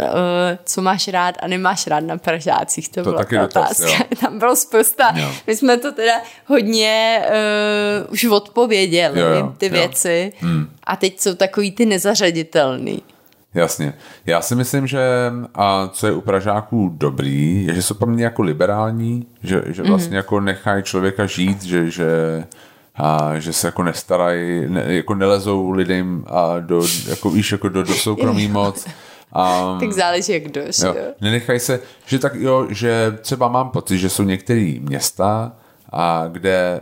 [0.65, 2.89] co máš rád a nemáš rád na Pražácích?
[2.89, 4.05] To, to byla taky ta dotaz, otázka.
[4.11, 4.17] jo.
[4.21, 5.13] Tam bylo spousta.
[5.15, 5.31] Jo.
[5.47, 6.15] My jsme to teda
[6.47, 7.23] hodně
[8.07, 9.73] uh, už odpověděli, Jo, jo, ty jo.
[9.73, 10.33] věci.
[10.41, 10.71] Hmm.
[10.85, 13.03] A teď jsou takový ty nezařaditelný.
[13.55, 13.95] Jasně.
[14.27, 15.01] Já si myslím, že
[15.55, 20.13] a co je u Pražáků dobrý, je, že jsou poměrně jako liberální, že, že vlastně
[20.13, 20.17] mm-hmm.
[20.17, 22.07] jako nechají člověka žít, že, že,
[22.99, 27.83] a, že se jako nestarají, ne, jako nelezou lidem a do, jako víš, jako do,
[27.83, 28.87] do soukromí moc.
[29.33, 31.13] A, Tak záleží, jak že jo, jo.
[31.21, 35.53] nenechají se, že tak jo, že třeba mám pocit, že jsou některé města,
[35.93, 36.81] a kde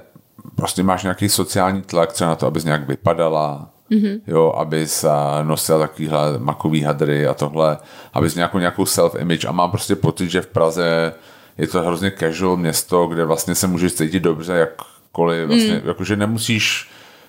[0.54, 4.20] prostě máš nějaký sociální tlak třeba na to, abys nějak vypadala, mm-hmm.
[4.26, 5.04] jo, abys
[5.42, 7.78] nosila takovýhle makový hadry a tohle,
[8.12, 11.12] abys nějakou, nějakou self-image a mám prostě pocit, že v Praze
[11.58, 14.68] je to hrozně casual město, kde vlastně se můžeš cítit dobře
[15.16, 15.88] jakkoliv, vlastně, mm.
[15.88, 16.88] jakože nemusíš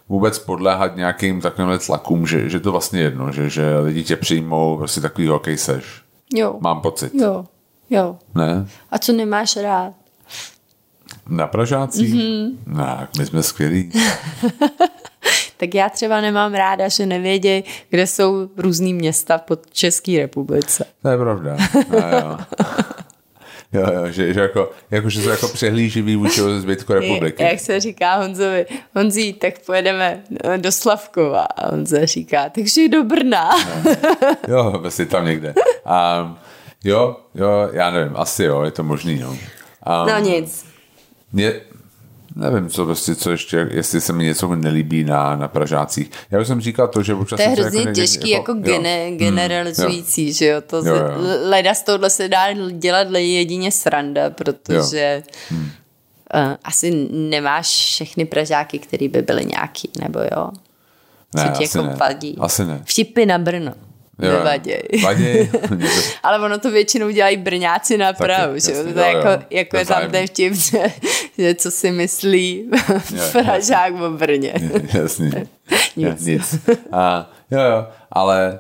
[0.10, 4.78] vůbec podléhat nějakým takovým tlakům, že, že to vlastně jedno, že, že lidi tě přijmou
[4.78, 6.02] prostě takový jaký seš.
[6.34, 6.58] Jo.
[6.60, 7.14] Mám pocit.
[7.16, 7.46] Jo,
[7.90, 8.18] jo.
[8.36, 8.68] Ne?
[8.92, 9.94] A co nemáš rád?
[11.30, 12.14] Na Pražácích?
[12.14, 12.56] Mm-hmm.
[12.66, 13.92] No, my jsme skvělí.
[15.60, 20.86] Tak já třeba nemám ráda, že nevědějí, kde jsou různý města pod České republice.
[21.02, 21.58] To je pravda.
[21.90, 22.38] No, jo.
[23.74, 27.44] Jo, jo, že, že, jako, jako, že jsou jako přehlíživý vůči zbytku republiky.
[27.44, 28.66] Jak se říká Honzovi,
[28.96, 30.24] Honzí, tak pojedeme
[30.58, 31.42] do Slavkova.
[31.42, 33.50] A Honza říká, takže do Brna.
[34.48, 35.54] Jo, vlastně tam někde.
[36.24, 36.38] Um,
[36.84, 39.30] jo, jo, já nevím, asi jo, je to možný, no.
[39.30, 39.38] Um,
[40.08, 40.66] No nic.
[41.34, 41.54] Mě,
[42.38, 46.12] nevím, co prostě, co ještě, jestli se mi něco nelíbí na, na Pražácích.
[46.32, 47.38] Já už jsem říkal to, že občas...
[47.38, 48.58] To je hrozně někdy- těžký, jako, jo.
[48.62, 50.62] gene, generalizující, že jo?
[50.62, 51.12] To Jo, se, jo.
[51.50, 55.62] leda z tohohle se dá dělat jedině sranda, protože hmm.
[55.62, 55.70] uh,
[56.64, 60.50] asi nemáš všechny Pražáky, který by byly nějaký, nebo jo?
[61.36, 61.96] Ne, Co ti asi jako ne.
[61.96, 62.36] vadí?
[62.40, 62.82] Asi ne.
[62.86, 63.74] Vtipy na Brno.
[64.22, 64.32] Jo.
[64.32, 64.82] Nevaděj.
[65.04, 65.50] Vaděj.
[66.24, 68.78] Ale ono to většinou dělají Brňáci na Prahu, že jo?
[68.78, 69.40] jasně, To je jo, jako, jo.
[69.50, 70.84] jako je tam ten vtip, že,
[71.38, 72.70] že co si myslí
[73.32, 74.54] Pražák o Brně.
[74.94, 75.48] Jasně.
[75.96, 76.26] Nic.
[76.26, 76.56] Nic.
[76.92, 78.60] A, jo, jo, ale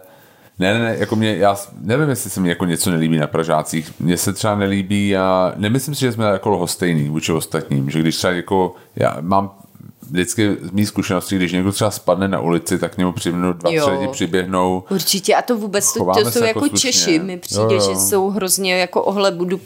[0.59, 3.99] ne, ne, ne, jako mě, já nevím, jestli se mi jako něco nelíbí na Pražácích.
[3.99, 8.15] Mně se třeba nelíbí a nemyslím si, že jsme jako lhostejný vůči ostatním, že když
[8.17, 9.51] třeba jako, já mám
[10.11, 13.81] vždycky z mých zkušeností, když někdo třeba spadne na ulici, tak němu přiběhnou dva, Jo.
[13.85, 14.83] tři lidi přiběhnou.
[14.89, 16.91] Určitě a to vůbec to, to jsou jako jako slušně.
[16.91, 17.79] Češi, mi přijde, Jo, jo.
[17.79, 19.59] že jsou hrozně jako ohlebudu.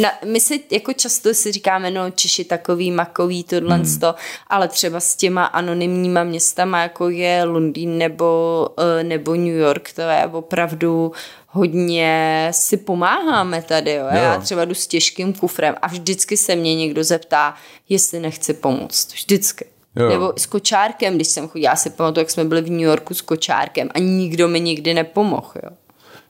[0.00, 3.98] Na, my si jako často si říkáme, no Češi takový makový tohle Hmm.
[3.98, 4.14] to,
[4.46, 8.68] ale třeba s těma anonymníma městama, jako je Londýn nebo,
[9.00, 11.12] eh, nebo New York, to je opravdu
[11.48, 14.04] hodně si pomáháme tady, jo.
[14.10, 14.22] Jo.
[14.22, 17.54] Já třeba jdu s těžkým kufrem a vždycky se mě někdo zeptá,
[17.88, 19.12] jestli nechci pomoct.
[19.12, 19.64] Vždycky.
[19.96, 20.08] Jo.
[20.08, 23.14] Nebo s kočárkem, když jsem chodila, já si pamatuju, jak jsme byli v New Yorku
[23.14, 25.70] s kočárkem a nikdo mi nikdy nepomohl, jo.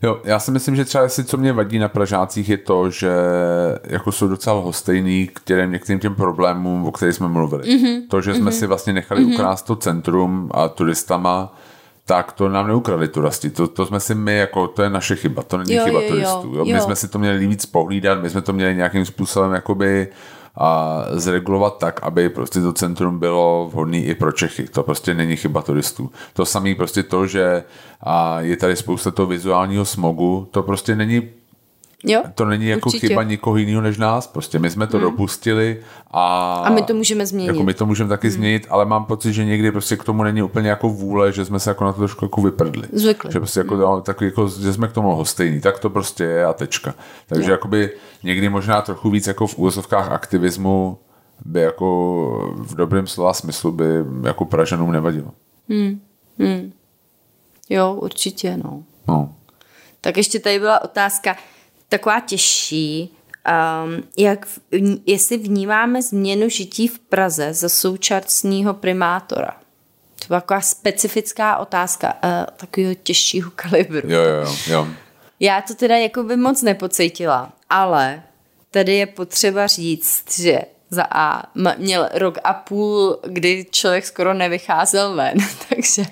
[0.02, 3.10] Jo, já si myslím, že třeba jestli co mě vadí na Pražácích je to, že
[3.84, 7.62] jako jsou docela hostejný k těm některým těm problémům, o kterých jsme mluvili.
[7.62, 8.02] Mm-hmm.
[8.10, 8.58] To, že jsme mm-hmm.
[8.58, 9.34] si vlastně nechali mm-hmm.
[9.34, 11.58] ukrást to centrum a turistama,
[12.08, 13.50] tak to nám neukradli turisti.
[13.50, 16.08] To, to jsme si my, jako, to je naše chyba, to není Jo, chyba jo,
[16.08, 16.52] turistů.
[16.54, 16.64] Jo?
[16.64, 16.80] My jo.
[16.80, 20.08] jsme si to měli víc pohlídat, my jsme to měli nějakým způsobem jakoby
[20.56, 24.68] a zregulovat tak, aby prostě to centrum bylo vhodné i pro Čechy.
[24.68, 26.10] To prostě není chyba turistů.
[26.32, 27.64] To samé prostě to, že
[28.00, 31.28] a je tady spousta toho vizuálního smogu, to prostě není
[32.04, 33.08] Jo, to není jako určitě.
[33.08, 34.26] chyba nikoho jiného než nás.
[34.26, 35.06] Prostě my jsme to hmm.
[35.06, 36.54] dopustili a...
[36.54, 37.48] A my to můžeme změnit.
[37.48, 38.34] Jako my to můžeme taky hmm.
[38.34, 41.60] změnit, ale mám pocit, že někdy prostě k tomu není úplně jako vůle, že jsme
[41.60, 42.88] se jako na to trošku jako vyprdli.
[42.92, 43.32] Zvykli.
[43.32, 44.02] Že prostě jako, hmm.
[44.02, 46.94] tak jako, že jsme k tomu hostejní, tak to prostě je a tečka.
[47.26, 47.54] Takže Jo.
[47.54, 47.90] jakoby
[48.22, 50.98] někdy možná trochu víc jako v úvozovkách aktivismu
[51.44, 53.84] by jako v dobrém slova smyslu by
[54.22, 55.30] jako Pražanům nevadilo.
[57.70, 58.82] Jo, určitě, no.
[59.08, 59.34] No.
[60.00, 61.36] Tak ještě tady byla otázka
[61.88, 63.14] taková těžší.
[63.84, 64.46] Um, jak,
[65.06, 69.56] jestli vnímáme změnu žití v Praze za současného primátora?
[70.20, 74.08] To byla taková specifická otázka uh, takového těžšího kalibru.
[74.12, 74.88] Jo, jo, jo.
[75.40, 78.22] Já to teda jako by moc nepocítila, ale
[78.70, 80.60] tady je potřeba říct, že
[80.90, 81.42] za A
[81.78, 85.38] měl rok a půl, kdy člověk skoro nevycházel ven,
[85.68, 86.02] takže,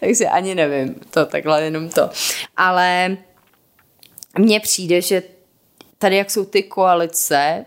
[0.00, 2.10] takže ani nevím, to takhle jenom to.
[2.56, 3.16] Ale
[4.38, 5.22] mně přijde, že
[5.98, 7.64] tady, jak jsou ty koalice,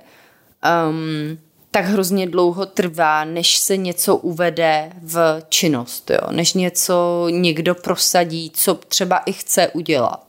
[0.90, 1.38] um,
[1.72, 6.32] tak hrozně dlouho trvá, než se něco uvede v činnost, jo?
[6.32, 10.26] než něco někdo prosadí, co třeba i chce udělat.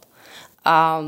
[0.65, 1.03] A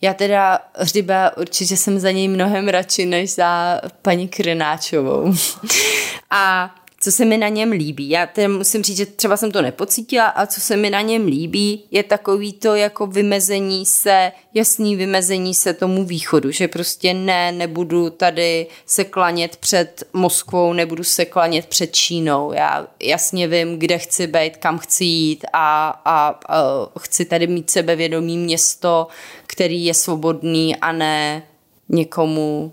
[0.00, 5.34] já teda Hřiba určitě jsem za něj mnohem radši než za paní Krynáčovou.
[6.30, 8.10] a co se mi na něm líbí.
[8.10, 11.26] Já teda musím říct, že třeba jsem to nepocítila a co se mi na něm
[11.26, 17.52] líbí, je takový to jako vymezení se, jasný vymezení se tomu východu, že prostě ne,
[17.52, 22.52] nebudu tady se klanět před Moskvou, nebudu se klanět před Čínou.
[22.52, 27.70] Já jasně vím, kde chci být, kam chci jít a, a, a chci tady mít
[27.70, 29.06] sebevědomý město,
[29.46, 31.42] který je svobodný a ne
[31.88, 32.72] někomu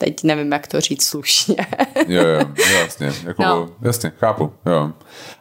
[0.00, 1.56] teď nevím, jak to říct slušně.
[2.08, 2.46] jo, jo,
[2.80, 3.68] jasně, jako, no.
[3.82, 4.92] jasně, chápu, jo.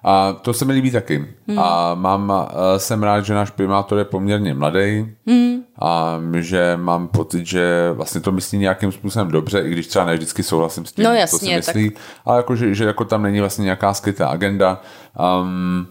[0.04, 1.26] A to se mi líbí taky.
[1.48, 1.60] Hmm.
[1.60, 2.34] A mám,
[2.78, 5.64] jsem rád, že náš primátor je poměrně mladý hmm.
[5.82, 10.14] a že mám pocit, že vlastně to myslí nějakým způsobem dobře, i když třeba ne
[10.14, 12.04] vždycky souhlasím s tím, no, jasně, co si myslí, tak...
[12.26, 14.82] ale jako, že, že jako tam není vlastně nějaká skrytá agenda.
[15.42, 15.88] Um,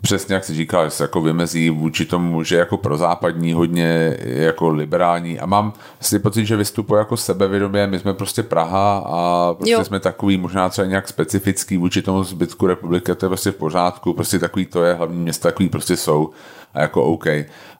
[0.00, 4.68] přesně jak jsi říkal, že se jako vymezí vůči tomu, že jako prozápadní, hodně jako
[4.68, 9.72] liberální a mám si pocit, že vystupuje jako sebevědomě, my jsme prostě Praha a prostě
[9.72, 9.84] jo.
[9.84, 14.12] jsme takový možná třeba nějak specifický vůči tomu zbytku republiky, to je prostě v pořádku,
[14.12, 16.30] prostě takový to je, hlavní města takový prostě jsou
[16.74, 17.26] a jako OK.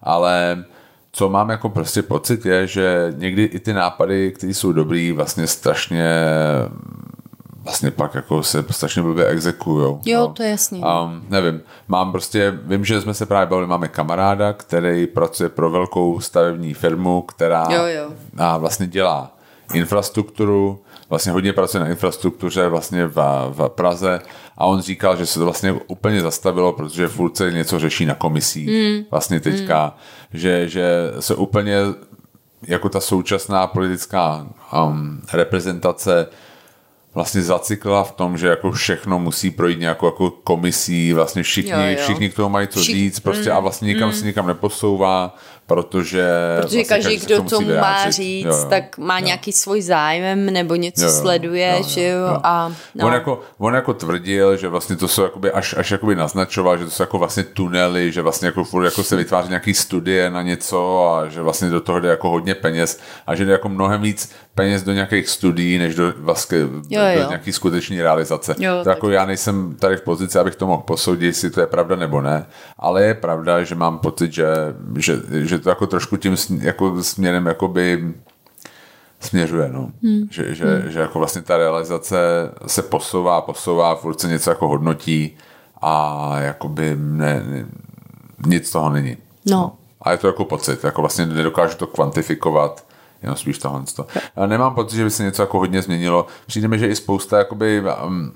[0.02, 0.64] Ale
[1.12, 5.46] co mám jako prostě pocit je, že někdy i ty nápady, které jsou dobrý, vlastně
[5.46, 6.06] strašně
[7.64, 10.00] vlastně pak jako se strašně blbě exekujou.
[10.04, 10.28] Jo, no.
[10.28, 10.80] to je jasný.
[10.80, 15.70] Um, nevím, mám prostě, vím, že jsme se právě bavili, máme kamaráda, který pracuje pro
[15.70, 18.10] velkou stavební firmu, která jo, jo.
[18.38, 19.36] A vlastně dělá
[19.74, 23.16] infrastrukturu, vlastně hodně pracuje na infrastruktuře vlastně v,
[23.48, 24.20] v Praze
[24.58, 28.14] a on říkal, že se to vlastně úplně zastavilo, protože furt se něco řeší na
[28.14, 29.04] komisích mm.
[29.10, 30.38] vlastně teďka, mm.
[30.38, 31.76] že, že se úplně
[32.68, 34.46] jako ta současná politická
[34.86, 36.26] um, reprezentace
[37.14, 41.78] vlastně zacyklila v tom, že jako všechno musí projít nějakou jako komisí, vlastně všichni, jo,
[41.80, 41.96] jo.
[42.02, 42.94] všichni k tomu mají co Všich...
[42.94, 44.14] říct prostě mm, a vlastně nikam mm.
[44.14, 45.36] se nikam neposouvá,
[45.66, 46.28] protože...
[46.56, 49.24] Protože vlastně každý, kdo tomu má říct, jo, jo, tak má jo.
[49.24, 52.38] nějaký svůj zájem nebo něco jo, jo, sleduje, jo, že jo, jo.
[52.42, 52.72] a...
[52.94, 53.06] No.
[53.06, 56.84] On, jako, on jako tvrdil, že vlastně to jsou jakoby až, až jakoby naznačoval, že
[56.84, 60.42] to jsou jako vlastně tunely, že vlastně jako furt jako se vytváří nějaký studie na
[60.42, 64.02] něco a že vlastně do toho jde jako hodně peněz a že jde jako mnohem
[64.02, 67.22] víc peněz do nějakých studií, než do vlastně jo, jo.
[67.22, 68.54] do nějaký skutečný realizace.
[68.58, 71.66] Jo, to jako já nejsem tady v pozici, abych to mohl posoudit, jestli to je
[71.66, 72.46] pravda nebo ne,
[72.78, 74.46] ale je pravda, že mám pocit, že,
[74.98, 78.14] že, že to jako trošku tím jako směrem jakoby
[79.20, 79.90] směřuje, no.
[80.02, 80.28] Hmm.
[80.30, 80.90] Že, že, hmm.
[80.90, 82.16] že jako vlastně ta realizace
[82.66, 85.36] se posouvá, posouvá, furt se něco jako hodnotí
[85.82, 87.66] a jakoby ne, ne,
[88.46, 89.16] nic toho není.
[89.46, 89.72] No.
[90.02, 92.84] A je to jako pocit, jako vlastně nedokážu to kvantifikovat,
[93.22, 93.84] jenom spíš tohle.
[94.46, 96.26] Nemám pocit, že by se něco jako hodně změnilo.
[96.46, 98.32] Přijde mi, že i spousta jakoby, um,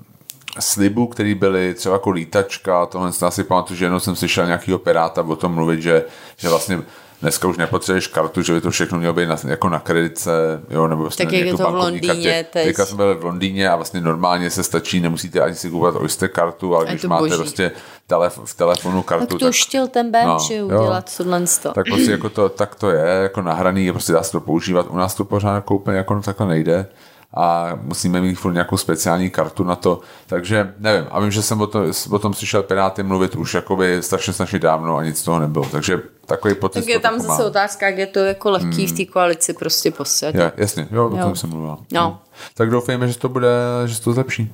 [0.59, 5.21] slibů, které byly třeba jako lítačka, tohle si pamatuju, že jenom jsem slyšel nějakého piráta
[5.21, 6.05] o tom mluvit, že,
[6.37, 6.81] že vlastně
[7.21, 10.31] dneska už nepotřebuješ kartu, že by to všechno mělo být na, jako na kredice,
[10.69, 12.45] jo, nebo vlastně tak jak je to v Londýně kartě.
[12.53, 12.65] teď.
[12.65, 16.29] Teďka jsme byli v Londýně a vlastně normálně se stačí, nemusíte ani si kupovat Oyster
[16.29, 17.35] kartu, ale když máte boží.
[17.35, 17.71] prostě
[18.09, 19.25] telef- v telefonu kartu.
[19.25, 21.43] Tak to tak, chtěl ten BM, no, že udělat tohle.
[21.73, 24.85] Tak prostě jako to, tak to je, jako nahraný, prostě dá se to používat.
[24.89, 26.87] U nás to pořád jako úplně jako takhle nejde
[27.33, 29.99] a musíme mít furt nějakou speciální kartu na to.
[30.27, 34.03] Takže nevím, a vím, že jsem o, to, o tom slyšel Piráty mluvit už jakoby
[34.03, 35.65] strašně strašně dávno a nic z toho nebylo.
[35.71, 36.79] Takže takový pocit.
[36.79, 38.95] Tak je tam zase otázka, jak je to jako lehký hmm.
[38.95, 40.37] v té koalici prostě posadit.
[40.39, 41.77] Je, jasně, jo, o tom jsem mluvila.
[41.93, 42.01] No.
[42.01, 42.19] no.
[42.53, 43.49] Tak doufejme, že to bude,
[43.85, 44.51] že se to zlepší.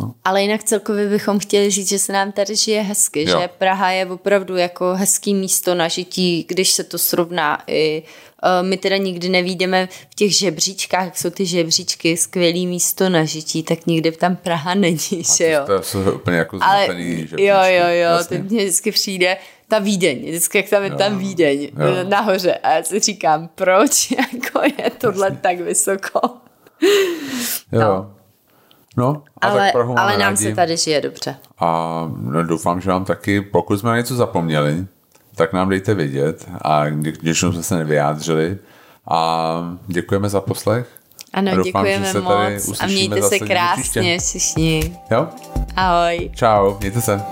[0.00, 0.14] No.
[0.24, 3.40] Ale jinak celkově bychom chtěli říct, že se nám tady žije hezky, jo.
[3.40, 8.02] že Praha je opravdu jako hezký místo na žití, když se to srovná i
[8.42, 13.24] uh, my teda nikdy nevídeme v těch žebříčkách, jak jsou ty žebříčky, skvělý místo na
[13.24, 15.60] žití, tak nikdy tam Praha není, A že jo.
[15.66, 17.44] To, to jsou úplně jako Ale, žebříčky.
[17.44, 18.38] Jo, jo, jo, vlastně.
[18.38, 19.36] teď mě vždycky přijde
[19.68, 22.08] ta Vídeň, vždycky jak tam je jo, tam Vídeň jo.
[22.08, 25.38] nahoře a já si říkám, proč jako je tohle Jasně.
[25.42, 26.20] tak vysoko.
[27.72, 27.80] Jo.
[27.80, 28.17] No.
[28.98, 30.36] No, a ale, tak Prahu ale nám rádi.
[30.36, 31.36] se tady žije dobře.
[31.58, 34.86] A no, doufám, že vám taky, pokud jsme na něco zapomněli,
[35.34, 38.58] tak nám dejte vědět a když jsme se nevyjádřili
[39.10, 40.88] A děkujeme za poslech.
[41.32, 44.98] Ano, doufám, děkujeme se moc a mějte se krásně všichni.
[45.10, 45.28] Jo?
[45.76, 46.30] Ahoj.
[46.34, 47.22] Čau, mějte se.